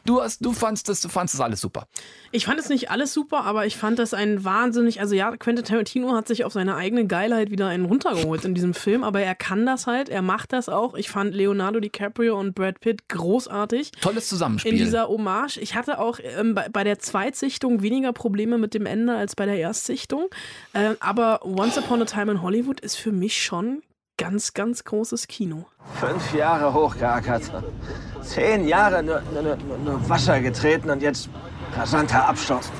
du, 0.04 0.20
hast, 0.20 0.44
du, 0.44 0.52
fandst 0.52 0.88
das, 0.88 1.00
du 1.00 1.08
fandst 1.08 1.34
das 1.34 1.40
alles 1.40 1.60
super. 1.60 1.86
Ich 2.32 2.46
fand 2.46 2.58
es 2.58 2.68
nicht 2.68 2.90
alles 2.90 3.12
super, 3.12 3.44
aber 3.44 3.66
ich 3.66 3.76
fand 3.76 3.98
das 3.98 4.14
ein 4.14 4.44
wahnsinnig. 4.44 5.00
Also, 5.00 5.14
ja, 5.14 5.36
Quentin 5.36 5.64
Tarantino 5.64 6.12
hat 6.14 6.28
sich 6.28 6.44
auf 6.44 6.52
seine 6.52 6.76
eigene 6.76 7.06
Geilheit 7.06 7.50
wieder 7.50 7.68
einen 7.68 7.84
runtergeholt 7.84 8.44
in 8.44 8.54
diesem 8.54 8.74
Film, 8.74 9.04
aber 9.04 9.20
er 9.20 9.34
kann 9.34 9.66
das 9.66 9.86
halt, 9.86 10.08
er 10.08 10.22
macht 10.22 10.52
das 10.52 10.68
auch. 10.68 10.94
Ich 10.94 11.10
fand 11.10 11.34
Leonardo 11.34 11.80
DiCaprio 11.80 12.38
und 12.38 12.54
Brad 12.54 12.80
Pitt 12.80 13.08
großartig. 13.08 13.92
Tolles 14.00 14.28
Zusammenspiel. 14.28 14.72
In 14.72 14.78
dieser 14.78 15.08
Hommage. 15.08 15.58
Ich 15.58 15.74
hatte 15.74 15.98
auch 15.98 16.18
ähm, 16.22 16.54
bei, 16.54 16.68
bei, 16.68 16.84
der 16.84 16.98
Zweitsichtung 16.98 17.82
weniger 17.82 18.12
Probleme 18.12 18.58
mit 18.58 18.74
dem 18.74 18.86
Ende 18.86 19.14
als 19.14 19.36
bei 19.36 19.46
der 19.46 19.58
Erstsichtung. 19.58 20.28
Äh, 20.72 20.94
aber 21.00 21.44
Once 21.44 21.78
Upon 21.78 22.02
a 22.02 22.04
Time 22.04 22.32
in 22.32 22.42
Hollywood 22.42 22.80
ist 22.80 22.96
für 22.96 23.12
mich 23.12 23.42
schon 23.42 23.82
ganz, 24.16 24.54
ganz 24.54 24.84
großes 24.84 25.26
Kino. 25.28 25.66
Fünf 26.00 26.34
Jahre 26.34 26.72
hochgeackert. 26.72 27.50
Zehn 28.22 28.66
Jahre 28.66 29.02
nur, 29.02 29.20
nur, 29.32 29.42
nur, 29.42 29.78
nur 29.78 30.08
Wasser 30.08 30.40
getreten 30.40 30.90
und 30.90 31.02
jetzt 31.02 31.28
rasanter 31.76 32.28
Absturz. 32.28 32.70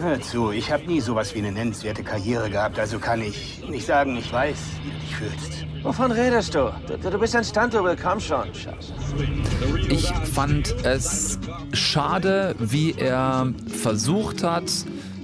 Hör 0.00 0.20
zu, 0.20 0.50
ich 0.50 0.70
habe 0.70 0.84
nie 0.84 1.00
sowas 1.00 1.34
wie 1.34 1.38
eine 1.38 1.52
nennenswerte 1.52 2.02
Karriere 2.02 2.50
gehabt, 2.50 2.78
also 2.78 2.98
kann 2.98 3.22
ich 3.22 3.66
nicht 3.68 3.86
sagen, 3.86 4.16
ich 4.16 4.30
weiß, 4.30 4.58
wie 4.82 4.90
du 4.90 4.98
dich 4.98 5.16
fühlst. 5.16 5.66
Wovon 5.82 6.12
redest 6.12 6.54
du? 6.54 6.70
Du, 6.86 7.10
du 7.10 7.18
bist 7.18 7.34
ein 7.34 7.44
Stunt-Double, 7.44 7.96
komm 7.96 8.20
schon. 8.20 8.48
Ich 9.88 10.12
fand 10.34 10.74
es 10.84 11.38
schade, 11.72 12.54
wie 12.58 12.92
er 12.92 13.54
versucht 13.66 14.42
hat, 14.42 14.70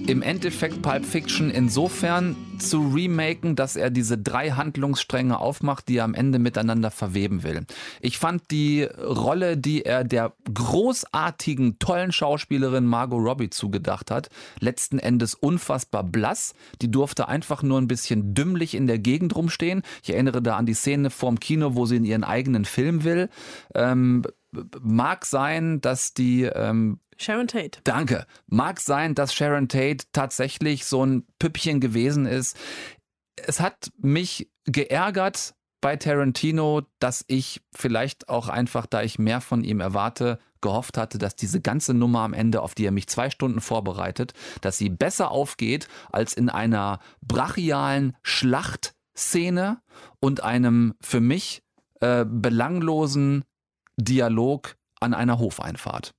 im 0.07 0.23
Endeffekt 0.23 0.83
Pulp 0.83 1.05
Fiction 1.05 1.51
insofern 1.51 2.37
zu 2.59 2.93
remaken, 2.95 3.57
dass 3.57 3.75
er 3.75 3.91
diese 3.91 4.17
drei 4.17 4.51
Handlungsstränge 4.51 5.39
aufmacht, 5.39 5.89
die 5.89 5.97
er 5.97 6.05
am 6.05 6.15
Ende 6.15 6.39
miteinander 6.39 6.93
verweben 6.93 7.43
will. 7.43 7.67
Ich 8.01 8.19
fand 8.19 8.51
die 8.53 8.85
Rolle, 8.85 9.57
die 9.57 9.85
er 9.85 10.05
der 10.05 10.33
großartigen, 10.53 11.81
tollen 11.81 12.13
Schauspielerin 12.13 12.87
Margot 12.87 13.21
Robbie 13.21 13.51
zugedacht 13.51 14.13
hat, 14.13 14.29
letzten 14.61 15.01
Endes 15.01 15.35
unfassbar 15.35 16.05
blass. 16.05 16.55
Die 16.83 16.91
durfte 16.91 17.27
einfach 17.27 17.65
nur 17.65 17.81
ein 17.81 17.89
bisschen 17.89 18.33
dümmlich 18.33 18.75
in 18.75 18.87
der 18.87 19.01
Gegend 19.01 19.35
rumstehen. 19.35 19.83
Ich 20.05 20.11
erinnere 20.11 20.41
da 20.41 20.57
an 20.57 20.67
die 20.67 20.75
Szene 20.75 21.11
vorm 21.11 21.41
Kino, 21.41 21.75
wo 21.75 21.85
sie 21.85 21.97
in 21.97 22.05
ihren 22.05 22.25
eigenen 22.25 22.65
Film 22.65 23.03
will. 23.03 23.29
Ähm, 23.75 24.23
mag 24.81 25.27
sein, 25.27 25.81
dass 25.81 26.15
die 26.15 26.45
ähm, 26.45 27.01
Sharon 27.19 27.49
Tate. 27.49 27.81
Danke. 27.85 28.27
Mag 28.47 28.81
sein, 28.81 29.15
dass 29.15 29.35
Sharon 29.35 29.69
Tate 29.69 30.05
tatsächlich 30.13 30.85
so 30.85 31.05
ein 31.05 31.27
Püppchen 31.39 31.81
gewesen 31.81 32.27
ist. 32.27 32.57
Es 33.37 33.61
hat 33.61 33.91
mich 33.99 34.51
geärgert 34.65 35.55
bei 35.81 35.97
Tarantino, 35.97 36.83
dass 36.99 37.25
ich 37.29 37.63
vielleicht 37.73 38.29
auch 38.29 38.49
einfach, 38.49 38.87
da 38.87 39.03
ich 39.03 39.19
mehr 39.19 39.41
von 39.41 39.63
ihm 39.63 39.81
erwarte, 39.81 40.39
gehofft 40.61 40.99
hatte, 40.99 41.19
dass 41.19 41.37
diese 41.37 41.61
ganze 41.61 41.95
Nummer 41.95 42.21
am 42.21 42.33
Ende, 42.33 42.63
auf 42.63 42.75
die 42.75 42.87
er 42.87 42.91
mich 42.91 43.07
zwei 43.07 43.31
Stunden 43.31 43.61
vorbereitet, 43.61 44.33
dass 44.63 44.79
sie 44.79 44.89
besser 44.89 45.31
aufgeht 45.31 45.87
als 46.11 46.33
in 46.33 46.49
einer 46.49 46.99
brachialen 47.21 48.17
Schlachtszene 48.23 49.81
und 50.19 50.43
einem 50.43 50.95
für 51.01 51.21
mich 51.21 51.63
äh, 52.01 52.25
belanglosen 52.27 53.45
Dialog 53.97 54.77
an 54.99 55.15
einer 55.15 55.39
Hofeinfahrt. 55.39 56.16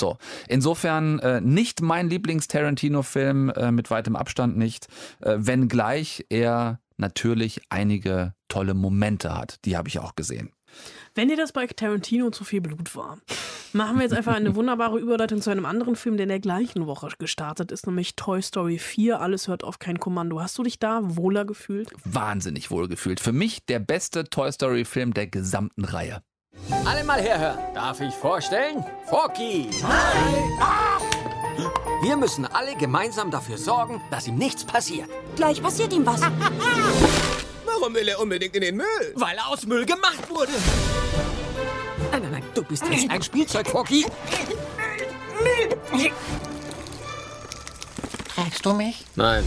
So, 0.00 0.16
insofern 0.48 1.18
äh, 1.18 1.42
nicht 1.42 1.82
mein 1.82 2.08
Lieblings-Tarantino-Film, 2.08 3.50
äh, 3.50 3.70
mit 3.70 3.90
weitem 3.90 4.16
Abstand 4.16 4.56
nicht, 4.56 4.88
äh, 5.20 5.36
wenngleich 5.38 6.24
er 6.30 6.80
natürlich 6.96 7.60
einige 7.68 8.34
tolle 8.48 8.72
Momente 8.72 9.36
hat. 9.36 9.62
Die 9.66 9.76
habe 9.76 9.88
ich 9.88 9.98
auch 9.98 10.16
gesehen. 10.16 10.52
Wenn 11.14 11.28
dir 11.28 11.36
das 11.36 11.52
bei 11.52 11.66
Tarantino 11.66 12.30
zu 12.30 12.44
viel 12.44 12.62
Blut 12.62 12.96
war, 12.96 13.18
machen 13.72 13.96
wir 13.96 14.04
jetzt 14.04 14.14
einfach 14.14 14.36
eine 14.36 14.54
wunderbare 14.54 14.98
Überleitung 14.98 15.42
zu 15.42 15.50
einem 15.50 15.66
anderen 15.66 15.96
Film, 15.96 16.16
der 16.16 16.24
in 16.24 16.30
der 16.30 16.40
gleichen 16.40 16.86
Woche 16.86 17.08
gestartet 17.18 17.72
ist, 17.72 17.86
nämlich 17.86 18.16
Toy 18.16 18.40
Story 18.40 18.78
4. 18.78 19.20
Alles 19.20 19.48
hört 19.48 19.64
auf 19.64 19.80
kein 19.80 20.00
Kommando. 20.00 20.40
Hast 20.40 20.56
du 20.56 20.62
dich 20.62 20.78
da 20.78 21.00
wohler 21.02 21.44
gefühlt? 21.44 21.90
Wahnsinnig 22.04 22.70
wohl 22.70 22.88
gefühlt. 22.88 23.20
Für 23.20 23.32
mich 23.32 23.66
der 23.66 23.80
beste 23.80 24.24
Toy 24.24 24.50
Story-Film 24.50 25.12
der 25.12 25.26
gesamten 25.26 25.84
Reihe. 25.84 26.22
Alle 26.84 27.04
mal 27.04 27.20
herhören. 27.20 27.58
Darf 27.74 28.00
ich 28.00 28.14
vorstellen? 28.14 28.84
Forky. 29.06 29.70
Hi. 29.82 30.60
Wir 32.02 32.16
müssen 32.16 32.46
alle 32.46 32.74
gemeinsam 32.76 33.30
dafür 33.30 33.58
sorgen, 33.58 34.00
dass 34.10 34.26
ihm 34.26 34.36
nichts 34.36 34.64
passiert. 34.64 35.08
Gleich 35.36 35.62
passiert 35.62 35.92
ihm 35.92 36.06
was. 36.06 36.20
Warum 37.66 37.94
will 37.94 38.08
er 38.08 38.20
unbedingt 38.20 38.54
in 38.54 38.62
den 38.62 38.76
Müll? 38.76 39.12
Weil 39.14 39.36
er 39.36 39.48
aus 39.48 39.66
Müll 39.66 39.84
gemacht 39.84 40.28
wurde. 40.28 40.52
Nein, 42.10 42.22
nein, 42.22 42.32
nein, 42.32 42.42
du 42.54 42.62
bist 42.62 42.84
jetzt 42.90 43.10
ein 43.10 43.22
Spielzeug, 43.22 43.68
Forky. 43.68 44.06
Trägst 48.34 48.64
du 48.64 48.72
mich? 48.72 49.04
Nein. 49.16 49.44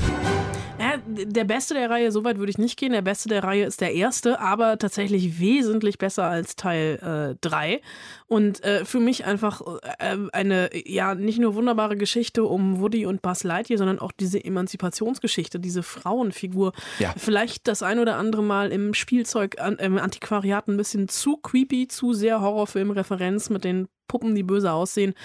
Ja, 0.79 0.97
der 1.05 1.43
Beste 1.43 1.73
der 1.75 1.89
Reihe, 1.89 2.11
soweit 2.11 2.37
würde 2.37 2.49
ich 2.49 2.57
nicht 2.57 2.77
gehen. 2.77 2.91
Der 2.91 3.01
Beste 3.01 3.29
der 3.29 3.43
Reihe 3.43 3.65
ist 3.65 3.81
der 3.81 3.93
erste, 3.93 4.39
aber 4.39 4.77
tatsächlich 4.77 5.39
wesentlich 5.39 5.97
besser 5.97 6.25
als 6.25 6.55
Teil 6.55 7.37
3. 7.41 7.73
Äh, 7.73 7.81
und 8.27 8.63
äh, 8.63 8.83
für 8.83 8.99
mich 8.99 9.25
einfach 9.25 9.61
äh, 9.99 10.17
eine, 10.31 10.69
ja, 10.73 11.13
nicht 11.15 11.39
nur 11.39 11.55
wunderbare 11.55 11.95
Geschichte 11.95 12.43
um 12.43 12.79
Woody 12.79 13.05
und 13.05 13.21
Buzz 13.21 13.43
Lightyear, 13.43 13.77
sondern 13.77 13.99
auch 13.99 14.11
diese 14.11 14.43
Emanzipationsgeschichte, 14.43 15.59
diese 15.59 15.83
Frauenfigur. 15.83 16.73
Ja. 16.99 17.13
Vielleicht 17.15 17.67
das 17.67 17.83
ein 17.83 17.99
oder 17.99 18.17
andere 18.17 18.43
Mal 18.43 18.71
im 18.71 18.93
Spielzeug, 18.93 19.59
an, 19.59 19.75
im 19.75 19.97
Antiquariat 19.97 20.67
ein 20.67 20.77
bisschen 20.77 21.07
zu 21.07 21.37
creepy, 21.37 21.87
zu 21.87 22.13
sehr 22.13 22.41
Horrorfilm-Referenz 22.41 23.49
mit 23.49 23.63
den 23.63 23.87
Puppen, 24.13 24.35
die 24.35 24.43
böse 24.43 24.71
aussehen. 24.71 25.15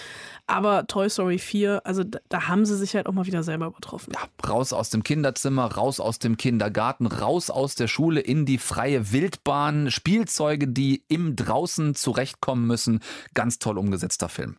Aber 0.47 0.87
Toy 0.87 1.07
Story 1.11 1.37
4, 1.37 1.85
also 1.85 2.03
da, 2.03 2.17
da, 2.27 2.47
haben 2.47 2.65
sie 2.65 2.75
sich 2.75 2.95
halt 2.95 3.05
auch 3.05 3.11
mal 3.11 3.27
wieder 3.27 3.43
selber 3.43 3.67
übertroffen. 3.67 4.13
Ja, 4.15 4.49
raus 4.49 4.73
aus 4.73 4.89
dem 4.89 5.03
Kinderzimmer, 5.03 5.65
raus 5.65 5.99
aus 5.99 6.17
dem 6.17 6.37
Kindergarten, 6.37 7.05
raus 7.05 7.51
aus 7.51 7.75
der 7.75 7.87
Schule 7.87 8.19
in 8.19 8.47
die 8.47 8.57
freie 8.57 9.11
Wildbahn. 9.11 9.91
Spielzeuge, 9.91 10.67
die 10.67 11.03
im 11.07 11.35
Draußen 11.35 11.93
zurechtkommen 11.93 12.65
müssen. 12.65 13.01
Ganz 13.35 13.59
toll 13.59 13.77
umgesetzter 13.77 14.27
Film. 14.27 14.57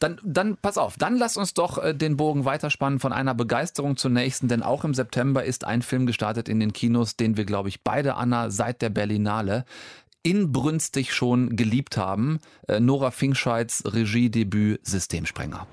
Dann, 0.00 0.20
dann 0.22 0.56
pass 0.56 0.76
auf, 0.76 0.96
dann 0.98 1.16
lass 1.16 1.38
uns 1.38 1.54
doch 1.54 1.78
äh, 1.78 1.94
den 1.94 2.18
Bogen 2.18 2.44
weiterspannen 2.44 2.98
von 2.98 3.14
einer 3.14 3.34
Begeisterung 3.34 3.96
zur 3.96 4.10
nächsten, 4.10 4.48
denn 4.48 4.62
auch 4.62 4.84
im 4.84 4.92
September 4.92 5.44
ist 5.44 5.64
ein 5.64 5.80
Film 5.80 6.04
gestartet 6.04 6.48
in 6.50 6.60
den 6.60 6.74
Kinos, 6.74 7.16
den 7.16 7.38
wir, 7.38 7.46
glaube 7.46 7.70
ich, 7.70 7.82
beide, 7.82 8.16
Anna, 8.16 8.50
seit 8.50 8.82
der 8.82 8.90
Berlinale 8.90 9.64
inbrünstig 10.22 11.12
schon 11.12 11.56
geliebt 11.56 11.96
haben. 11.96 12.40
Äh, 12.68 12.80
Nora 12.80 13.10
Finkscheids 13.10 13.84
Regiedebüt 13.86 14.86
Systemsprenger. 14.86 15.66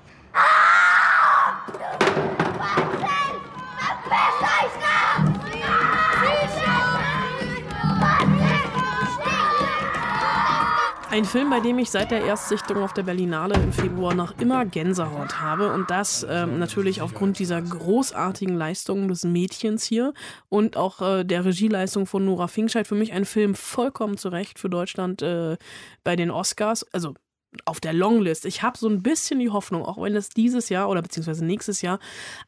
Ein 11.10 11.24
Film, 11.24 11.50
bei 11.50 11.58
dem 11.58 11.76
ich 11.80 11.90
seit 11.90 12.12
der 12.12 12.24
Erstsichtung 12.24 12.84
auf 12.84 12.92
der 12.92 13.02
Berlinale 13.02 13.54
im 13.56 13.72
Februar 13.72 14.14
noch 14.14 14.38
immer 14.38 14.64
Gänsehaut 14.64 15.40
habe. 15.40 15.72
Und 15.72 15.90
das 15.90 16.24
ähm, 16.30 16.60
natürlich 16.60 17.02
aufgrund 17.02 17.40
dieser 17.40 17.60
großartigen 17.60 18.54
Leistung 18.54 19.08
des 19.08 19.24
Mädchens 19.24 19.84
hier 19.84 20.14
und 20.48 20.76
auch 20.76 21.02
äh, 21.02 21.24
der 21.24 21.44
Regieleistung 21.44 22.06
von 22.06 22.24
Nora 22.24 22.46
Finkscheid. 22.46 22.86
Für 22.86 22.94
mich 22.94 23.12
ein 23.12 23.24
Film 23.24 23.56
vollkommen 23.56 24.18
zurecht 24.18 24.60
für 24.60 24.70
Deutschland 24.70 25.20
äh, 25.20 25.56
bei 26.04 26.14
den 26.14 26.30
Oscars. 26.30 26.86
Also 26.92 27.14
auf 27.64 27.80
der 27.80 27.92
Longlist. 27.92 28.44
Ich 28.44 28.62
habe 28.62 28.78
so 28.78 28.88
ein 28.88 29.02
bisschen 29.02 29.40
die 29.40 29.50
Hoffnung, 29.50 29.84
auch 29.84 30.00
wenn 30.00 30.14
es 30.14 30.28
dieses 30.28 30.68
Jahr 30.68 30.88
oder 30.88 31.02
beziehungsweise 31.02 31.44
nächstes 31.44 31.82
Jahr 31.82 31.98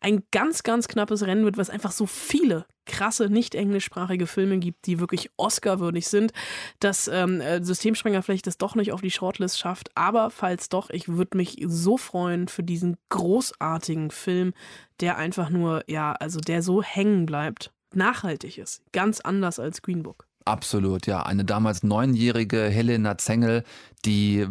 ein 0.00 0.22
ganz, 0.30 0.62
ganz 0.62 0.88
knappes 0.88 1.26
Rennen 1.26 1.44
wird, 1.44 1.56
was 1.56 1.70
einfach 1.70 1.92
so 1.92 2.06
viele 2.06 2.66
krasse, 2.84 3.28
nicht 3.28 3.54
englischsprachige 3.54 4.26
Filme 4.26 4.58
gibt, 4.58 4.86
die 4.86 4.98
wirklich 4.98 5.30
Oscar-würdig 5.36 6.08
sind, 6.08 6.32
dass 6.80 7.08
ähm, 7.08 7.40
äh, 7.40 7.62
Systemsprenger 7.62 8.22
vielleicht 8.22 8.46
das 8.46 8.58
doch 8.58 8.74
nicht 8.74 8.92
auf 8.92 9.00
die 9.00 9.10
Shortlist 9.10 9.58
schafft. 9.58 9.90
Aber 9.96 10.30
falls 10.30 10.68
doch, 10.68 10.90
ich 10.90 11.08
würde 11.08 11.36
mich 11.36 11.62
so 11.66 11.96
freuen 11.96 12.48
für 12.48 12.62
diesen 12.62 12.96
großartigen 13.08 14.10
Film, 14.10 14.52
der 15.00 15.16
einfach 15.16 15.50
nur, 15.50 15.84
ja, 15.88 16.12
also 16.12 16.40
der 16.40 16.62
so 16.62 16.82
hängen 16.82 17.26
bleibt, 17.26 17.72
nachhaltig 17.94 18.58
ist. 18.58 18.82
Ganz 18.92 19.20
anders 19.20 19.58
als 19.58 19.82
Green 19.82 20.02
Book. 20.02 20.26
Absolut, 20.44 21.06
ja. 21.06 21.22
Eine 21.24 21.44
damals 21.44 21.82
neunjährige 21.82 22.68
Helena 22.68 23.18
Zengel, 23.18 23.64
die 24.04 24.46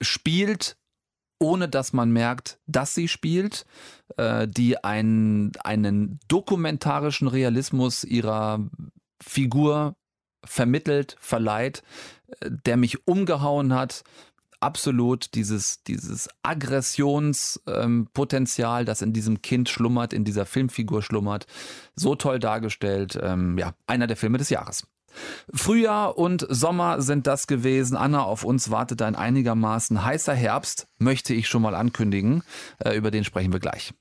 spielt, 0.00 0.76
ohne 1.38 1.68
dass 1.68 1.92
man 1.92 2.10
merkt, 2.10 2.58
dass 2.66 2.94
sie 2.94 3.08
spielt, 3.08 3.66
äh, 4.16 4.48
die 4.48 4.82
einen, 4.82 5.52
einen 5.62 6.18
dokumentarischen 6.28 7.28
Realismus 7.28 8.04
ihrer 8.04 8.66
Figur 9.22 9.96
vermittelt, 10.44 11.16
verleiht, 11.20 11.82
äh, 12.40 12.50
der 12.50 12.76
mich 12.76 13.06
umgehauen 13.06 13.74
hat, 13.74 14.02
absolut 14.60 15.34
dieses, 15.34 15.82
dieses 15.84 16.28
Aggressionspotenzial, 16.42 18.80
ähm, 18.80 18.86
das 18.86 19.02
in 19.02 19.12
diesem 19.12 19.42
Kind 19.42 19.68
schlummert, 19.68 20.12
in 20.12 20.24
dieser 20.24 20.46
Filmfigur 20.46 21.02
schlummert, 21.02 21.46
so 21.94 22.14
toll 22.14 22.38
dargestellt. 22.38 23.18
Ähm, 23.20 23.58
ja, 23.58 23.74
einer 23.86 24.06
der 24.06 24.16
Filme 24.16 24.38
des 24.38 24.50
Jahres. 24.50 24.86
Frühjahr 25.52 26.18
und 26.18 26.46
Sommer 26.48 27.00
sind 27.00 27.26
das 27.26 27.46
gewesen. 27.46 27.96
Anna, 27.96 28.22
auf 28.22 28.44
uns 28.44 28.70
wartet 28.70 29.02
ein 29.02 29.14
einigermaßen 29.14 30.04
heißer 30.04 30.34
Herbst, 30.34 30.88
möchte 30.98 31.34
ich 31.34 31.48
schon 31.48 31.62
mal 31.62 31.74
ankündigen. 31.74 32.42
Äh, 32.78 32.96
über 32.96 33.10
den 33.10 33.24
sprechen 33.24 33.52
wir 33.52 33.60
gleich. 33.60 33.92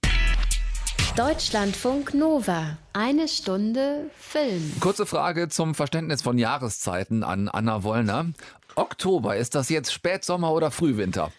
Deutschlandfunk 1.15 2.13
Nova. 2.13 2.77
Eine 2.91 3.29
Stunde 3.29 4.11
Film. 4.19 4.73
Kurze 4.81 5.05
Frage 5.05 5.47
zum 5.47 5.73
Verständnis 5.73 6.21
von 6.21 6.37
Jahreszeiten 6.37 7.23
an 7.23 7.47
Anna 7.47 7.83
Wollner. 7.83 8.33
Oktober, 8.75 9.37
ist 9.37 9.55
das 9.55 9.69
jetzt 9.69 9.93
Spätsommer 9.93 10.51
oder 10.51 10.71
Frühwinter? 10.71 11.31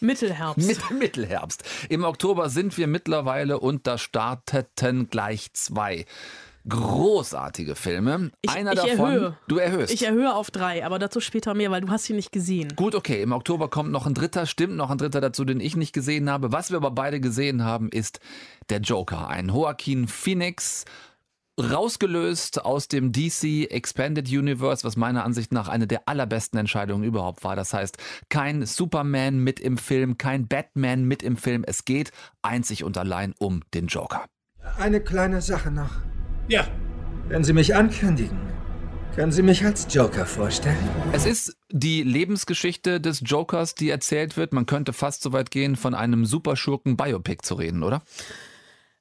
Mittelherbst. 0.00 0.66
Mit, 0.66 0.90
Mittelherbst. 0.90 1.64
Im 1.88 2.04
Oktober 2.04 2.50
sind 2.50 2.76
wir 2.76 2.88
mittlerweile 2.88 3.58
und 3.58 3.86
da 3.86 3.96
starteten 3.96 5.08
gleich 5.08 5.50
zwei 5.54 6.04
großartige 6.68 7.74
Filme. 7.74 8.30
Ich, 8.42 8.50
Einer 8.50 8.72
ich 8.72 8.80
davon, 8.80 9.12
erhöhe. 9.12 9.36
du 9.48 9.56
erhöhst. 9.56 9.92
Ich 9.92 10.04
erhöhe 10.04 10.34
auf 10.34 10.50
drei, 10.50 10.84
aber 10.84 10.98
dazu 10.98 11.20
später 11.20 11.54
mehr, 11.54 11.70
weil 11.70 11.80
du 11.80 11.88
hast 11.88 12.04
sie 12.04 12.12
nicht 12.12 12.32
gesehen. 12.32 12.74
Gut, 12.76 12.94
okay. 12.94 13.22
Im 13.22 13.32
Oktober 13.32 13.68
kommt 13.68 13.90
noch 13.90 14.06
ein 14.06 14.14
dritter, 14.14 14.46
stimmt 14.46 14.76
noch 14.76 14.90
ein 14.90 14.98
dritter 14.98 15.20
dazu, 15.20 15.44
den 15.44 15.60
ich 15.60 15.76
nicht 15.76 15.92
gesehen 15.92 16.28
habe. 16.30 16.52
Was 16.52 16.70
wir 16.70 16.76
aber 16.76 16.90
beide 16.90 17.20
gesehen 17.20 17.64
haben, 17.64 17.88
ist 17.88 18.20
der 18.68 18.80
Joker. 18.80 19.28
Ein 19.28 19.48
Joaquin 19.48 20.06
Phoenix 20.08 20.84
rausgelöst 21.60 22.64
aus 22.64 22.88
dem 22.88 23.12
DC 23.12 23.70
Expanded 23.70 24.28
Universe, 24.28 24.84
was 24.84 24.96
meiner 24.96 25.24
Ansicht 25.24 25.52
nach 25.52 25.68
eine 25.68 25.86
der 25.86 26.08
allerbesten 26.08 26.58
Entscheidungen 26.58 27.04
überhaupt 27.04 27.44
war. 27.44 27.56
Das 27.56 27.74
heißt, 27.74 27.98
kein 28.28 28.64
Superman 28.64 29.38
mit 29.38 29.60
im 29.60 29.76
Film, 29.76 30.16
kein 30.16 30.48
Batman 30.48 31.04
mit 31.04 31.22
im 31.22 31.36
Film. 31.36 31.64
Es 31.66 31.84
geht 31.84 32.12
einzig 32.42 32.84
und 32.84 32.96
allein 32.96 33.34
um 33.38 33.62
den 33.74 33.88
Joker. 33.88 34.24
Eine 34.78 35.00
kleine 35.00 35.42
Sache 35.42 35.70
noch. 35.70 35.90
Ja. 36.50 36.66
Wenn 37.28 37.44
Sie 37.44 37.52
mich 37.52 37.76
ankündigen, 37.76 38.36
können 39.14 39.30
Sie 39.30 39.42
mich 39.42 39.64
als 39.64 39.86
Joker 39.88 40.26
vorstellen? 40.26 40.76
Es 41.12 41.24
ist 41.24 41.56
die 41.70 42.02
Lebensgeschichte 42.02 43.00
des 43.00 43.22
Jokers, 43.24 43.76
die 43.76 43.88
erzählt 43.88 44.36
wird. 44.36 44.52
Man 44.52 44.66
könnte 44.66 44.92
fast 44.92 45.22
so 45.22 45.32
weit 45.32 45.52
gehen, 45.52 45.76
von 45.76 45.94
einem 45.94 46.24
Superschurken-Biopic 46.24 47.42
zu 47.44 47.54
reden, 47.54 47.84
oder? 47.84 48.02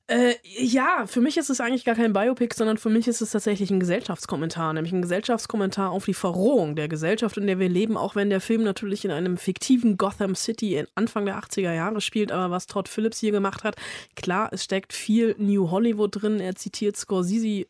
Äh, 0.10 0.38
ja, 0.44 1.06
für 1.06 1.22
mich 1.22 1.38
ist 1.38 1.52
es 1.52 1.62
eigentlich 1.62 1.86
gar 1.86 1.94
kein 1.94 2.14
Biopic, 2.14 2.56
sondern 2.56 2.78
für 2.78 2.90
mich 2.90 3.08
ist 3.08 3.22
es 3.22 3.30
tatsächlich 3.30 3.70
ein 3.70 3.80
Gesellschaftskommentar, 3.80 4.74
nämlich 4.74 4.92
ein 4.92 5.04
Gesellschaftskommentar 5.04 5.92
auf 5.92 6.06
die 6.06 6.16
Verrohung 6.16 6.76
der 6.76 6.88
Gesellschaft, 6.88 7.38
in 7.38 7.46
der 7.46 7.60
wir 7.60 7.70
leben, 7.70 7.96
auch 7.96 8.16
wenn 8.16 8.32
der 8.32 8.42
Film 8.42 8.64
natürlich 8.64 9.06
in 9.06 9.12
einem 9.12 9.38
fiktiven 9.38 9.98
Gotham 9.98 10.34
City 10.34 10.78
in 10.78 10.88
Anfang 10.96 11.28
der 11.28 11.38
80er 11.38 11.76
Jahre 11.76 12.02
spielt, 12.02 12.32
aber 12.32 12.50
was 12.50 12.66
Todd 12.66 12.90
Phillips 12.90 13.20
hier 13.20 13.32
gemacht 13.32 13.64
hat, 13.64 13.76
klar, 14.16 14.50
es 14.52 14.64
steckt 14.64 14.94
viel 14.94 15.36
New 15.38 15.70
Hollywood 15.70 16.20
drin, 16.20 16.40
er 16.40 16.56
zitiert 16.56 16.98
Scorsese 16.98 17.48
äh, 17.48 17.68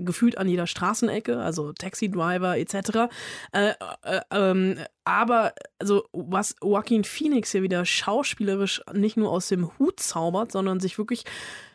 gefühlt 0.00 0.38
an 0.38 0.48
jeder 0.48 0.66
Straßenecke, 0.66 1.38
also 1.38 1.72
Taxi 1.74 2.10
Driver 2.10 2.58
etc. 2.58 3.08
Äh, 3.52 3.68
äh, 4.02 4.20
ähm, 4.32 4.78
aber 5.04 5.52
also 5.78 6.04
was 6.12 6.54
Joaquin 6.62 7.04
Phoenix 7.04 7.52
hier 7.52 7.62
wieder 7.62 7.84
schauspielerisch 7.84 8.82
nicht 8.92 9.16
nur 9.16 9.30
aus 9.30 9.48
dem 9.48 9.76
Hut 9.78 10.00
zaubert, 10.00 10.52
sondern 10.52 10.80
sich 10.80 10.98
wirklich 10.98 11.24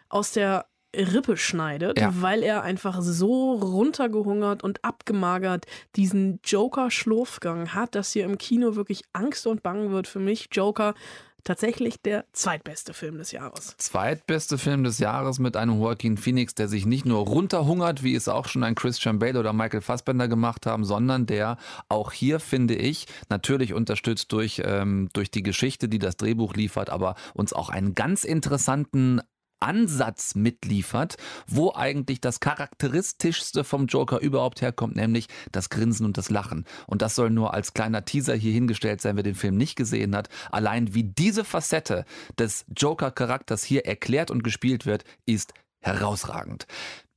aus 0.10 0.32
der 0.32 0.68
Rippe 0.96 1.38
schneidet, 1.38 2.00
ja. 2.00 2.14
weil 2.22 2.42
er 2.44 2.64
einfach 2.64 3.02
so 3.02 3.54
runtergehungert 3.54 4.64
und 4.64 4.84
abgemagert 4.84 5.66
diesen 5.96 6.40
Joker-Schlurfgang 6.44 7.74
hat, 7.74 7.94
dass 7.94 8.14
hier 8.14 8.26
im 8.26 8.38
Kino 8.38 8.76
wirklich 8.76 9.04
Angst 9.14 9.46
und 9.48 9.64
Bang 9.64 9.92
wird 9.92 10.08
für 10.08 10.20
mich. 10.20 10.48
Joker 10.52 10.96
tatsächlich 11.44 12.02
der 12.02 12.26
zweitbeste 12.34 12.94
Film 12.94 13.18
des 13.18 13.32
Jahres. 13.32 13.76
Zweitbeste 13.78 14.58
Film 14.58 14.84
des 14.84 15.00
Jahres 15.00 15.40
mit 15.40 15.56
einem 15.56 15.80
Joaquin 15.80 16.18
Phoenix, 16.18 16.56
der 16.56 16.68
sich 16.68 16.86
nicht 16.86 17.06
nur 17.06 17.20
runterhungert, 17.20 18.04
wie 18.04 18.16
es 18.16 18.28
auch 18.28 18.48
schon 18.48 18.64
ein 18.64 18.76
Christian 18.76 19.20
Bale 19.20 19.40
oder 19.40 19.54
Michael 19.54 19.82
Fassbender 19.82 20.28
gemacht 20.28 20.66
haben, 20.66 20.84
sondern 20.84 21.26
der 21.26 21.58
auch 21.90 22.12
hier, 22.12 22.40
finde 22.40 22.76
ich, 22.76 23.08
natürlich 23.30 23.74
unterstützt 23.74 24.32
durch, 24.32 24.62
ähm, 24.66 25.10
durch 25.14 25.32
die 25.32 25.44
Geschichte, 25.44 25.90
die 25.90 26.00
das 26.00 26.18
Drehbuch 26.18 26.54
liefert, 26.54 26.90
aber 26.90 27.16
uns 27.34 27.54
auch 27.54 27.70
einen 27.70 27.96
ganz 27.96 28.24
interessanten 28.24 29.22
Ansatz 29.60 30.36
mitliefert, 30.36 31.18
wo 31.48 31.74
eigentlich 31.74 32.22
das 32.22 32.40
charakteristischste 32.40 33.64
vom 33.64 33.88
Joker 33.88 34.20
überhaupt 34.20 34.62
herkommt, 34.62 34.96
nämlich 34.96 35.28
das 35.52 35.70
Grinsen 35.70 36.06
und 36.06 36.18
das 36.18 36.30
Lachen. 36.30 36.66
Und 36.86 37.02
das 37.02 37.16
soll 37.16 37.30
nur 37.30 37.54
als 37.54 37.74
kleiner 37.74 38.06
Teaser 38.06 38.36
hier 38.36 38.54
hingestellt 38.54 39.02
sein, 39.02 39.16
wer 39.16 39.24
den 39.24 39.36
Film 39.36 39.58
nicht 39.58 39.76
gesehen 39.76 40.16
hat. 40.16 40.30
Allein 40.52 40.94
wie 40.94 41.04
diese 41.04 41.44
Facette 41.44 42.06
des 42.38 42.66
Joker-Charakters 42.76 43.64
hier 43.64 43.86
erklärt 43.86 44.32
und 44.32 44.44
gespielt 44.44 44.86
wird, 44.86 45.04
ist 45.26 45.54
herausragend. 45.80 46.68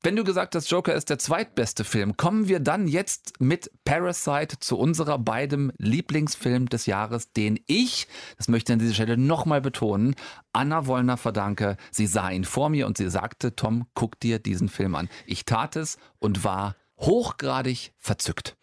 Wenn 0.02 0.16
du 0.16 0.24
gesagt 0.24 0.54
hast, 0.54 0.70
Joker 0.70 0.94
ist 0.94 1.10
der 1.10 1.18
zweitbeste 1.18 1.84
Film, 1.84 2.16
kommen 2.16 2.48
wir 2.48 2.58
dann 2.58 2.88
jetzt 2.88 3.34
mit 3.38 3.70
Parasite 3.84 4.58
zu 4.58 4.78
unserer 4.78 5.18
beiden 5.18 5.74
Lieblingsfilm 5.76 6.70
des 6.70 6.86
Jahres, 6.86 7.32
den 7.32 7.60
ich, 7.66 8.08
das 8.38 8.48
möchte 8.48 8.72
ich 8.72 8.74
an 8.74 8.78
dieser 8.78 8.94
Stelle 8.94 9.18
nochmal 9.18 9.60
betonen, 9.60 10.14
Anna 10.54 10.86
Wollner 10.86 11.18
verdanke. 11.18 11.76
Sie 11.90 12.06
sah 12.06 12.30
ihn 12.30 12.44
vor 12.46 12.70
mir 12.70 12.86
und 12.86 12.96
sie 12.96 13.10
sagte, 13.10 13.54
Tom, 13.54 13.88
guck 13.92 14.18
dir 14.18 14.38
diesen 14.38 14.70
Film 14.70 14.94
an. 14.94 15.10
Ich 15.26 15.44
tat 15.44 15.76
es 15.76 15.98
und 16.18 16.44
war 16.44 16.76
hochgradig 16.98 17.92
verzückt. 17.98 18.56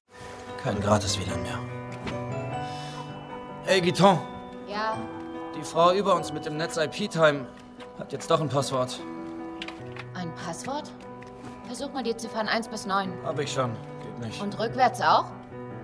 Kein 0.63 0.81
gratis 0.81 1.19
wieder 1.19 1.37
mehr. 1.37 1.59
Hey, 3.63 3.79
Guiton. 3.79 4.17
Ja? 4.67 4.97
Die 5.55 5.63
Frau 5.63 5.93
über 5.93 6.15
uns 6.15 6.33
mit 6.33 6.47
dem 6.47 6.57
Netz-IP-Time 6.57 7.45
hat 7.99 8.11
jetzt 8.11 8.31
doch 8.31 8.41
ein 8.41 8.49
Passwort. 8.49 8.99
Ein 10.15 10.33
Passwort? 10.33 10.91
Versuch 11.67 11.91
mal 11.91 12.01
die 12.01 12.15
Ziffern 12.15 12.47
1 12.47 12.69
bis 12.69 12.85
9. 12.85 13.11
Hab 13.25 13.39
ich 13.39 13.51
schon. 13.51 13.71
Geht 14.01 14.25
nicht. 14.25 14.41
Und 14.41 14.57
rückwärts 14.57 15.01
auch? 15.01 15.25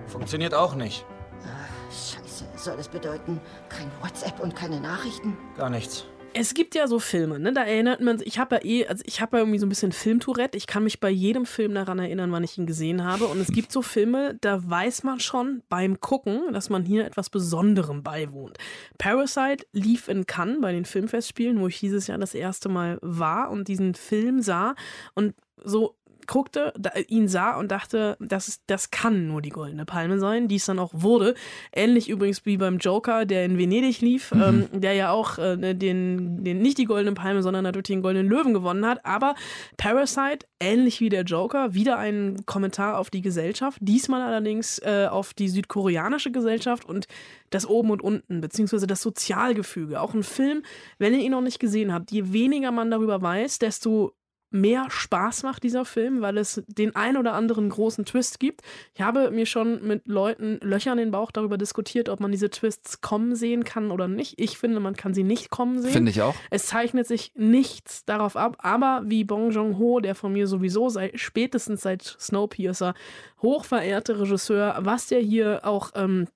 Funktioniert 0.06 0.54
auch 0.54 0.74
nicht. 0.74 1.04
Ach, 1.44 1.92
scheiße. 1.92 2.46
Soll 2.56 2.78
das 2.78 2.88
bedeuten, 2.88 3.38
kein 3.68 3.90
WhatsApp 4.00 4.40
und 4.40 4.56
keine 4.56 4.80
Nachrichten? 4.80 5.36
Gar 5.56 5.68
nichts. 5.68 6.06
Es 6.36 6.54
gibt 6.54 6.74
ja 6.74 6.88
so 6.88 6.98
Filme, 6.98 7.38
ne? 7.38 7.52
Da 7.52 7.62
erinnert 7.62 8.00
man 8.00 8.18
sich, 8.18 8.26
ich 8.26 8.38
habe 8.40 8.56
ja 8.56 8.64
eh, 8.64 8.86
also 8.88 9.04
ich 9.06 9.20
habe 9.20 9.36
ja 9.36 9.42
irgendwie 9.42 9.60
so 9.60 9.66
ein 9.66 9.68
bisschen 9.68 9.92
Filmtourette. 9.92 10.58
Ich 10.58 10.66
kann 10.66 10.82
mich 10.82 10.98
bei 10.98 11.10
jedem 11.10 11.46
Film 11.46 11.74
daran 11.74 12.00
erinnern, 12.00 12.32
wann 12.32 12.42
ich 12.42 12.58
ihn 12.58 12.66
gesehen 12.66 13.04
habe. 13.04 13.26
Und 13.26 13.38
es 13.40 13.52
gibt 13.52 13.70
so 13.70 13.82
Filme, 13.82 14.36
da 14.40 14.68
weiß 14.68 15.04
man 15.04 15.20
schon 15.20 15.62
beim 15.68 16.00
Gucken, 16.00 16.52
dass 16.52 16.70
man 16.70 16.84
hier 16.84 17.04
etwas 17.04 17.30
Besonderem 17.30 18.02
beiwohnt. 18.02 18.58
Parasite 18.98 19.64
lief 19.72 20.08
in 20.08 20.26
Cannes 20.26 20.60
bei 20.60 20.72
den 20.72 20.86
Filmfestspielen, 20.86 21.60
wo 21.60 21.68
ich 21.68 21.78
dieses 21.78 22.08
Jahr 22.08 22.18
das 22.18 22.34
erste 22.34 22.68
Mal 22.68 22.98
war 23.00 23.50
und 23.50 23.68
diesen 23.68 23.94
Film 23.94 24.42
sah. 24.42 24.74
Und 25.14 25.34
so 25.64 25.96
guckte, 26.26 26.72
da, 26.78 26.90
ihn 27.08 27.28
sah 27.28 27.56
und 27.58 27.70
dachte, 27.70 28.16
das, 28.20 28.60
das 28.66 28.90
kann 28.90 29.26
nur 29.26 29.42
die 29.42 29.50
Goldene 29.50 29.84
Palme 29.84 30.18
sein, 30.18 30.48
die 30.48 30.56
es 30.56 30.66
dann 30.66 30.78
auch 30.78 30.90
wurde. 30.92 31.34
Ähnlich 31.72 32.08
übrigens 32.08 32.44
wie 32.46 32.56
beim 32.56 32.78
Joker, 32.78 33.24
der 33.24 33.44
in 33.44 33.58
Venedig 33.58 34.00
lief, 34.00 34.32
mhm. 34.32 34.68
ähm, 34.72 34.80
der 34.80 34.94
ja 34.94 35.10
auch 35.10 35.38
äh, 35.38 35.74
den, 35.74 36.44
den, 36.44 36.58
nicht 36.60 36.78
die 36.78 36.84
Goldene 36.84 37.14
Palme, 37.14 37.42
sondern 37.42 37.64
natürlich 37.64 37.88
den 37.88 38.02
Goldenen 38.02 38.28
Löwen 38.28 38.54
gewonnen 38.54 38.86
hat. 38.86 39.04
Aber 39.04 39.34
Parasite, 39.76 40.46
ähnlich 40.60 41.00
wie 41.00 41.08
der 41.08 41.22
Joker, 41.22 41.74
wieder 41.74 41.98
ein 41.98 42.44
Kommentar 42.46 42.98
auf 42.98 43.10
die 43.10 43.22
Gesellschaft, 43.22 43.78
diesmal 43.80 44.22
allerdings 44.22 44.78
äh, 44.80 45.06
auf 45.10 45.34
die 45.34 45.48
südkoreanische 45.48 46.32
Gesellschaft 46.32 46.84
und 46.84 47.06
das 47.50 47.66
Oben 47.66 47.90
und 47.90 48.02
Unten, 48.02 48.40
beziehungsweise 48.40 48.86
das 48.86 49.00
Sozialgefüge. 49.00 50.00
Auch 50.00 50.14
ein 50.14 50.22
Film, 50.22 50.62
wenn 50.98 51.14
ihr 51.14 51.20
ihn 51.20 51.32
noch 51.32 51.40
nicht 51.40 51.60
gesehen 51.60 51.92
habt, 51.92 52.10
je 52.10 52.32
weniger 52.32 52.72
man 52.72 52.90
darüber 52.90 53.22
weiß, 53.22 53.58
desto 53.58 54.14
mehr 54.54 54.86
Spaß 54.88 55.42
macht, 55.42 55.64
dieser 55.64 55.84
Film, 55.84 56.20
weil 56.20 56.38
es 56.38 56.62
den 56.68 56.94
ein 56.94 57.16
oder 57.16 57.34
anderen 57.34 57.68
großen 57.68 58.04
Twist 58.04 58.38
gibt. 58.38 58.62
Ich 58.94 59.02
habe 59.02 59.32
mir 59.32 59.46
schon 59.46 59.86
mit 59.86 60.06
Leuten 60.06 60.58
Löcher 60.62 60.92
in 60.92 60.98
den 60.98 61.10
Bauch 61.10 61.32
darüber 61.32 61.58
diskutiert, 61.58 62.08
ob 62.08 62.20
man 62.20 62.30
diese 62.30 62.50
Twists 62.50 63.00
kommen 63.00 63.34
sehen 63.34 63.64
kann 63.64 63.90
oder 63.90 64.06
nicht. 64.06 64.34
Ich 64.38 64.56
finde, 64.56 64.78
man 64.78 64.94
kann 64.94 65.12
sie 65.12 65.24
nicht 65.24 65.50
kommen 65.50 65.82
sehen. 65.82 65.90
Finde 65.90 66.12
ich 66.12 66.22
auch. 66.22 66.36
Es 66.50 66.66
zeichnet 66.66 67.08
sich 67.08 67.32
nichts 67.34 68.04
darauf 68.04 68.36
ab, 68.36 68.56
aber 68.60 69.02
wie 69.06 69.24
Bong 69.24 69.50
Joon-ho, 69.50 69.98
der 69.98 70.14
von 70.14 70.32
mir 70.32 70.46
sowieso 70.46 70.88
seit, 70.88 71.18
spätestens 71.18 71.82
seit 71.82 72.02
Snowpiercer 72.02 72.94
hochverehrte 73.42 74.20
Regisseur, 74.20 74.76
was 74.78 75.08
der 75.08 75.20
hier 75.20 75.62
auch 75.64 75.90
ähm, 75.96 76.28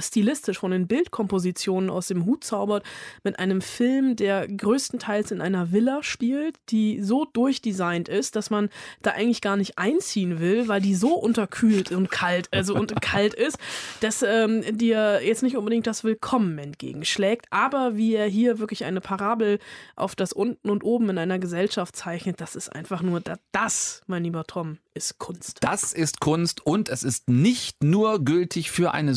stilistisch 0.00 0.58
von 0.58 0.70
den 0.70 0.86
Bildkompositionen 0.86 1.90
aus 1.90 2.08
dem 2.08 2.26
Hut 2.26 2.44
zaubert, 2.44 2.84
mit 3.24 3.38
einem 3.38 3.60
Film, 3.60 4.16
der 4.16 4.46
größtenteils 4.46 5.30
in 5.30 5.40
einer 5.40 5.72
Villa 5.72 6.02
spielt, 6.02 6.56
die 6.68 7.02
so 7.02 7.24
durchdesignt 7.24 8.08
ist, 8.08 8.36
dass 8.36 8.50
man 8.50 8.68
da 9.02 9.12
eigentlich 9.12 9.40
gar 9.40 9.56
nicht 9.56 9.78
einziehen 9.78 10.40
will, 10.40 10.68
weil 10.68 10.80
die 10.80 10.94
so 10.94 11.14
unterkühlt 11.14 11.90
und 11.92 12.10
kalt, 12.10 12.48
also 12.52 12.74
und 12.74 13.00
kalt 13.02 13.34
ist, 13.34 13.58
dass 14.00 14.22
ähm, 14.22 14.62
dir 14.76 15.20
jetzt 15.24 15.42
nicht 15.42 15.56
unbedingt 15.56 15.86
das 15.86 16.04
Willkommen 16.04 16.58
entgegenschlägt, 16.58 17.46
aber 17.50 17.96
wie 17.96 18.14
er 18.14 18.26
hier 18.26 18.58
wirklich 18.58 18.84
eine 18.84 19.00
Parabel 19.00 19.58
auf 19.96 20.14
das 20.14 20.32
Unten 20.32 20.70
und 20.70 20.84
Oben 20.84 21.10
in 21.10 21.18
einer 21.18 21.38
Gesellschaft 21.38 21.96
zeichnet, 21.96 22.40
das 22.40 22.56
ist 22.56 22.68
einfach 22.68 23.02
nur 23.02 23.22
das, 23.52 24.02
mein 24.06 24.24
lieber 24.24 24.44
Tom, 24.44 24.78
ist 24.98 25.18
Kunst. 25.18 25.58
Das 25.60 25.92
ist 25.92 26.20
Kunst 26.20 26.66
und 26.66 26.88
es 26.88 27.02
ist 27.04 27.28
nicht 27.28 27.82
nur 27.84 28.24
gültig 28.24 28.70
für 28.70 28.92
eine 28.92 29.14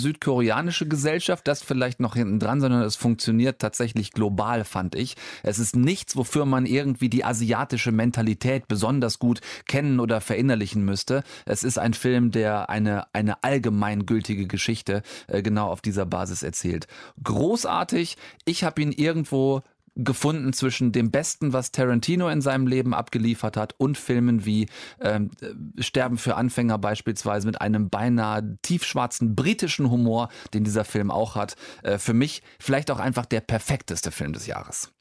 südkoreanische 0.62 0.88
Gesellschaft, 0.88 1.48
das 1.48 1.64
vielleicht 1.64 2.00
noch 2.00 2.16
hinten 2.16 2.40
dran, 2.40 2.62
sondern 2.62 2.84
es 2.84 2.96
funktioniert 2.96 3.60
tatsächlich 3.60 4.12
global, 4.12 4.64
fand 4.64 4.96
ich. 4.96 5.16
Es 5.44 5.60
ist 5.60 5.76
nichts, 5.76 6.16
wofür 6.16 6.46
man 6.46 6.66
irgendwie 6.66 7.10
die 7.10 7.26
asiatische 7.26 7.92
Mentalität 7.92 8.68
besonders 8.68 9.20
gut 9.20 9.42
kennen 9.68 10.00
oder 10.00 10.22
verinnerlichen 10.22 10.84
müsste. 10.86 11.24
Es 11.46 11.64
ist 11.64 11.80
ein 11.80 11.94
Film, 11.94 12.32
der 12.32 12.70
eine, 12.70 13.06
eine 13.14 13.44
allgemeingültige 13.44 14.48
Geschichte 14.48 15.02
äh, 15.28 15.42
genau 15.42 15.70
auf 15.70 15.82
dieser 15.82 16.06
Basis 16.06 16.44
erzählt. 16.44 16.88
Großartig. 17.24 18.18
Ich 18.46 18.64
habe 18.64 18.82
ihn 18.82 18.92
irgendwo 18.92 19.64
gefunden 19.96 20.54
zwischen 20.54 20.92
dem 20.92 21.12
Besten, 21.12 21.54
was 21.54 21.72
Tarantino 21.72 22.30
in 22.30 22.42
seinem 22.42 22.68
Leben 22.68 22.94
abgeliefert 22.94 23.58
hat 23.58 23.76
und 23.78 23.98
Filmen 23.98 24.46
wie 24.46 24.68
ähm, 25.02 25.32
Sterben 25.80 26.18
für 26.18 26.36
Anfänger 26.36 26.78
beispielsweise 26.78 27.46
mit 27.46 27.60
einem 27.62 27.90
beinahe 27.90 28.58
tiefschwarzen 28.62 29.36
britischen 29.36 29.90
Humor, 29.90 30.30
den 30.54 30.64
dieser 30.64 30.86
Film 30.86 31.12
auch 31.12 31.36
hat. 31.36 31.56
Äh, 31.84 31.98
für 31.98 32.14
mich 32.14 32.42
vielleicht 32.60 32.90
auch 32.92 33.00
einfach 33.00 33.26
der 33.26 33.42
perfekteste 33.42 34.12
Film 34.12 34.34
des 34.34 34.48
Jahres. 34.48 34.92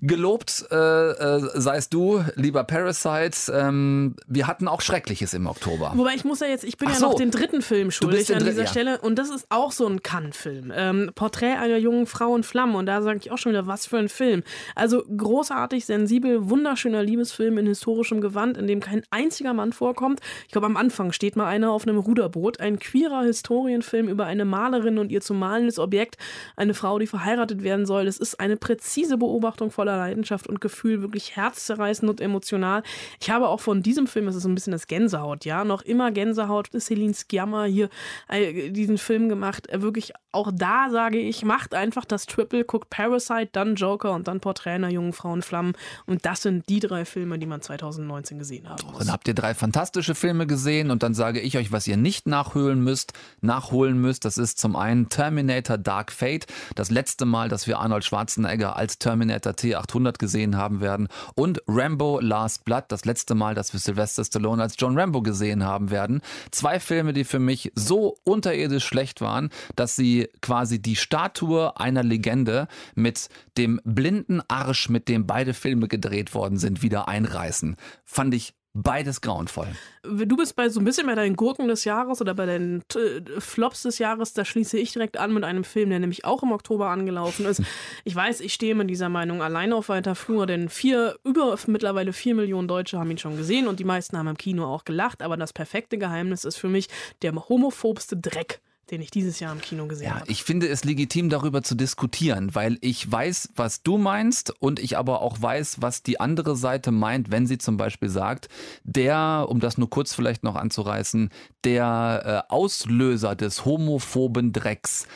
Gelobt 0.00 0.64
äh, 0.70 0.76
äh, 0.76 1.40
seist 1.54 1.92
du, 1.92 2.22
lieber 2.36 2.62
Parasite. 2.62 3.52
Ähm, 3.52 4.14
wir 4.28 4.46
hatten 4.46 4.68
auch 4.68 4.80
Schreckliches 4.80 5.34
im 5.34 5.48
Oktober. 5.48 5.92
Wobei 5.96 6.14
ich 6.14 6.24
muss 6.24 6.38
ja 6.38 6.46
jetzt, 6.46 6.62
ich 6.62 6.76
bin 6.76 6.86
Ach 6.88 6.94
ja 6.94 7.00
so. 7.00 7.06
noch 7.08 7.14
den 7.16 7.32
dritten 7.32 7.62
Film 7.62 7.90
schuldig 7.90 8.32
an 8.32 8.44
dieser 8.44 8.62
ja. 8.62 8.68
Stelle 8.68 9.00
und 9.00 9.18
das 9.18 9.28
ist 9.30 9.46
auch 9.48 9.72
so 9.72 9.88
ein 9.88 10.00
Cannes-Film. 10.00 10.72
Ähm, 10.72 11.10
Porträt 11.16 11.56
einer 11.56 11.78
jungen 11.78 12.06
Frau 12.06 12.36
in 12.36 12.44
Flammen 12.44 12.76
und 12.76 12.86
da 12.86 13.02
sage 13.02 13.18
ich 13.20 13.32
auch 13.32 13.38
schon 13.38 13.50
wieder, 13.50 13.66
was 13.66 13.86
für 13.86 13.98
ein 13.98 14.08
Film. 14.08 14.44
Also 14.76 15.02
großartig, 15.02 15.84
sensibel, 15.84 16.48
wunderschöner 16.48 17.02
Liebesfilm 17.02 17.58
in 17.58 17.66
historischem 17.66 18.20
Gewand, 18.20 18.56
in 18.56 18.68
dem 18.68 18.78
kein 18.78 19.02
einziger 19.10 19.52
Mann 19.52 19.72
vorkommt. 19.72 20.20
Ich 20.46 20.52
glaube, 20.52 20.66
am 20.66 20.76
Anfang 20.76 21.10
steht 21.10 21.34
mal 21.34 21.48
einer 21.48 21.72
auf 21.72 21.88
einem 21.88 21.98
Ruderboot. 21.98 22.60
Ein 22.60 22.78
queerer 22.78 23.22
Historienfilm 23.22 24.08
über 24.08 24.26
eine 24.26 24.44
Malerin 24.44 24.98
und 24.98 25.10
ihr 25.10 25.22
zu 25.22 25.34
malendes 25.34 25.80
Objekt, 25.80 26.18
eine 26.54 26.74
Frau, 26.74 27.00
die 27.00 27.08
verheiratet 27.08 27.64
werden 27.64 27.84
soll. 27.84 28.04
Das 28.04 28.18
ist 28.18 28.38
eine 28.38 28.56
präzise 28.56 29.18
Beobachtung 29.18 29.72
voller 29.72 29.87
Leidenschaft 29.96 30.46
und 30.46 30.60
Gefühl, 30.60 31.02
wirklich 31.02 31.36
herzzerreißend 31.36 32.10
und 32.10 32.20
emotional. 32.20 32.82
Ich 33.20 33.30
habe 33.30 33.48
auch 33.48 33.60
von 33.60 33.82
diesem 33.82 34.06
Film, 34.06 34.26
das 34.26 34.36
ist 34.36 34.42
so 34.42 34.48
ein 34.48 34.54
bisschen 34.54 34.72
das 34.72 34.86
Gänsehaut, 34.86 35.44
ja, 35.44 35.64
noch 35.64 35.82
immer 35.82 36.10
Gänsehaut, 36.10 36.68
Celine 36.78 37.14
Sciamma 37.14 37.64
hier 37.64 37.88
äh, 38.28 38.70
diesen 38.70 38.98
Film 38.98 39.28
gemacht. 39.28 39.68
Äh, 39.68 39.82
wirklich 39.82 40.12
auch 40.30 40.52
da 40.54 40.88
sage 40.90 41.18
ich, 41.18 41.44
macht 41.44 41.74
einfach 41.74 42.04
das 42.04 42.26
Triple, 42.26 42.64
guckt 42.64 42.90
Parasite, 42.90 43.48
dann 43.52 43.74
Joker 43.74 44.12
und 44.12 44.28
dann 44.28 44.40
Porträt 44.40 44.72
einer 44.72 44.90
jungen 44.90 45.12
Frau 45.12 45.34
in 45.34 45.42
Flammen. 45.42 45.72
Und 46.06 46.26
das 46.26 46.42
sind 46.42 46.68
die 46.68 46.80
drei 46.80 47.04
Filme, 47.04 47.38
die 47.38 47.46
man 47.46 47.62
2019 47.62 48.38
gesehen 48.38 48.68
haben 48.68 48.86
muss. 48.86 48.98
Dann 48.98 49.12
habt 49.12 49.26
ihr 49.26 49.34
drei 49.34 49.54
fantastische 49.54 50.14
Filme 50.14 50.46
gesehen 50.46 50.90
und 50.90 51.02
dann 51.02 51.14
sage 51.14 51.40
ich 51.40 51.56
euch, 51.56 51.72
was 51.72 51.86
ihr 51.86 51.96
nicht 51.96 52.26
nachholen 52.26 52.82
müsst, 52.84 53.14
nachholen 53.40 54.00
müsst. 54.00 54.24
Das 54.24 54.36
ist 54.36 54.58
zum 54.58 54.76
einen 54.76 55.08
Terminator 55.08 55.78
Dark 55.78 56.12
Fate, 56.12 56.46
das 56.74 56.90
letzte 56.90 57.24
Mal, 57.24 57.48
dass 57.48 57.66
wir 57.66 57.78
Arnold 57.78 58.04
Schwarzenegger 58.04 58.76
als 58.76 58.98
Terminator 58.98 59.54
T800 59.78 60.18
gesehen 60.18 60.56
haben 60.56 60.80
werden 60.80 61.08
und 61.34 61.62
Rambo 61.66 62.20
Last 62.20 62.64
Blood, 62.64 62.84
das 62.88 63.04
letzte 63.04 63.34
Mal, 63.34 63.54
dass 63.54 63.72
wir 63.72 63.80
Sylvester 63.80 64.24
Stallone 64.24 64.62
als 64.62 64.74
John 64.78 64.98
Rambo 64.98 65.22
gesehen 65.22 65.64
haben 65.64 65.90
werden. 65.90 66.20
Zwei 66.50 66.80
Filme, 66.80 67.12
die 67.12 67.24
für 67.24 67.38
mich 67.38 67.72
so 67.74 68.16
unterirdisch 68.24 68.84
schlecht 68.84 69.20
waren, 69.20 69.50
dass 69.76 69.96
sie 69.96 70.28
quasi 70.40 70.80
die 70.80 70.96
Statue 70.96 71.78
einer 71.78 72.02
Legende 72.02 72.68
mit 72.94 73.28
dem 73.56 73.80
blinden 73.84 74.40
Arsch, 74.48 74.88
mit 74.88 75.08
dem 75.08 75.26
beide 75.26 75.54
Filme 75.54 75.88
gedreht 75.88 76.34
worden 76.34 76.58
sind, 76.58 76.82
wieder 76.82 77.08
einreißen. 77.08 77.76
Fand 78.04 78.34
ich 78.34 78.54
beides 78.74 79.20
grauenvoll. 79.20 79.68
Du 80.02 80.36
bist 80.36 80.56
bei 80.56 80.68
so 80.68 80.80
ein 80.80 80.84
bisschen 80.84 81.06
bei 81.06 81.14
deinen 81.14 81.36
Gurken 81.36 81.68
des 81.68 81.84
Jahres 81.84 82.20
oder 82.20 82.34
bei 82.34 82.46
deinen 82.46 82.82
äh, 82.94 83.40
Flops 83.40 83.82
des 83.82 83.98
Jahres. 83.98 84.32
Da 84.32 84.44
schließe 84.44 84.78
ich 84.78 84.92
direkt 84.92 85.16
an 85.16 85.34
mit 85.34 85.44
einem 85.44 85.64
Film, 85.64 85.90
der 85.90 85.98
nämlich 85.98 86.24
auch 86.24 86.42
im 86.42 86.52
Oktober 86.52 86.88
angelaufen 86.88 87.46
ist. 87.46 87.62
Ich 88.04 88.14
weiß, 88.14 88.40
ich 88.40 88.54
stehe 88.54 88.74
mit 88.74 88.88
dieser 88.88 89.08
Meinung 89.08 89.42
alleine 89.42 89.76
auf 89.76 89.88
weiter 89.88 90.14
Flur, 90.14 90.46
denn 90.46 90.68
vier, 90.68 91.18
über 91.24 91.56
mittlerweile 91.66 92.12
vier 92.12 92.34
Millionen 92.34 92.66
Deutsche 92.66 92.98
haben 92.98 93.10
ihn 93.10 93.18
schon 93.18 93.36
gesehen 93.36 93.68
und 93.68 93.80
die 93.80 93.84
meisten 93.84 94.16
haben 94.16 94.28
im 94.28 94.38
Kino 94.38 94.64
auch 94.64 94.84
gelacht. 94.84 95.22
Aber 95.22 95.36
das 95.36 95.52
perfekte 95.52 95.98
Geheimnis 95.98 96.44
ist 96.44 96.56
für 96.56 96.68
mich 96.68 96.88
der 97.20 97.34
homophobste 97.34 98.16
Dreck 98.16 98.60
den 98.90 99.00
ich 99.00 99.10
dieses 99.10 99.40
Jahr 99.40 99.52
im 99.52 99.60
Kino 99.60 99.86
gesehen 99.86 100.14
habe. 100.14 100.24
Ich 100.28 100.42
finde 100.42 100.68
es 100.68 100.84
legitim, 100.84 101.28
darüber 101.28 101.62
zu 101.62 101.74
diskutieren, 101.74 102.54
weil 102.54 102.78
ich 102.80 103.10
weiß, 103.10 103.50
was 103.56 103.82
du 103.82 103.98
meinst 103.98 104.52
und 104.60 104.80
ich 104.80 104.96
aber 104.96 105.22
auch 105.22 105.40
weiß, 105.40 105.80
was 105.80 106.02
die 106.02 106.20
andere 106.20 106.56
Seite 106.56 106.90
meint, 106.90 107.30
wenn 107.30 107.46
sie 107.46 107.58
zum 107.58 107.76
Beispiel 107.76 108.08
sagt, 108.08 108.48
der, 108.84 109.46
um 109.48 109.60
das 109.60 109.78
nur 109.78 109.90
kurz 109.90 110.14
vielleicht 110.14 110.44
noch 110.44 110.56
anzureißen, 110.56 111.30
der 111.64 112.44
äh, 112.48 112.52
Auslöser 112.52 113.36
des 113.36 113.64
homophoben 113.64 114.52
Drecks 114.52 115.06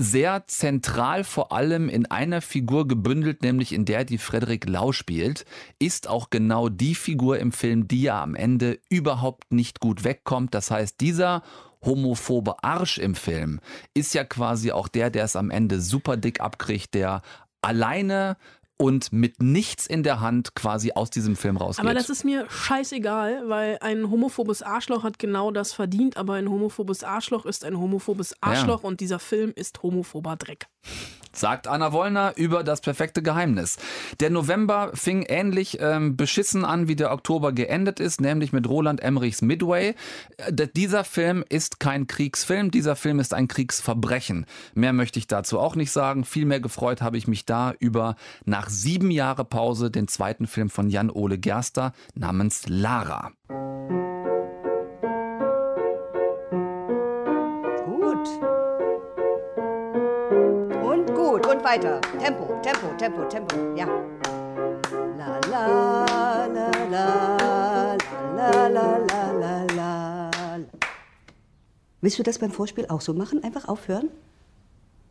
sehr 0.00 0.46
zentral 0.46 1.24
vor 1.24 1.52
allem 1.52 1.90
in 1.90 2.06
einer 2.06 2.40
Figur 2.40 2.88
gebündelt, 2.88 3.42
nämlich 3.42 3.74
in 3.74 3.84
der 3.84 4.06
die 4.06 4.16
Frederik 4.16 4.66
Lau 4.66 4.92
spielt, 4.92 5.44
ist 5.78 6.08
auch 6.08 6.30
genau 6.30 6.70
die 6.70 6.94
Figur 6.94 7.38
im 7.38 7.52
Film, 7.52 7.86
die 7.86 8.00
ja 8.02 8.22
am 8.22 8.34
Ende 8.34 8.78
überhaupt 8.88 9.52
nicht 9.52 9.78
gut 9.78 10.02
wegkommt. 10.02 10.54
Das 10.54 10.70
heißt, 10.70 11.02
dieser 11.02 11.42
homophobe 11.84 12.62
Arsch 12.62 12.98
im 12.98 13.14
Film 13.14 13.60
ist 13.94 14.14
ja 14.14 14.24
quasi 14.24 14.72
auch 14.72 14.88
der, 14.88 15.10
der 15.10 15.24
es 15.24 15.36
am 15.36 15.50
Ende 15.50 15.80
super 15.80 16.16
dick 16.16 16.40
abkriegt, 16.40 16.94
der 16.94 17.22
alleine 17.62 18.36
und 18.76 19.12
mit 19.12 19.42
nichts 19.42 19.86
in 19.86 20.02
der 20.02 20.20
Hand 20.20 20.54
quasi 20.54 20.92
aus 20.94 21.10
diesem 21.10 21.36
Film 21.36 21.58
rausgeht. 21.58 21.84
Aber 21.84 21.92
das 21.92 22.08
ist 22.08 22.24
mir 22.24 22.46
scheißegal, 22.48 23.42
weil 23.46 23.76
ein 23.82 24.08
homophobes 24.10 24.62
Arschloch 24.62 25.02
hat 25.04 25.18
genau 25.18 25.50
das 25.50 25.74
verdient, 25.74 26.16
aber 26.16 26.34
ein 26.34 26.48
homophobes 26.48 27.04
Arschloch 27.04 27.44
ist 27.44 27.64
ein 27.66 27.78
homophobes 27.78 28.34
Arschloch 28.40 28.82
Ja. 28.82 28.88
und 28.88 29.00
dieser 29.00 29.18
Film 29.18 29.52
ist 29.54 29.82
homophober 29.82 30.36
Dreck. 30.36 30.66
Sagt 31.32 31.68
Anna 31.68 31.92
Wollner 31.92 32.32
über 32.36 32.64
das 32.64 32.80
perfekte 32.80 33.22
Geheimnis. 33.22 33.78
Der 34.18 34.30
November 34.30 34.90
fing 34.94 35.22
ähnlich 35.22 35.78
ähm, 35.80 36.16
beschissen 36.16 36.64
an, 36.64 36.88
wie 36.88 36.96
der 36.96 37.12
Oktober 37.12 37.52
geendet 37.52 38.00
ist, 38.00 38.20
nämlich 38.20 38.52
mit 38.52 38.68
Roland 38.68 39.00
Emmerichs 39.00 39.40
Midway. 39.40 39.94
Äh, 40.36 40.52
d- 40.52 40.66
dieser 40.66 41.04
Film 41.04 41.44
ist 41.48 41.78
kein 41.80 42.06
Kriegsfilm, 42.06 42.70
dieser 42.70 42.96
Film 42.96 43.20
ist 43.20 43.32
ein 43.32 43.48
Kriegsverbrechen. 43.48 44.46
Mehr 44.74 44.92
möchte 44.92 45.18
ich 45.18 45.26
dazu 45.28 45.58
auch 45.60 45.76
nicht 45.76 45.92
sagen. 45.92 46.24
Vielmehr 46.24 46.60
gefreut 46.60 47.00
habe 47.02 47.16
ich 47.16 47.28
mich 47.28 47.46
da 47.46 47.74
über 47.78 48.16
nach 48.44 48.68
sieben 48.68 49.10
Jahre 49.10 49.44
Pause 49.44 49.90
den 49.90 50.08
zweiten 50.08 50.46
Film 50.46 50.68
von 50.68 50.90
Jan-Ole 50.90 51.38
Gerster 51.38 51.92
namens 52.14 52.64
Lara. 52.66 53.30
Weiter. 61.70 62.00
Tempo, 62.18 62.60
Tempo, 62.62 62.88
Tempo, 62.96 63.24
Tempo. 63.28 63.54
Ja. 63.76 63.86
La 65.18 65.38
la 65.52 66.46
la 66.56 66.70
la 66.94 67.06
la 68.36 68.68
la 68.68 68.98
la 69.12 69.32
la 69.42 69.66
la. 69.76 70.58
Willst 72.00 72.18
du 72.18 72.22
das 72.22 72.38
beim 72.38 72.50
Vorspiel 72.50 72.86
auch 72.88 73.00
so 73.00 73.14
machen? 73.14 73.44
Einfach 73.44 73.68
aufhören? 73.68 74.08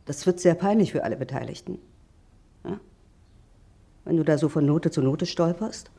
Das 0.04 0.26
wird 0.26 0.40
sehr 0.40 0.54
peinlich 0.54 0.92
für 0.92 1.02
alle 1.04 1.16
Beteiligten. 1.16 1.78
Ja? 2.64 2.78
Wenn 4.04 4.16
du 4.16 4.24
da 4.24 4.36
so 4.36 4.48
von 4.48 4.66
Note 4.66 4.90
zu 4.90 5.00
Note 5.00 5.24
stolperst? 5.24 5.90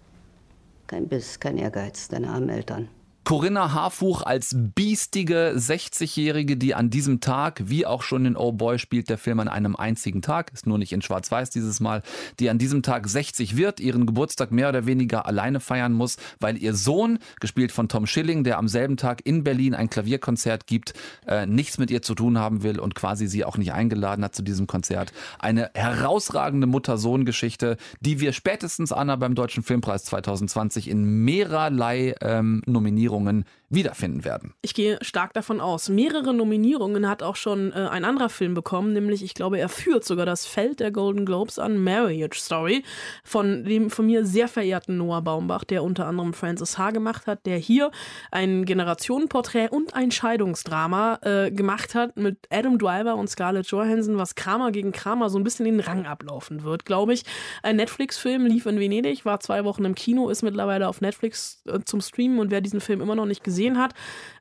Kein 0.85 1.07
Biss, 1.07 1.39
kein 1.39 1.57
Ehrgeiz, 1.57 2.07
deine 2.09 2.29
armen 2.29 2.49
Eltern. 2.49 2.89
Corinna 3.23 3.71
Harfuch 3.71 4.23
als 4.23 4.55
biestige 4.57 5.53
60-Jährige, 5.55 6.57
die 6.57 6.73
an 6.73 6.89
diesem 6.89 7.19
Tag, 7.19 7.61
wie 7.65 7.85
auch 7.85 8.01
schon 8.01 8.25
in 8.25 8.35
Oh 8.35 8.51
Boy, 8.51 8.79
spielt 8.79 9.09
der 9.09 9.19
Film 9.19 9.39
an 9.39 9.47
einem 9.47 9.75
einzigen 9.75 10.23
Tag, 10.23 10.51
ist 10.53 10.65
nur 10.65 10.79
nicht 10.79 10.91
in 10.91 11.03
Schwarz-Weiß 11.03 11.51
dieses 11.51 11.79
Mal, 11.79 12.01
die 12.39 12.49
an 12.49 12.57
diesem 12.57 12.81
Tag 12.81 13.07
60 13.07 13.57
wird, 13.57 13.79
ihren 13.79 14.07
Geburtstag 14.07 14.51
mehr 14.51 14.69
oder 14.69 14.87
weniger 14.87 15.27
alleine 15.27 15.59
feiern 15.59 15.93
muss, 15.93 16.17
weil 16.39 16.57
ihr 16.57 16.73
Sohn, 16.73 17.19
gespielt 17.39 17.71
von 17.71 17.87
Tom 17.87 18.07
Schilling, 18.07 18.43
der 18.43 18.57
am 18.57 18.67
selben 18.67 18.97
Tag 18.97 19.23
in 19.23 19.43
Berlin 19.43 19.75
ein 19.75 19.89
Klavierkonzert 19.89 20.65
gibt, 20.65 20.93
äh, 21.27 21.45
nichts 21.45 21.77
mit 21.77 21.91
ihr 21.91 22.01
zu 22.01 22.15
tun 22.15 22.39
haben 22.39 22.63
will 22.63 22.79
und 22.79 22.95
quasi 22.95 23.27
sie 23.27 23.45
auch 23.45 23.57
nicht 23.57 23.71
eingeladen 23.71 24.25
hat 24.25 24.35
zu 24.35 24.41
diesem 24.41 24.65
Konzert. 24.65 25.13
Eine 25.37 25.69
herausragende 25.75 26.65
Mutter-Sohn-Geschichte, 26.65 27.77
die 27.99 28.19
wir 28.19 28.33
spätestens, 28.33 28.91
Anna, 28.91 29.15
beim 29.15 29.35
Deutschen 29.35 29.61
Filmpreis 29.61 30.05
2020 30.05 30.89
in 30.89 31.23
mehrerlei 31.23 32.15
ähm, 32.21 32.63
Nominierungen 32.65 33.10
Regierungen 33.11 33.45
wiederfinden 33.71 34.25
werden. 34.25 34.53
Ich 34.61 34.73
gehe 34.73 34.99
stark 35.01 35.33
davon 35.33 35.61
aus. 35.61 35.89
Mehrere 35.89 36.33
Nominierungen 36.33 37.07
hat 37.07 37.23
auch 37.23 37.37
schon 37.37 37.71
äh, 37.71 37.87
ein 37.89 38.03
anderer 38.05 38.29
Film 38.29 38.53
bekommen, 38.53 38.91
nämlich 38.93 39.23
ich 39.23 39.33
glaube, 39.33 39.57
er 39.57 39.69
führt 39.69 40.03
sogar 40.03 40.25
das 40.25 40.45
Feld 40.45 40.81
der 40.81 40.91
Golden 40.91 41.25
Globes 41.25 41.57
an, 41.57 41.81
Marriage 41.81 42.39
Story, 42.39 42.83
von 43.23 43.63
dem 43.63 43.89
von 43.89 44.05
mir 44.05 44.25
sehr 44.25 44.49
verehrten 44.49 44.97
Noah 44.97 45.21
Baumbach, 45.21 45.63
der 45.63 45.83
unter 45.83 46.05
anderem 46.05 46.33
Francis 46.33 46.77
H. 46.77 46.91
gemacht 46.91 47.27
hat, 47.27 47.45
der 47.45 47.57
hier 47.57 47.91
ein 48.29 48.65
Generationenporträt 48.65 49.69
und 49.69 49.93
ein 49.93 50.11
Scheidungsdrama 50.11 51.19
äh, 51.21 51.51
gemacht 51.51 51.95
hat 51.95 52.17
mit 52.17 52.37
Adam 52.49 52.77
Driver 52.77 53.15
und 53.15 53.29
Scarlett 53.29 53.67
Johansson, 53.67 54.17
was 54.17 54.35
Kramer 54.35 54.71
gegen 54.71 54.91
Kramer 54.91 55.29
so 55.29 55.39
ein 55.39 55.43
bisschen 55.45 55.65
den 55.65 55.79
Rang 55.79 56.05
ablaufen 56.05 56.63
wird, 56.63 56.85
glaube 56.85 57.13
ich. 57.13 57.23
Ein 57.63 57.77
Netflix-Film 57.77 58.45
lief 58.45 58.65
in 58.65 58.79
Venedig, 58.79 59.23
war 59.23 59.39
zwei 59.39 59.63
Wochen 59.63 59.85
im 59.85 59.95
Kino, 59.95 60.29
ist 60.29 60.41
mittlerweile 60.41 60.89
auf 60.89 60.99
Netflix 60.99 61.63
äh, 61.67 61.79
zum 61.85 62.01
Streamen 62.01 62.39
und 62.39 62.51
wer 62.51 62.59
diesen 62.59 62.81
Film 62.81 62.99
immer 62.99 63.15
noch 63.15 63.25
nicht 63.25 63.45
gesehen 63.45 63.60
hat, 63.69 63.93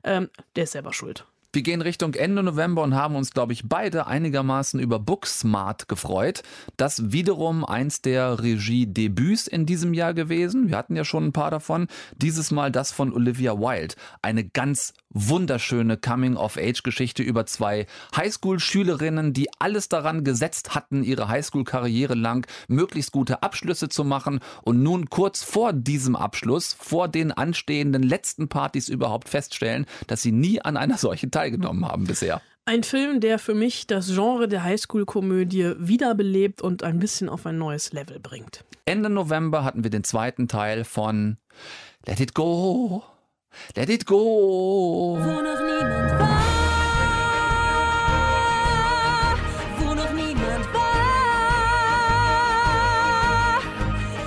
ähm, 0.03 0.29
der 0.55 0.63
ist 0.65 0.71
selber 0.71 0.93
schuld. 0.93 1.25
Wir 1.53 1.63
gehen 1.63 1.81
Richtung 1.81 2.13
Ende 2.13 2.43
November 2.43 2.81
und 2.81 2.95
haben 2.95 3.17
uns, 3.17 3.31
glaube 3.31 3.51
ich, 3.51 3.67
beide 3.67 4.07
einigermaßen 4.07 4.79
über 4.79 4.99
Booksmart 4.99 5.89
gefreut. 5.89 6.43
Das 6.77 7.11
wiederum 7.11 7.65
eins 7.65 8.01
der 8.01 8.41
Regiedebüts 8.41 9.47
in 9.47 9.65
diesem 9.65 9.93
Jahr 9.93 10.13
gewesen. 10.13 10.69
Wir 10.69 10.77
hatten 10.77 10.95
ja 10.95 11.03
schon 11.03 11.25
ein 11.25 11.33
paar 11.33 11.51
davon. 11.51 11.87
Dieses 12.15 12.51
Mal 12.51 12.71
das 12.71 12.93
von 12.93 13.11
Olivia 13.11 13.59
Wilde. 13.59 13.95
Eine 14.21 14.45
ganz 14.45 14.93
wunderschöne 15.13 15.97
Coming-of-Age-Geschichte 15.97 17.23
über 17.23 17.45
zwei 17.45 17.85
Highschool-Schülerinnen, 18.15 19.33
die 19.33 19.49
alles 19.59 19.89
daran 19.89 20.23
gesetzt 20.23 20.75
hatten, 20.75 21.03
ihre 21.03 21.27
Highschool-Karriere 21.27 22.15
lang 22.15 22.47
möglichst 22.67 23.11
gute 23.11 23.43
Abschlüsse 23.43 23.89
zu 23.89 24.03
machen 24.03 24.39
und 24.63 24.83
nun 24.83 25.09
kurz 25.09 25.43
vor 25.43 25.73
diesem 25.73 26.15
Abschluss, 26.15 26.75
vor 26.79 27.07
den 27.07 27.31
anstehenden 27.31 28.03
letzten 28.03 28.47
Partys 28.47 28.89
überhaupt 28.89 29.29
feststellen, 29.29 29.85
dass 30.07 30.21
sie 30.21 30.31
nie 30.31 30.61
an 30.61 30.77
einer 30.77 30.97
solchen 30.97 31.31
teilgenommen 31.31 31.85
haben 31.85 32.05
bisher. 32.05 32.41
Ein 32.65 32.83
Film, 32.83 33.19
der 33.19 33.39
für 33.39 33.55
mich 33.55 33.87
das 33.87 34.07
Genre 34.13 34.47
der 34.47 34.63
Highschool-Komödie 34.63 35.73
wiederbelebt 35.79 36.61
und 36.61 36.83
ein 36.83 36.99
bisschen 36.99 37.27
auf 37.27 37.45
ein 37.45 37.57
neues 37.57 37.91
Level 37.91 38.19
bringt. 38.19 38.63
Ende 38.85 39.09
November 39.09 39.63
hatten 39.63 39.83
wir 39.83 39.89
den 39.89 40.03
zweiten 40.03 40.47
Teil 40.47 40.83
von 40.83 41.37
Let 42.05 42.19
It 42.19 42.35
Go. 42.35 43.03
Let 43.75 43.89
It 43.89 44.05
Go. 44.05 45.17
Wo 45.19 45.41
noch 45.41 45.59
niemand 45.59 46.19
war. 46.19 46.41
Wo 49.79 49.93
noch 49.93 50.11
niemand 50.11 50.73
war. 50.73 50.81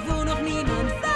Wo 0.06 0.24
noch 0.24 0.40
niemand 0.40 0.90
war. 1.02 1.10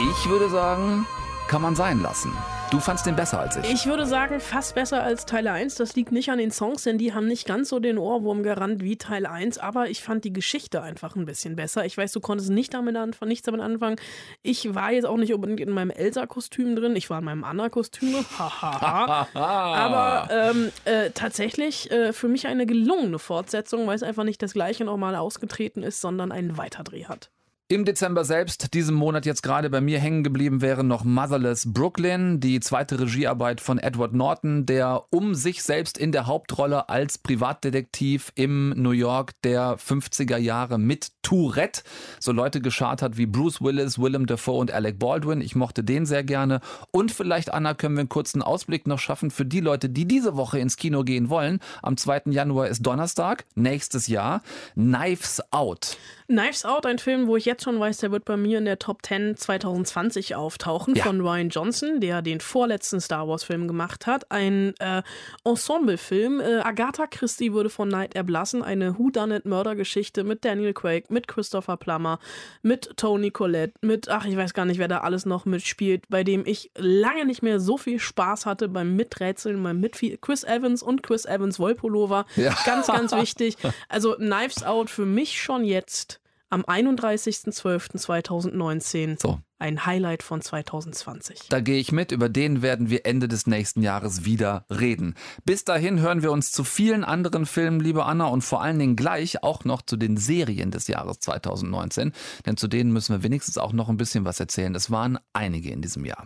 Ich 0.00 0.28
würde 0.28 0.48
sagen, 0.50 1.06
kann 1.48 1.62
man 1.62 1.74
sein 1.76 2.00
lassen. 2.00 2.32
Du 2.70 2.80
fandst 2.80 3.06
den 3.06 3.16
besser 3.16 3.40
als 3.40 3.56
ich. 3.56 3.72
Ich 3.72 3.86
würde 3.86 4.04
sagen, 4.04 4.40
fast 4.40 4.74
besser 4.74 5.02
als 5.02 5.24
Teil 5.24 5.48
1. 5.48 5.76
Das 5.76 5.96
liegt 5.96 6.12
nicht 6.12 6.28
an 6.28 6.36
den 6.36 6.50
Songs, 6.50 6.82
denn 6.82 6.98
die 6.98 7.14
haben 7.14 7.26
nicht 7.26 7.46
ganz 7.46 7.70
so 7.70 7.78
den 7.78 7.96
Ohrwurm 7.96 8.42
gerannt 8.42 8.82
wie 8.82 8.98
Teil 8.98 9.24
1, 9.24 9.56
aber 9.56 9.88
ich 9.88 10.02
fand 10.02 10.24
die 10.24 10.34
Geschichte 10.34 10.82
einfach 10.82 11.16
ein 11.16 11.24
bisschen 11.24 11.56
besser. 11.56 11.86
Ich 11.86 11.96
weiß, 11.96 12.12
du 12.12 12.20
konntest 12.20 12.50
nicht 12.50 12.74
damit 12.74 12.94
anfangen, 12.96 13.30
nichts 13.30 13.46
damit 13.46 13.62
anfangen. 13.62 13.96
Ich 14.42 14.74
war 14.74 14.92
jetzt 14.92 15.06
auch 15.06 15.16
nicht 15.16 15.32
unbedingt 15.32 15.60
in 15.60 15.70
meinem 15.70 15.88
Elsa-Kostüm 15.88 16.76
drin, 16.76 16.94
ich 16.94 17.08
war 17.08 17.20
in 17.20 17.24
meinem 17.24 17.44
Anna-Kostüm. 17.44 18.26
aber 19.32 20.28
ähm, 20.30 20.70
äh, 20.84 21.10
tatsächlich 21.12 21.90
äh, 21.90 22.12
für 22.12 22.28
mich 22.28 22.48
eine 22.48 22.66
gelungene 22.66 23.18
Fortsetzung, 23.18 23.86
weil 23.86 23.96
es 23.96 24.02
einfach 24.02 24.24
nicht 24.24 24.42
das 24.42 24.52
gleiche 24.52 24.84
nochmal 24.84 25.16
ausgetreten 25.16 25.82
ist, 25.82 26.02
sondern 26.02 26.32
einen 26.32 26.58
Weiterdreh 26.58 27.06
hat. 27.06 27.30
Im 27.70 27.84
Dezember 27.84 28.24
selbst, 28.24 28.72
diesem 28.72 28.94
Monat 28.94 29.26
jetzt 29.26 29.42
gerade 29.42 29.68
bei 29.68 29.82
mir 29.82 29.98
hängen 29.98 30.24
geblieben 30.24 30.62
wäre 30.62 30.82
noch 30.82 31.04
Motherless 31.04 31.70
Brooklyn, 31.70 32.40
die 32.40 32.60
zweite 32.60 32.98
Regiearbeit 32.98 33.60
von 33.60 33.76
Edward 33.76 34.14
Norton, 34.14 34.64
der 34.64 35.04
um 35.10 35.34
sich 35.34 35.62
selbst 35.62 35.98
in 35.98 36.10
der 36.10 36.24
Hauptrolle 36.24 36.88
als 36.88 37.18
Privatdetektiv 37.18 38.32
im 38.36 38.70
New 38.70 38.92
York 38.92 39.32
der 39.44 39.76
50er 39.76 40.38
Jahre 40.38 40.78
mit 40.78 41.10
Tourette 41.20 41.82
so 42.20 42.32
Leute 42.32 42.62
geschart 42.62 43.02
hat 43.02 43.18
wie 43.18 43.26
Bruce 43.26 43.60
Willis, 43.60 43.98
Willem 43.98 44.24
Dafoe 44.24 44.60
und 44.60 44.70
Alec 44.70 44.98
Baldwin. 44.98 45.42
Ich 45.42 45.54
mochte 45.54 45.84
den 45.84 46.06
sehr 46.06 46.24
gerne. 46.24 46.62
Und 46.90 47.12
vielleicht, 47.12 47.52
Anna, 47.52 47.74
können 47.74 47.96
wir 47.96 48.00
einen 48.00 48.08
kurzen 48.08 48.40
Ausblick 48.40 48.86
noch 48.86 48.98
schaffen 48.98 49.30
für 49.30 49.44
die 49.44 49.60
Leute, 49.60 49.90
die 49.90 50.08
diese 50.08 50.38
Woche 50.38 50.58
ins 50.58 50.78
Kino 50.78 51.04
gehen 51.04 51.28
wollen. 51.28 51.60
Am 51.82 51.98
2. 51.98 52.22
Januar 52.30 52.68
ist 52.68 52.80
Donnerstag, 52.80 53.44
nächstes 53.56 54.06
Jahr. 54.06 54.40
Knives 54.72 55.42
Out. 55.50 55.98
Knives 56.28 56.64
Out, 56.64 56.86
ein 56.86 56.98
Film, 56.98 57.26
wo 57.26 57.36
ich 57.36 57.44
jetzt 57.44 57.57
schon 57.62 57.78
weiß, 57.80 57.98
der 57.98 58.10
wird 58.12 58.24
bei 58.24 58.36
mir 58.36 58.58
in 58.58 58.64
der 58.64 58.78
Top 58.78 59.04
10 59.04 59.36
2020 59.36 60.34
auftauchen, 60.34 60.94
Ja. 60.94 61.04
von 61.04 61.20
Ryan 61.20 61.48
Johnson, 61.48 62.00
der 62.00 62.22
den 62.22 62.40
vorletzten 62.40 63.00
Star 63.00 63.28
Wars-Film 63.28 63.66
gemacht 63.68 64.06
hat. 64.06 64.30
Ein 64.30 64.74
äh, 64.78 65.02
Ensemble-Film. 65.44 66.40
Äh, 66.40 66.60
Agatha 66.60 67.06
Christie 67.06 67.52
wurde 67.52 67.70
von 67.70 67.88
Night 67.88 68.14
erblassen. 68.14 68.62
Eine 68.62 68.98
Whodunit-Mördergeschichte 68.98 70.24
mit 70.24 70.44
Daniel 70.44 70.72
Craig, 70.72 71.10
mit 71.10 71.28
Christopher 71.28 71.76
Plummer, 71.76 72.18
mit 72.62 72.96
Tony 72.96 73.30
Collette, 73.30 73.74
mit, 73.82 74.08
ach, 74.08 74.24
ich 74.24 74.36
weiß 74.36 74.54
gar 74.54 74.64
nicht, 74.64 74.78
wer 74.78 74.88
da 74.88 74.98
alles 74.98 75.26
noch 75.26 75.44
mitspielt, 75.44 76.04
bei 76.08 76.24
dem 76.24 76.44
ich 76.46 76.70
lange 76.76 77.24
nicht 77.26 77.42
mehr 77.42 77.60
so 77.60 77.76
viel 77.76 77.98
Spaß 77.98 78.46
hatte 78.46 78.68
beim 78.68 78.96
Miträtseln, 78.96 79.62
beim 79.62 79.80
Mitfie 79.80 80.16
Chris 80.20 80.44
Evans 80.44 80.82
und 80.82 81.02
Chris 81.02 81.24
Evans 81.24 81.58
Wollpullover. 81.58 82.26
Ja. 82.36 82.54
Ganz, 82.64 82.86
ganz 82.86 83.12
wichtig. 83.16 83.56
Also 83.88 84.14
Knives 84.14 84.62
Out 84.62 84.90
für 84.90 85.06
mich 85.06 85.40
schon 85.40 85.64
jetzt 85.64 86.20
am 86.50 86.62
31.12.2019. 86.62 89.20
So. 89.20 89.40
Ein 89.60 89.86
Highlight 89.86 90.22
von 90.22 90.40
2020. 90.40 91.48
Da 91.48 91.58
gehe 91.60 91.80
ich 91.80 91.90
mit, 91.90 92.12
über 92.12 92.28
den 92.28 92.62
werden 92.62 92.90
wir 92.90 93.04
Ende 93.04 93.26
des 93.26 93.48
nächsten 93.48 93.82
Jahres 93.82 94.24
wieder 94.24 94.64
reden. 94.70 95.16
Bis 95.44 95.64
dahin 95.64 95.98
hören 95.98 96.22
wir 96.22 96.30
uns 96.30 96.52
zu 96.52 96.62
vielen 96.62 97.02
anderen 97.02 97.44
Filmen, 97.44 97.80
liebe 97.80 98.04
Anna, 98.04 98.26
und 98.26 98.42
vor 98.42 98.62
allen 98.62 98.78
Dingen 98.78 98.94
gleich 98.94 99.42
auch 99.42 99.64
noch 99.64 99.82
zu 99.82 99.96
den 99.96 100.16
Serien 100.16 100.70
des 100.70 100.86
Jahres 100.86 101.18
2019. 101.18 102.12
Denn 102.46 102.56
zu 102.56 102.68
denen 102.68 102.92
müssen 102.92 103.16
wir 103.16 103.24
wenigstens 103.24 103.58
auch 103.58 103.72
noch 103.72 103.88
ein 103.88 103.96
bisschen 103.96 104.24
was 104.24 104.38
erzählen. 104.38 104.76
Es 104.76 104.92
waren 104.92 105.18
einige 105.32 105.70
in 105.70 105.82
diesem 105.82 106.04
Jahr. 106.04 106.24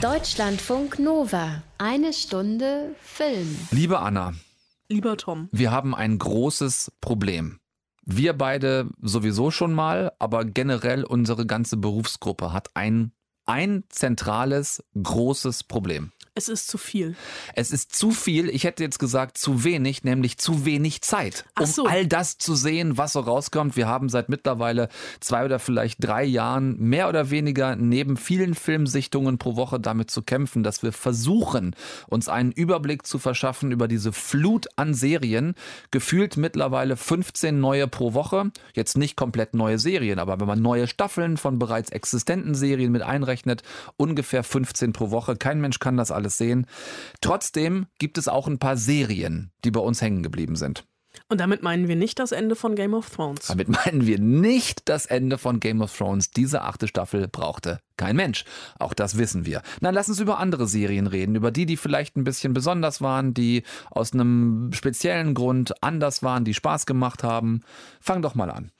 Deutschlandfunk 0.00 0.98
Nova. 0.98 1.62
Eine 1.78 2.12
Stunde 2.14 2.94
Film. 3.00 3.56
Liebe 3.70 3.98
Anna, 3.98 4.34
Lieber 4.88 5.16
Tom. 5.16 5.48
wir 5.52 5.70
haben 5.70 5.94
ein 5.94 6.18
großes 6.18 6.92
Problem. 7.00 7.60
Wir 8.08 8.34
beide 8.34 8.88
sowieso 9.02 9.50
schon 9.50 9.74
mal, 9.74 10.12
aber 10.20 10.44
generell 10.44 11.02
unsere 11.02 11.44
ganze 11.44 11.76
Berufsgruppe 11.76 12.52
hat 12.52 12.70
ein, 12.74 13.10
ein 13.46 13.84
zentrales, 13.88 14.82
großes 15.00 15.64
Problem. 15.64 16.12
Es 16.38 16.50
ist 16.50 16.68
zu 16.68 16.76
viel. 16.76 17.16
Es 17.54 17.70
ist 17.70 17.96
zu 17.96 18.10
viel, 18.10 18.50
ich 18.50 18.64
hätte 18.64 18.82
jetzt 18.82 18.98
gesagt 18.98 19.38
zu 19.38 19.64
wenig, 19.64 20.04
nämlich 20.04 20.36
zu 20.36 20.66
wenig 20.66 21.00
Zeit, 21.00 21.46
um 21.58 21.64
so. 21.64 21.86
all 21.86 22.06
das 22.06 22.36
zu 22.36 22.54
sehen, 22.54 22.98
was 22.98 23.14
so 23.14 23.20
rauskommt. 23.20 23.74
Wir 23.74 23.88
haben 23.88 24.10
seit 24.10 24.28
mittlerweile 24.28 24.90
zwei 25.20 25.46
oder 25.46 25.58
vielleicht 25.58 26.04
drei 26.04 26.24
Jahren 26.24 26.78
mehr 26.78 27.08
oder 27.08 27.30
weniger 27.30 27.74
neben 27.74 28.18
vielen 28.18 28.54
Filmsichtungen 28.54 29.38
pro 29.38 29.56
Woche 29.56 29.80
damit 29.80 30.10
zu 30.10 30.20
kämpfen, 30.20 30.62
dass 30.62 30.82
wir 30.82 30.92
versuchen, 30.92 31.74
uns 32.06 32.28
einen 32.28 32.52
Überblick 32.52 33.06
zu 33.06 33.18
verschaffen 33.18 33.72
über 33.72 33.88
diese 33.88 34.12
Flut 34.12 34.66
an 34.76 34.92
Serien. 34.92 35.54
Gefühlt 35.90 36.36
mittlerweile 36.36 36.98
15 36.98 37.58
neue 37.58 37.88
pro 37.88 38.12
Woche. 38.12 38.50
Jetzt 38.74 38.98
nicht 38.98 39.16
komplett 39.16 39.54
neue 39.54 39.78
Serien, 39.78 40.18
aber 40.18 40.38
wenn 40.38 40.46
man 40.46 40.60
neue 40.60 40.86
Staffeln 40.86 41.38
von 41.38 41.58
bereits 41.58 41.88
existenten 41.88 42.54
Serien 42.54 42.92
mit 42.92 43.00
einrechnet, 43.00 43.35
ungefähr 43.96 44.42
15 44.42 44.92
pro 44.92 45.10
Woche. 45.10 45.36
Kein 45.36 45.60
Mensch 45.60 45.78
kann 45.78 45.96
das 45.96 46.10
alles 46.10 46.38
sehen. 46.38 46.66
Trotzdem 47.20 47.86
gibt 47.98 48.18
es 48.18 48.28
auch 48.28 48.46
ein 48.46 48.58
paar 48.58 48.76
Serien, 48.76 49.50
die 49.64 49.70
bei 49.70 49.80
uns 49.80 50.00
hängen 50.00 50.22
geblieben 50.22 50.56
sind. 50.56 50.84
Und 51.28 51.40
damit 51.40 51.62
meinen 51.62 51.88
wir 51.88 51.96
nicht 51.96 52.18
das 52.18 52.32
Ende 52.32 52.54
von 52.54 52.74
Game 52.74 52.94
of 52.94 53.10
Thrones. 53.10 53.46
Damit 53.46 53.68
meinen 53.68 54.06
wir 54.06 54.18
nicht 54.18 54.88
das 54.88 55.06
Ende 55.06 55.38
von 55.38 55.60
Game 55.60 55.80
of 55.80 55.96
Thrones. 55.96 56.30
Diese 56.30 56.62
achte 56.62 56.88
Staffel 56.88 57.26
brauchte 57.28 57.80
kein 57.96 58.16
Mensch. 58.16 58.44
Auch 58.78 58.94
das 58.94 59.16
wissen 59.16 59.46
wir. 59.46 59.62
Na, 59.80 59.90
lass 59.90 60.08
uns 60.08 60.20
über 60.20 60.38
andere 60.38 60.66
Serien 60.66 61.06
reden, 61.06 61.34
über 61.34 61.50
die, 61.50 61.66
die 61.66 61.76
vielleicht 61.76 62.16
ein 62.16 62.24
bisschen 62.24 62.52
besonders 62.52 63.00
waren, 63.00 63.34
die 63.34 63.62
aus 63.90 64.12
einem 64.12 64.70
speziellen 64.72 65.34
Grund 65.34 65.82
anders 65.82 66.22
waren, 66.22 66.44
die 66.44 66.54
Spaß 66.54 66.86
gemacht 66.86 67.24
haben. 67.24 67.62
Fang 68.00 68.22
doch 68.22 68.34
mal 68.34 68.50
an. 68.50 68.70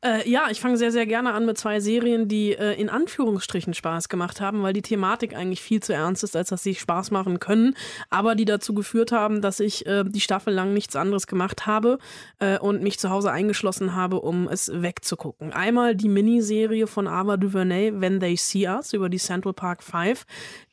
Äh, 0.00 0.30
ja, 0.30 0.46
ich 0.50 0.60
fange 0.60 0.76
sehr, 0.76 0.92
sehr 0.92 1.06
gerne 1.06 1.32
an 1.32 1.44
mit 1.44 1.58
zwei 1.58 1.80
Serien, 1.80 2.28
die 2.28 2.52
äh, 2.52 2.80
in 2.80 2.88
Anführungsstrichen 2.88 3.74
Spaß 3.74 4.08
gemacht 4.08 4.40
haben, 4.40 4.62
weil 4.62 4.72
die 4.72 4.82
Thematik 4.82 5.34
eigentlich 5.34 5.60
viel 5.60 5.82
zu 5.82 5.92
ernst 5.92 6.22
ist, 6.22 6.36
als 6.36 6.50
dass 6.50 6.62
sie 6.62 6.76
Spaß 6.76 7.10
machen 7.10 7.40
können, 7.40 7.74
aber 8.08 8.36
die 8.36 8.44
dazu 8.44 8.74
geführt 8.74 9.10
haben, 9.10 9.42
dass 9.42 9.58
ich 9.58 9.86
äh, 9.86 10.04
die 10.06 10.20
Staffel 10.20 10.54
lang 10.54 10.72
nichts 10.72 10.94
anderes 10.94 11.26
gemacht 11.26 11.66
habe 11.66 11.98
äh, 12.38 12.58
und 12.58 12.80
mich 12.80 13.00
zu 13.00 13.10
Hause 13.10 13.32
eingeschlossen 13.32 13.96
habe, 13.96 14.20
um 14.20 14.46
es 14.46 14.70
wegzugucken. 14.72 15.52
Einmal 15.52 15.96
die 15.96 16.08
Miniserie 16.08 16.86
von 16.86 17.08
Ava 17.08 17.36
DuVernay, 17.36 18.00
When 18.00 18.20
They 18.20 18.36
See 18.36 18.68
Us, 18.68 18.92
über 18.92 19.08
die 19.08 19.18
Central 19.18 19.52
Park 19.52 19.82
Five, 19.82 20.26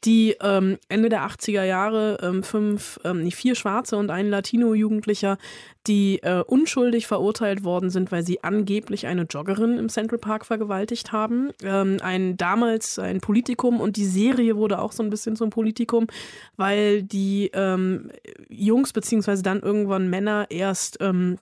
die 0.03 0.35
ähm, 0.39 0.77
Ende 0.87 1.09
der 1.09 1.27
80er 1.27 1.63
Jahre 1.63 2.19
ähm, 2.21 2.43
fünf, 2.43 2.99
ähm, 3.03 3.23
nee, 3.23 3.31
vier 3.31 3.55
Schwarze 3.55 3.97
und 3.97 4.11
ein 4.11 4.29
Latino-Jugendlicher, 4.29 5.39
die 5.87 6.19
äh, 6.23 6.41
unschuldig 6.41 7.07
verurteilt 7.07 7.63
worden 7.63 7.89
sind, 7.89 8.11
weil 8.11 8.23
sie 8.23 8.43
angeblich 8.43 9.07
eine 9.17 9.27
Joggerin 9.27 9.77
im 9.77 9.89
Central 9.89 10.19
Park 10.19 10.45
vergewaltigt 10.45 11.11
haben. 11.11 11.49
Ähm, 11.63 11.97
ein 12.01 12.37
damals 12.37 12.99
ein 12.99 13.21
Politikum 13.21 13.81
und 13.81 13.97
die 13.97 14.05
Serie 14.05 14.55
wurde 14.55 14.79
auch 14.79 14.91
so 14.91 15.03
ein 15.03 15.09
bisschen 15.09 15.35
zum 15.35 15.49
Politikum, 15.49 16.07
weil 16.57 17.03
die 17.03 17.51
ähm, 17.53 18.11
Jungs 18.49 18.93
beziehungsweise 18.93 19.43
dann 19.43 19.61
irgendwann 19.61 20.09
Männer 20.09 20.47
erst 20.49 20.97
ähm, 21.01 21.37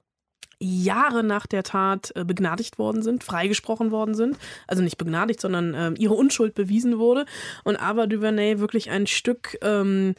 Jahre 0.59 1.23
nach 1.23 1.45
der 1.45 1.63
Tat 1.63 2.11
äh, 2.15 2.23
begnadigt 2.23 2.79
worden 2.79 3.01
sind, 3.01 3.23
freigesprochen 3.23 3.91
worden 3.91 4.15
sind. 4.15 4.37
Also 4.67 4.81
nicht 4.81 4.97
begnadigt, 4.97 5.41
sondern 5.41 5.73
ähm, 5.75 5.95
ihre 5.97 6.13
Unschuld 6.13 6.55
bewiesen 6.55 6.99
wurde. 6.99 7.25
Und 7.63 7.77
Ava 7.81 8.07
DuVernay 8.07 8.59
wirklich 8.59 8.89
ein 8.89 9.07
Stück 9.07 9.57
ähm, 9.61 10.15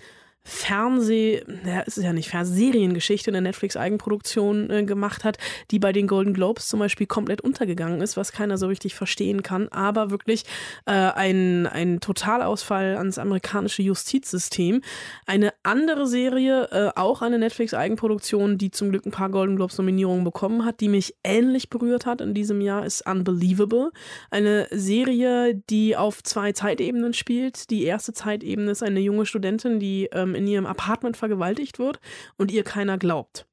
Fernseh, 0.46 1.42
ja, 1.64 1.84
es 1.86 1.96
ist 1.96 2.04
ja 2.04 2.12
nicht 2.12 2.28
Fernsehseriengeschichte 2.28 3.30
in 3.30 3.32
der 3.32 3.40
Netflix-Eigenproduktion 3.40 4.68
äh, 4.68 4.84
gemacht 4.84 5.24
hat, 5.24 5.38
die 5.70 5.78
bei 5.78 5.92
den 5.92 6.06
Golden 6.06 6.34
Globes 6.34 6.68
zum 6.68 6.80
Beispiel 6.80 7.06
komplett 7.06 7.40
untergegangen 7.40 8.02
ist, 8.02 8.18
was 8.18 8.30
keiner 8.30 8.58
so 8.58 8.66
richtig 8.66 8.94
verstehen 8.94 9.42
kann, 9.42 9.68
aber 9.68 10.10
wirklich 10.10 10.44
äh, 10.84 10.92
ein, 10.92 11.66
ein 11.66 12.00
Totalausfall 12.00 12.96
ans 12.96 13.16
amerikanische 13.16 13.80
Justizsystem. 13.82 14.82
Eine 15.24 15.54
andere 15.62 16.06
Serie, 16.06 16.68
äh, 16.72 16.90
auch 16.94 17.22
eine 17.22 17.38
Netflix-Eigenproduktion, 17.38 18.58
die 18.58 18.70
zum 18.70 18.90
Glück 18.90 19.06
ein 19.06 19.12
paar 19.12 19.30
Golden 19.30 19.56
Globes-Nominierungen 19.56 20.24
bekommen 20.24 20.66
hat, 20.66 20.80
die 20.80 20.88
mich 20.88 21.14
ähnlich 21.24 21.70
berührt 21.70 22.04
hat 22.04 22.20
in 22.20 22.34
diesem 22.34 22.60
Jahr, 22.60 22.84
ist 22.84 23.08
Unbelievable. 23.08 23.92
Eine 24.30 24.66
Serie, 24.70 25.54
die 25.70 25.96
auf 25.96 26.22
zwei 26.22 26.52
Zeitebenen 26.52 27.14
spielt. 27.14 27.70
Die 27.70 27.84
erste 27.84 28.12
Zeitebene 28.12 28.70
ist 28.70 28.82
eine 28.82 29.00
junge 29.00 29.24
Studentin, 29.24 29.80
die 29.80 30.10
ähm, 30.12 30.33
in 30.34 30.46
ihrem 30.46 30.66
Apartment 30.66 31.16
vergewaltigt 31.16 31.78
wird 31.78 32.00
und 32.36 32.50
ihr 32.50 32.64
keiner 32.64 32.98
glaubt. 32.98 33.46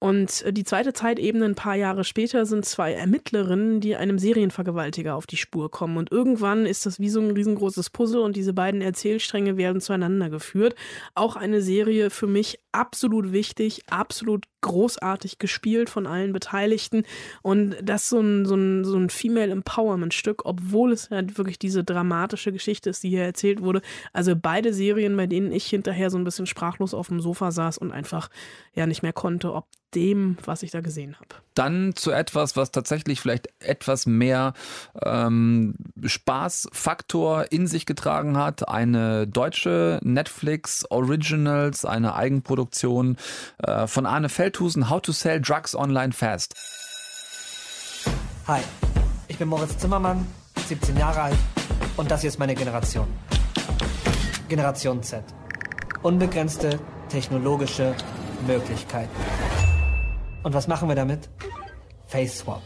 Und 0.00 0.42
äh, 0.42 0.52
die 0.52 0.64
zweite 0.64 0.92
Zeitebene, 0.92 1.44
ein 1.44 1.54
paar 1.54 1.74
Jahre 1.74 2.04
später, 2.04 2.46
sind 2.46 2.64
zwei 2.64 2.92
Ermittlerinnen, 2.92 3.80
die 3.80 3.96
einem 3.96 4.18
Serienvergewaltiger 4.18 5.14
auf 5.14 5.26
die 5.26 5.36
Spur 5.36 5.70
kommen. 5.70 5.96
Und 5.96 6.12
irgendwann 6.12 6.66
ist 6.66 6.86
das 6.86 7.00
wie 7.00 7.08
so 7.08 7.20
ein 7.20 7.32
riesengroßes 7.32 7.90
Puzzle 7.90 8.20
und 8.20 8.36
diese 8.36 8.52
beiden 8.52 8.80
Erzählstränge 8.80 9.56
werden 9.56 9.80
zueinander 9.80 10.30
geführt. 10.30 10.74
Auch 11.14 11.36
eine 11.36 11.62
Serie 11.62 12.10
für 12.10 12.28
mich 12.28 12.60
absolut 12.70 13.32
wichtig, 13.32 13.82
absolut 13.90 14.44
großartig 14.60 15.38
gespielt 15.38 15.90
von 15.90 16.06
allen 16.06 16.32
Beteiligten. 16.32 17.04
Und 17.42 17.76
das 17.82 18.08
so 18.08 18.20
ein, 18.20 18.44
so 18.44 18.54
ein, 18.54 18.84
so 18.84 18.96
ein 18.96 19.10
Female 19.10 19.50
Empowerment-Stück, 19.50 20.44
obwohl 20.44 20.92
es 20.92 21.08
ja 21.10 21.22
wirklich 21.36 21.58
diese 21.58 21.84
dramatische 21.84 22.52
Geschichte 22.52 22.90
ist, 22.90 23.02
die 23.02 23.10
hier 23.10 23.24
erzählt 23.24 23.62
wurde. 23.62 23.82
Also 24.12 24.34
beide 24.36 24.72
Serien, 24.72 25.16
bei 25.16 25.26
denen 25.26 25.52
ich 25.52 25.66
hinterher 25.66 26.10
so 26.10 26.18
ein 26.18 26.24
bisschen 26.24 26.46
sprachlos 26.46 26.94
auf 26.94 27.08
dem 27.08 27.20
Sofa 27.20 27.50
saß 27.50 27.78
und 27.78 27.92
einfach 27.92 28.28
ja 28.74 28.86
nicht 28.86 29.02
mehr 29.02 29.12
konnte, 29.12 29.52
ob 29.52 29.66
dem, 29.94 30.36
was 30.44 30.62
ich 30.62 30.70
da 30.70 30.80
gesehen 30.80 31.16
habe. 31.16 31.28
Dann 31.54 31.94
zu 31.94 32.10
etwas, 32.10 32.56
was 32.56 32.70
tatsächlich 32.72 33.20
vielleicht 33.20 33.48
etwas 33.58 34.06
mehr 34.06 34.52
ähm, 35.02 35.74
Spaßfaktor 36.04 37.46
in 37.50 37.66
sich 37.66 37.86
getragen 37.86 38.36
hat. 38.36 38.68
Eine 38.68 39.26
deutsche 39.26 39.98
Netflix 40.02 40.84
Originals, 40.90 41.84
eine 41.84 42.14
Eigenproduktion 42.14 43.16
äh, 43.58 43.86
von 43.86 44.06
Arne 44.06 44.28
Feldhusen, 44.48 44.88
How 44.88 45.00
to 45.00 45.12
Sell 45.12 45.40
Drugs 45.40 45.74
Online 45.74 46.12
Fast. 46.12 46.54
Hi, 48.46 48.60
ich 49.28 49.36
bin 49.36 49.48
Moritz 49.48 49.76
Zimmermann, 49.76 50.26
17 50.66 50.96
Jahre 50.96 51.20
alt 51.20 51.38
und 51.98 52.10
das 52.10 52.22
hier 52.22 52.28
ist 52.28 52.38
meine 52.38 52.54
Generation. 52.54 53.06
Generation 54.48 55.02
Z. 55.02 55.22
Unbegrenzte 56.02 56.80
technologische 57.10 57.94
Möglichkeiten. 58.46 59.14
Und 60.42 60.54
was 60.54 60.66
machen 60.66 60.88
wir 60.88 60.96
damit? 60.96 61.28
Face 62.06 62.38
Swap. 62.38 62.62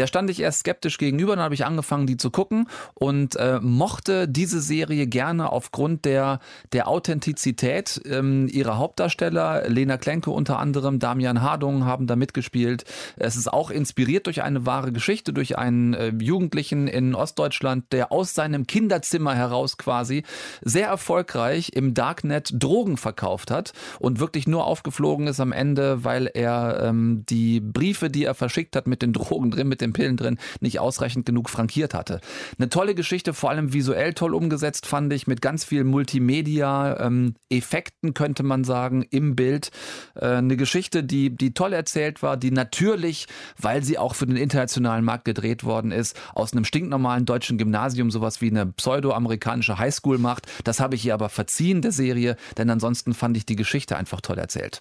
Der 0.00 0.06
stand 0.06 0.30
ich 0.30 0.40
erst 0.40 0.60
skeptisch 0.60 0.96
gegenüber, 0.96 1.36
dann 1.36 1.44
habe 1.44 1.52
ich 1.52 1.66
angefangen, 1.66 2.06
die 2.06 2.16
zu 2.16 2.30
gucken 2.30 2.68
und 2.94 3.36
äh, 3.36 3.60
mochte 3.60 4.26
diese 4.26 4.62
Serie 4.62 5.06
gerne 5.06 5.52
aufgrund 5.52 6.06
der, 6.06 6.40
der 6.72 6.88
Authentizität 6.88 8.00
ähm, 8.06 8.48
ihrer 8.50 8.78
Hauptdarsteller. 8.78 9.68
Lena 9.68 9.98
Klenke 9.98 10.30
unter 10.30 10.58
anderem, 10.58 11.00
Damian 11.00 11.42
Hardung 11.42 11.84
haben 11.84 12.06
da 12.06 12.16
mitgespielt. 12.16 12.84
Es 13.16 13.36
ist 13.36 13.52
auch 13.52 13.70
inspiriert 13.70 14.24
durch 14.24 14.42
eine 14.42 14.64
wahre 14.64 14.90
Geschichte, 14.90 15.34
durch 15.34 15.58
einen 15.58 15.92
äh, 15.92 16.14
Jugendlichen 16.18 16.88
in 16.88 17.14
Ostdeutschland, 17.14 17.92
der 17.92 18.10
aus 18.10 18.32
seinem 18.32 18.66
Kinderzimmer 18.66 19.34
heraus 19.34 19.76
quasi 19.76 20.22
sehr 20.62 20.86
erfolgreich 20.86 21.72
im 21.74 21.92
Darknet 21.92 22.54
Drogen 22.54 22.96
verkauft 22.96 23.50
hat 23.50 23.74
und 23.98 24.18
wirklich 24.18 24.48
nur 24.48 24.64
aufgeflogen 24.64 25.26
ist 25.26 25.40
am 25.40 25.52
Ende, 25.52 26.04
weil 26.04 26.30
er 26.32 26.84
ähm, 26.84 27.26
die 27.28 27.60
Briefe, 27.60 28.08
die 28.08 28.24
er 28.24 28.34
verschickt 28.34 28.76
hat 28.76 28.86
mit 28.86 29.02
den 29.02 29.12
Drogen 29.12 29.50
drin, 29.50 29.68
mit 29.68 29.82
den 29.90 29.92
Pillen 29.92 30.16
drin, 30.16 30.38
nicht 30.60 30.80
ausreichend 30.80 31.26
genug 31.26 31.50
frankiert 31.50 31.92
hatte. 31.94 32.20
Eine 32.58 32.68
tolle 32.68 32.94
Geschichte, 32.94 33.34
vor 33.34 33.50
allem 33.50 33.72
visuell 33.72 34.14
toll 34.14 34.34
umgesetzt, 34.34 34.86
fand 34.86 35.12
ich, 35.12 35.26
mit 35.26 35.42
ganz 35.42 35.64
viel 35.64 35.82
Multimedia-Effekten, 35.84 38.08
ähm, 38.08 38.14
könnte 38.14 38.42
man 38.42 38.64
sagen, 38.64 39.06
im 39.10 39.36
Bild. 39.36 39.70
Äh, 40.14 40.26
eine 40.26 40.56
Geschichte, 40.56 41.04
die, 41.04 41.30
die 41.30 41.54
toll 41.54 41.72
erzählt 41.72 42.22
war, 42.22 42.36
die 42.36 42.50
natürlich, 42.50 43.26
weil 43.58 43.82
sie 43.82 43.96
auch 43.98 44.14
für 44.14 44.26
den 44.26 44.36
internationalen 44.36 45.04
Markt 45.04 45.24
gedreht 45.24 45.64
worden 45.64 45.92
ist, 45.92 46.18
aus 46.34 46.52
einem 46.52 46.64
stinknormalen 46.64 47.26
deutschen 47.26 47.58
Gymnasium 47.58 48.10
sowas 48.10 48.40
wie 48.40 48.50
eine 48.50 48.66
pseudo-amerikanische 48.66 49.78
Highschool 49.78 50.18
macht. 50.18 50.46
Das 50.64 50.80
habe 50.80 50.94
ich 50.94 51.04
ihr 51.04 51.14
aber 51.14 51.28
verziehen, 51.28 51.82
der 51.82 51.92
Serie, 51.92 52.36
denn 52.56 52.70
ansonsten 52.70 53.14
fand 53.14 53.36
ich 53.36 53.46
die 53.46 53.56
Geschichte 53.56 53.96
einfach 53.96 54.20
toll 54.20 54.38
erzählt. 54.38 54.80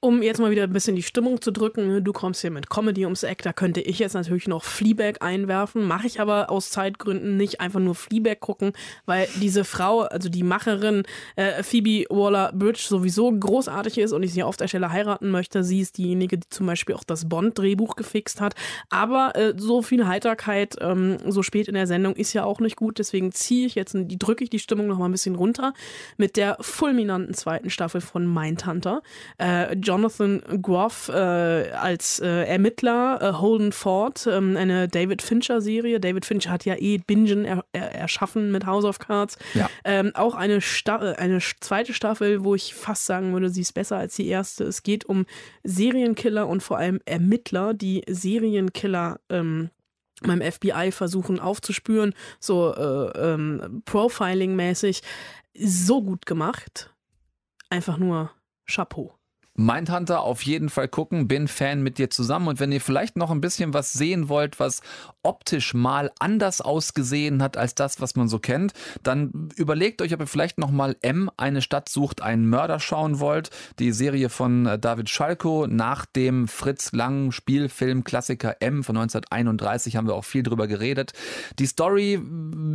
Um 0.00 0.22
jetzt 0.22 0.38
mal 0.38 0.50
wieder 0.50 0.64
ein 0.64 0.72
bisschen 0.72 0.94
die 0.94 1.02
Stimmung 1.02 1.40
zu 1.40 1.50
drücken, 1.50 1.88
ne, 1.88 2.02
du 2.02 2.12
kommst 2.12 2.42
hier 2.42 2.50
mit 2.50 2.68
Comedy 2.68 3.04
ums 3.04 3.22
Eck, 3.22 3.42
da 3.42 3.54
könnte 3.54 3.80
ich 3.80 3.98
jetzt 3.98 4.12
natürlich 4.12 4.46
noch 4.46 4.62
Fleabag 4.62 5.22
einwerfen, 5.22 5.84
mache 5.84 6.06
ich 6.06 6.20
aber 6.20 6.50
aus 6.50 6.70
Zeitgründen 6.70 7.38
nicht 7.38 7.62
einfach 7.62 7.80
nur 7.80 7.94
Fleabag 7.94 8.40
gucken, 8.40 8.72
weil 9.06 9.26
diese 9.40 9.64
Frau, 9.64 10.00
also 10.02 10.28
die 10.28 10.42
Macherin 10.42 11.04
äh, 11.36 11.62
Phoebe 11.62 12.04
Waller-Bridge 12.10 12.84
sowieso 12.86 13.32
großartig 13.32 13.96
ist 13.96 14.12
und 14.12 14.22
ich 14.22 14.34
sie 14.34 14.42
auf 14.42 14.58
der 14.58 14.68
Stelle 14.68 14.92
heiraten 14.92 15.30
möchte. 15.30 15.64
Sie 15.64 15.80
ist 15.80 15.96
diejenige, 15.96 16.36
die 16.38 16.48
zum 16.50 16.66
Beispiel 16.66 16.94
auch 16.94 17.04
das 17.04 17.26
Bond-Drehbuch 17.28 17.96
gefixt 17.96 18.42
hat. 18.42 18.54
Aber 18.90 19.34
äh, 19.34 19.54
so 19.56 19.80
viel 19.80 20.06
Heiterkeit 20.06 20.76
ähm, 20.82 21.16
so 21.26 21.42
spät 21.42 21.68
in 21.68 21.74
der 21.74 21.86
Sendung 21.86 22.16
ist 22.16 22.34
ja 22.34 22.44
auch 22.44 22.60
nicht 22.60 22.76
gut, 22.76 22.98
deswegen 22.98 23.32
ziehe 23.32 23.66
ich 23.66 23.74
jetzt, 23.74 23.96
drücke 23.96 24.44
ich 24.44 24.50
die 24.50 24.58
Stimmung 24.58 24.88
noch 24.88 24.98
mal 24.98 25.06
ein 25.06 25.12
bisschen 25.12 25.36
runter 25.36 25.72
mit 26.18 26.36
der 26.36 26.58
fulminanten 26.60 27.32
zweiten 27.32 27.70
Staffel 27.70 28.02
von 28.02 28.32
Mindhunter. 28.32 29.02
Äh, 29.38 29.76
Jonathan 29.96 30.42
Groff 30.60 31.08
äh, 31.08 31.70
als 31.72 32.20
äh, 32.20 32.44
Ermittler, 32.44 33.18
äh, 33.22 33.32
Holden 33.32 33.72
Ford, 33.72 34.28
ähm, 34.30 34.54
eine 34.54 34.88
David 34.88 35.22
Fincher-Serie. 35.22 36.00
David 36.00 36.26
Fincher 36.26 36.50
hat 36.50 36.66
ja 36.66 36.74
eh 36.76 36.98
Bingen 36.98 37.46
er, 37.46 37.64
er, 37.72 37.94
erschaffen 37.94 38.52
mit 38.52 38.66
House 38.66 38.84
of 38.84 38.98
Cards. 38.98 39.38
Ja. 39.54 39.70
Ähm, 39.84 40.12
auch 40.14 40.34
eine, 40.34 40.60
Sta 40.60 41.12
äh, 41.12 41.16
eine 41.16 41.38
zweite 41.60 41.94
Staffel, 41.94 42.44
wo 42.44 42.54
ich 42.54 42.74
fast 42.74 43.06
sagen 43.06 43.32
würde, 43.32 43.48
sie 43.48 43.62
ist 43.62 43.72
besser 43.72 43.96
als 43.96 44.16
die 44.16 44.28
erste. 44.28 44.64
Es 44.64 44.82
geht 44.82 45.06
um 45.06 45.24
Serienkiller 45.64 46.46
und 46.46 46.62
vor 46.62 46.76
allem 46.76 47.00
Ermittler, 47.06 47.72
die 47.72 48.02
Serienkiller 48.06 49.18
ähm, 49.30 49.70
beim 50.20 50.42
FBI 50.42 50.92
versuchen 50.92 51.40
aufzuspüren, 51.40 52.12
so 52.38 52.74
äh, 52.74 53.32
ähm, 53.32 53.82
Profiling-mäßig. 53.86 55.00
So 55.58 56.02
gut 56.02 56.26
gemacht. 56.26 56.92
Einfach 57.70 57.96
nur 57.96 58.30
Chapeau. 58.66 59.15
Mindhunter 59.56 60.20
auf 60.20 60.42
jeden 60.42 60.68
Fall 60.68 60.88
gucken, 60.88 61.28
bin 61.28 61.48
Fan 61.48 61.82
mit 61.82 61.98
dir 61.98 62.10
zusammen 62.10 62.48
und 62.48 62.60
wenn 62.60 62.72
ihr 62.72 62.80
vielleicht 62.80 63.16
noch 63.16 63.30
ein 63.30 63.40
bisschen 63.40 63.72
was 63.72 63.92
sehen 63.92 64.28
wollt, 64.28 64.60
was 64.60 64.82
optisch 65.22 65.74
mal 65.74 66.12
anders 66.18 66.60
ausgesehen 66.60 67.42
hat 67.42 67.56
als 67.56 67.74
das, 67.74 68.00
was 68.00 68.14
man 68.14 68.28
so 68.28 68.38
kennt, 68.38 68.74
dann 69.02 69.48
überlegt 69.56 70.02
euch, 70.02 70.14
ob 70.14 70.20
ihr 70.20 70.26
vielleicht 70.26 70.58
noch 70.58 70.70
mal 70.70 70.96
M, 71.00 71.30
eine 71.36 71.62
Stadt 71.62 71.88
sucht, 71.88 72.22
einen 72.22 72.48
Mörder 72.48 72.78
schauen 72.78 73.18
wollt. 73.18 73.50
Die 73.78 73.92
Serie 73.92 74.28
von 74.28 74.66
äh, 74.66 74.78
David 74.78 75.08
Schalko 75.08 75.66
nach 75.66 76.06
dem 76.06 76.48
Fritz 76.48 76.92
Lang 76.92 77.32
Spielfilm 77.32 78.04
Klassiker 78.04 78.56
M 78.60 78.84
von 78.84 78.96
1931 78.96 79.96
haben 79.96 80.06
wir 80.06 80.14
auch 80.14 80.24
viel 80.24 80.42
drüber 80.42 80.66
geredet. 80.66 81.12
Die 81.58 81.66
Story, 81.66 82.20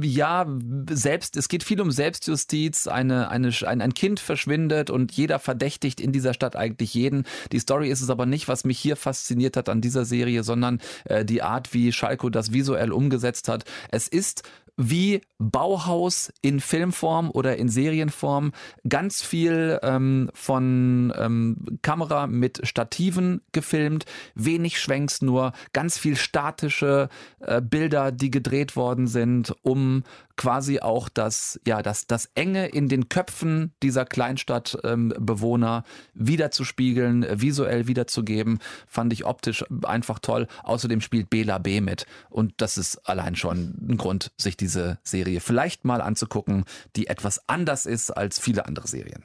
ja, 0.01 0.45
selbst, 0.89 1.37
es 1.37 1.47
geht 1.47 1.63
viel 1.63 1.79
um 1.79 1.91
Selbstjustiz. 1.91 2.87
Eine, 2.87 3.29
eine, 3.29 3.51
ein, 3.65 3.81
ein 3.81 3.93
Kind 3.93 4.19
verschwindet 4.19 4.89
und 4.89 5.11
jeder 5.11 5.39
verdächtigt 5.39 6.01
in 6.01 6.11
dieser 6.11 6.33
Stadt 6.33 6.55
eigentlich 6.55 6.70
eigentlich 6.71 6.93
jeden. 6.93 7.25
Die 7.51 7.59
Story 7.59 7.89
ist 7.89 8.01
es 8.01 8.09
aber 8.09 8.25
nicht, 8.25 8.47
was 8.47 8.63
mich 8.63 8.79
hier 8.79 8.95
fasziniert 8.95 9.57
hat 9.57 9.69
an 9.69 9.81
dieser 9.81 10.05
Serie, 10.05 10.43
sondern 10.43 10.79
äh, 11.05 11.25
die 11.25 11.41
Art, 11.41 11.73
wie 11.73 11.91
Schalko 11.91 12.29
das 12.29 12.53
visuell 12.53 12.91
umgesetzt 12.91 13.47
hat. 13.47 13.65
Es 13.91 14.07
ist 14.07 14.43
wie 14.89 15.21
Bauhaus 15.37 16.31
in 16.41 16.59
Filmform 16.59 17.31
oder 17.31 17.57
in 17.57 17.69
Serienform. 17.69 18.51
Ganz 18.87 19.21
viel 19.21 19.79
ähm, 19.81 20.29
von 20.33 21.13
ähm, 21.17 21.79
Kamera 21.81 22.27
mit 22.27 22.61
Stativen 22.63 23.41
gefilmt, 23.51 24.05
wenig 24.35 24.79
Schwenks 24.79 25.21
nur, 25.21 25.53
ganz 25.73 25.97
viel 25.97 26.15
statische 26.15 27.09
äh, 27.39 27.61
Bilder, 27.61 28.11
die 28.11 28.31
gedreht 28.31 28.75
worden 28.75 29.07
sind, 29.07 29.53
um 29.63 30.03
quasi 30.37 30.79
auch 30.79 31.09
das, 31.09 31.59
ja, 31.67 31.83
das, 31.83 32.07
das 32.07 32.31
Enge 32.33 32.67
in 32.67 32.87
den 32.87 33.09
Köpfen 33.09 33.73
dieser 33.83 34.05
Kleinstadtbewohner 34.05 35.83
ähm, 35.85 36.27
wiederzuspiegeln, 36.27 37.25
visuell 37.39 37.87
wiederzugeben, 37.87 38.59
fand 38.87 39.13
ich 39.13 39.25
optisch 39.25 39.63
einfach 39.83 40.17
toll. 40.19 40.47
Außerdem 40.63 41.01
spielt 41.01 41.29
Bela 41.29 41.59
B 41.59 41.79
mit 41.81 42.05
und 42.29 42.53
das 42.57 42.77
ist 42.77 42.97
allein 43.07 43.35
schon 43.35 43.75
ein 43.87 43.97
Grund, 43.97 44.31
sich 44.37 44.57
diese 44.57 44.70
Serie 45.03 45.39
vielleicht 45.39 45.85
mal 45.85 46.01
anzugucken, 46.01 46.65
die 46.95 47.07
etwas 47.07 47.47
anders 47.47 47.85
ist 47.85 48.11
als 48.11 48.39
viele 48.39 48.65
andere 48.65 48.87
Serien. 48.87 49.23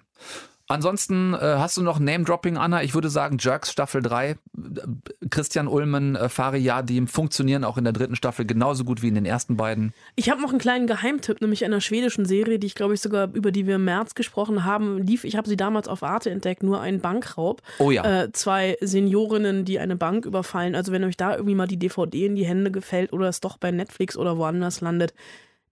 Ansonsten 0.69 1.35
äh, 1.35 1.39
hast 1.39 1.77
du 1.77 1.83
noch 1.83 2.01
Name-Dropping, 2.01 2.57
Anna? 2.57 2.83
Ich 2.83 2.95
würde 2.95 3.09
sagen, 3.09 3.37
Jerks 3.39 3.71
Staffel 3.71 4.03
3, 4.03 4.31
äh, 4.31 4.37
Christian 5.31 5.69
Ulmen, 5.69 6.17
äh, 6.17 6.29
Fari 6.29 6.59
Yadim 6.59 7.07
funktionieren 7.07 7.63
auch 7.63 7.79
in 7.79 7.85
der 7.85 7.93
dritten 7.93 8.17
Staffel 8.17 8.45
genauso 8.45 8.85
gut 8.85 9.01
wie 9.01 9.09
in 9.09 9.15
den 9.15 9.27
ersten 9.27 9.57
beiden. 9.57 9.95
Ich 10.17 10.29
habe 10.29 10.43
noch 10.43 10.51
einen 10.51 10.59
kleinen 10.59 10.89
Geheimtipp, 10.89 11.41
nämlich 11.41 11.65
einer 11.65 11.81
schwedischen 11.81 12.25
Serie, 12.25 12.59
die 12.59 12.67
ich 12.67 12.75
glaube 12.75 12.95
ich 12.95 13.01
sogar, 13.01 13.33
über 13.33 13.53
die 13.53 13.67
wir 13.67 13.77
im 13.77 13.85
März 13.85 14.17
gesprochen 14.17 14.65
haben, 14.65 14.99
lief. 14.99 15.23
Ich 15.23 15.37
habe 15.37 15.49
sie 15.49 15.57
damals 15.57 15.87
auf 15.87 16.03
Arte 16.03 16.31
entdeckt, 16.31 16.65
nur 16.65 16.81
ein 16.81 17.01
Bankraub. 17.01 17.63
Oh 17.79 17.93
ja. 17.93 18.23
Äh, 18.25 18.33
zwei 18.33 18.77
Seniorinnen, 18.81 19.65
die 19.65 19.79
eine 19.79 19.95
Bank 19.95 20.27
überfallen. 20.27 20.75
Also 20.75 20.91
wenn 20.91 21.05
euch 21.05 21.17
da 21.17 21.35
irgendwie 21.35 21.55
mal 21.55 21.69
die 21.69 21.79
DVD 21.79 22.27
in 22.27 22.35
die 22.35 22.47
Hände 22.47 22.73
gefällt 22.73 23.13
oder 23.13 23.29
es 23.29 23.41
doch 23.41 23.57
bei 23.57 23.71
Netflix 23.71 24.17
oder 24.17 24.37
woanders 24.37 24.81
landet, 24.81 25.15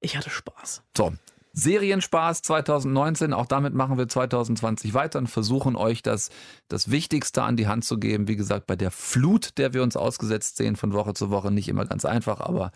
ich 0.01 0.17
hatte 0.17 0.31
Spaß. 0.31 0.83
So, 0.97 1.15
Serienspaß 1.55 2.43
2019, 2.43 3.33
auch 3.33 3.47
damit 3.47 3.75
machen 3.75 3.97
wir 3.97 4.09
2020 4.09 4.93
weiter 4.93 5.21
und 5.21 5.29
versuchen 5.29 5.77
euch 5.77 6.03
das, 6.03 6.31
das 6.69 6.91
Wichtigste 6.91 7.43
an 7.43 7.57
die 7.57 7.69
Hand 7.69 7.85
zu 7.85 7.99
geben. 7.99 8.27
Wie 8.29 8.37
gesagt, 8.37 8.67
bei 8.67 8.77
der 8.77 8.91
Flut, 8.91 9.57
der 9.57 9.73
wir 9.73 9.83
uns 9.83 9.97
ausgesetzt 9.97 10.57
sehen 10.57 10.75
von 10.75 10.93
Woche 10.93 11.15
zu 11.15 11.31
Woche, 11.31 11.53
nicht 11.53 11.69
immer 11.69 11.87
ganz 11.87 12.05
einfach, 12.05 12.41
aber 12.41 12.73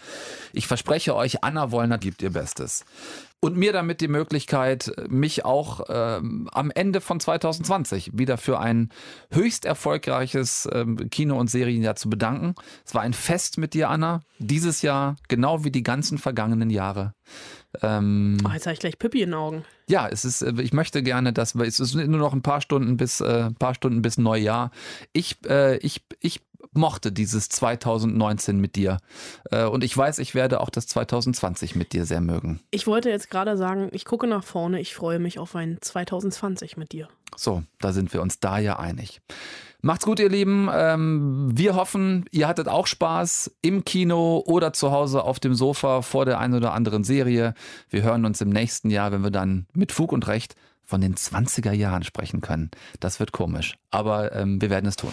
ich 0.52 0.68
verspreche 0.68 1.14
euch, 1.16 1.42
Anna 1.42 1.72
Wollner 1.72 1.98
gibt 1.98 2.22
ihr 2.22 2.30
Bestes. 2.30 2.84
und 3.40 3.56
mir 3.56 3.72
damit 3.72 4.00
die 4.00 4.08
Möglichkeit, 4.08 4.92
mich 5.08 5.44
auch 5.44 5.80
ähm, 5.88 6.48
am 6.52 6.72
Ende 6.72 7.00
von 7.00 7.20
2020 7.20 8.10
wieder 8.14 8.36
für 8.36 8.58
ein 8.58 8.90
höchst 9.30 9.64
erfolgreiches 9.64 10.68
ähm, 10.72 11.08
Kino- 11.10 11.38
und 11.38 11.48
Serienjahr 11.48 11.94
zu 11.94 12.10
bedanken. 12.10 12.54
Es 12.84 12.94
war 12.94 13.02
ein 13.02 13.12
Fest 13.12 13.58
mit 13.58 13.74
dir, 13.74 13.90
Anna. 13.90 14.22
Dieses 14.38 14.82
Jahr, 14.82 15.16
genau 15.28 15.64
wie 15.64 15.70
die 15.70 15.84
ganzen 15.84 16.18
vergangenen 16.18 16.70
Jahre. 16.70 17.14
Ähm, 17.82 18.38
Oh, 18.46 18.50
jetzt 18.52 18.66
habe 18.66 18.74
ich 18.74 18.80
gleich 18.80 18.98
Pippi 18.98 19.22
in 19.22 19.30
den 19.30 19.34
Augen. 19.34 19.64
ja, 19.88 20.08
es 20.08 20.24
ist, 20.24 20.42
äh, 20.42 20.52
ich 20.60 20.72
möchte 20.72 21.02
gerne, 21.02 21.32
dass 21.32 21.54
wir, 21.54 21.64
es 21.66 21.80
ist 21.80 21.94
nur 21.94 22.06
noch 22.06 22.32
ein 22.32 22.42
paar 22.42 22.60
Stunden 22.60 22.96
bis, 22.96 23.20
äh, 23.20 23.44
ein 23.46 23.54
paar 23.54 23.74
Stunden 23.74 24.02
bis 24.02 24.18
Neujahr. 24.18 24.70
Ich, 25.12 25.36
äh, 25.46 25.76
ich, 25.78 26.02
ich 26.20 26.40
mochte 26.72 27.12
dieses 27.12 27.48
2019 27.48 28.60
mit 28.60 28.76
dir. 28.76 28.98
Äh, 29.50 29.64
und 29.64 29.84
ich 29.84 29.96
weiß, 29.96 30.18
ich 30.18 30.34
werde 30.34 30.60
auch 30.60 30.70
das 30.70 30.86
2020 30.86 31.76
mit 31.76 31.92
dir 31.92 32.04
sehr 32.04 32.20
mögen. 32.20 32.60
Ich 32.70 32.86
wollte 32.86 33.10
jetzt 33.10 33.30
gerade 33.30 33.56
sagen, 33.56 33.88
ich 33.92 34.04
gucke 34.04 34.26
nach 34.26 34.44
vorne, 34.44 34.80
ich 34.80 34.94
freue 34.94 35.18
mich 35.18 35.38
auf 35.38 35.54
ein 35.56 35.78
2020 35.80 36.76
mit 36.76 36.92
dir. 36.92 37.08
So, 37.36 37.62
da 37.80 37.92
sind 37.92 38.12
wir 38.12 38.22
uns 38.22 38.40
da 38.40 38.58
ja 38.58 38.78
einig. 38.78 39.20
Macht's 39.80 40.04
gut, 40.04 40.18
ihr 40.18 40.28
Lieben. 40.28 40.68
Ähm, 40.72 41.50
wir 41.52 41.76
hoffen, 41.76 42.24
ihr 42.32 42.48
hattet 42.48 42.66
auch 42.66 42.88
Spaß 42.88 43.58
im 43.62 43.84
Kino 43.84 44.42
oder 44.44 44.72
zu 44.72 44.90
Hause 44.90 45.22
auf 45.22 45.38
dem 45.38 45.54
Sofa 45.54 46.02
vor 46.02 46.24
der 46.24 46.40
einen 46.40 46.54
oder 46.54 46.72
anderen 46.72 47.04
Serie. 47.04 47.54
Wir 47.88 48.02
hören 48.02 48.24
uns 48.24 48.40
im 48.40 48.48
nächsten 48.48 48.90
Jahr, 48.90 49.12
wenn 49.12 49.22
wir 49.22 49.30
dann 49.30 49.66
mit 49.74 49.92
Fug 49.92 50.12
und 50.12 50.26
Recht 50.26 50.56
von 50.82 51.00
den 51.00 51.14
20er 51.14 51.72
Jahren 51.72 52.02
sprechen 52.02 52.40
können. 52.40 52.70
Das 52.98 53.20
wird 53.20 53.30
komisch, 53.30 53.76
aber 53.90 54.34
ähm, 54.34 54.60
wir 54.60 54.70
werden 54.70 54.86
es 54.86 54.96
tun. 54.96 55.12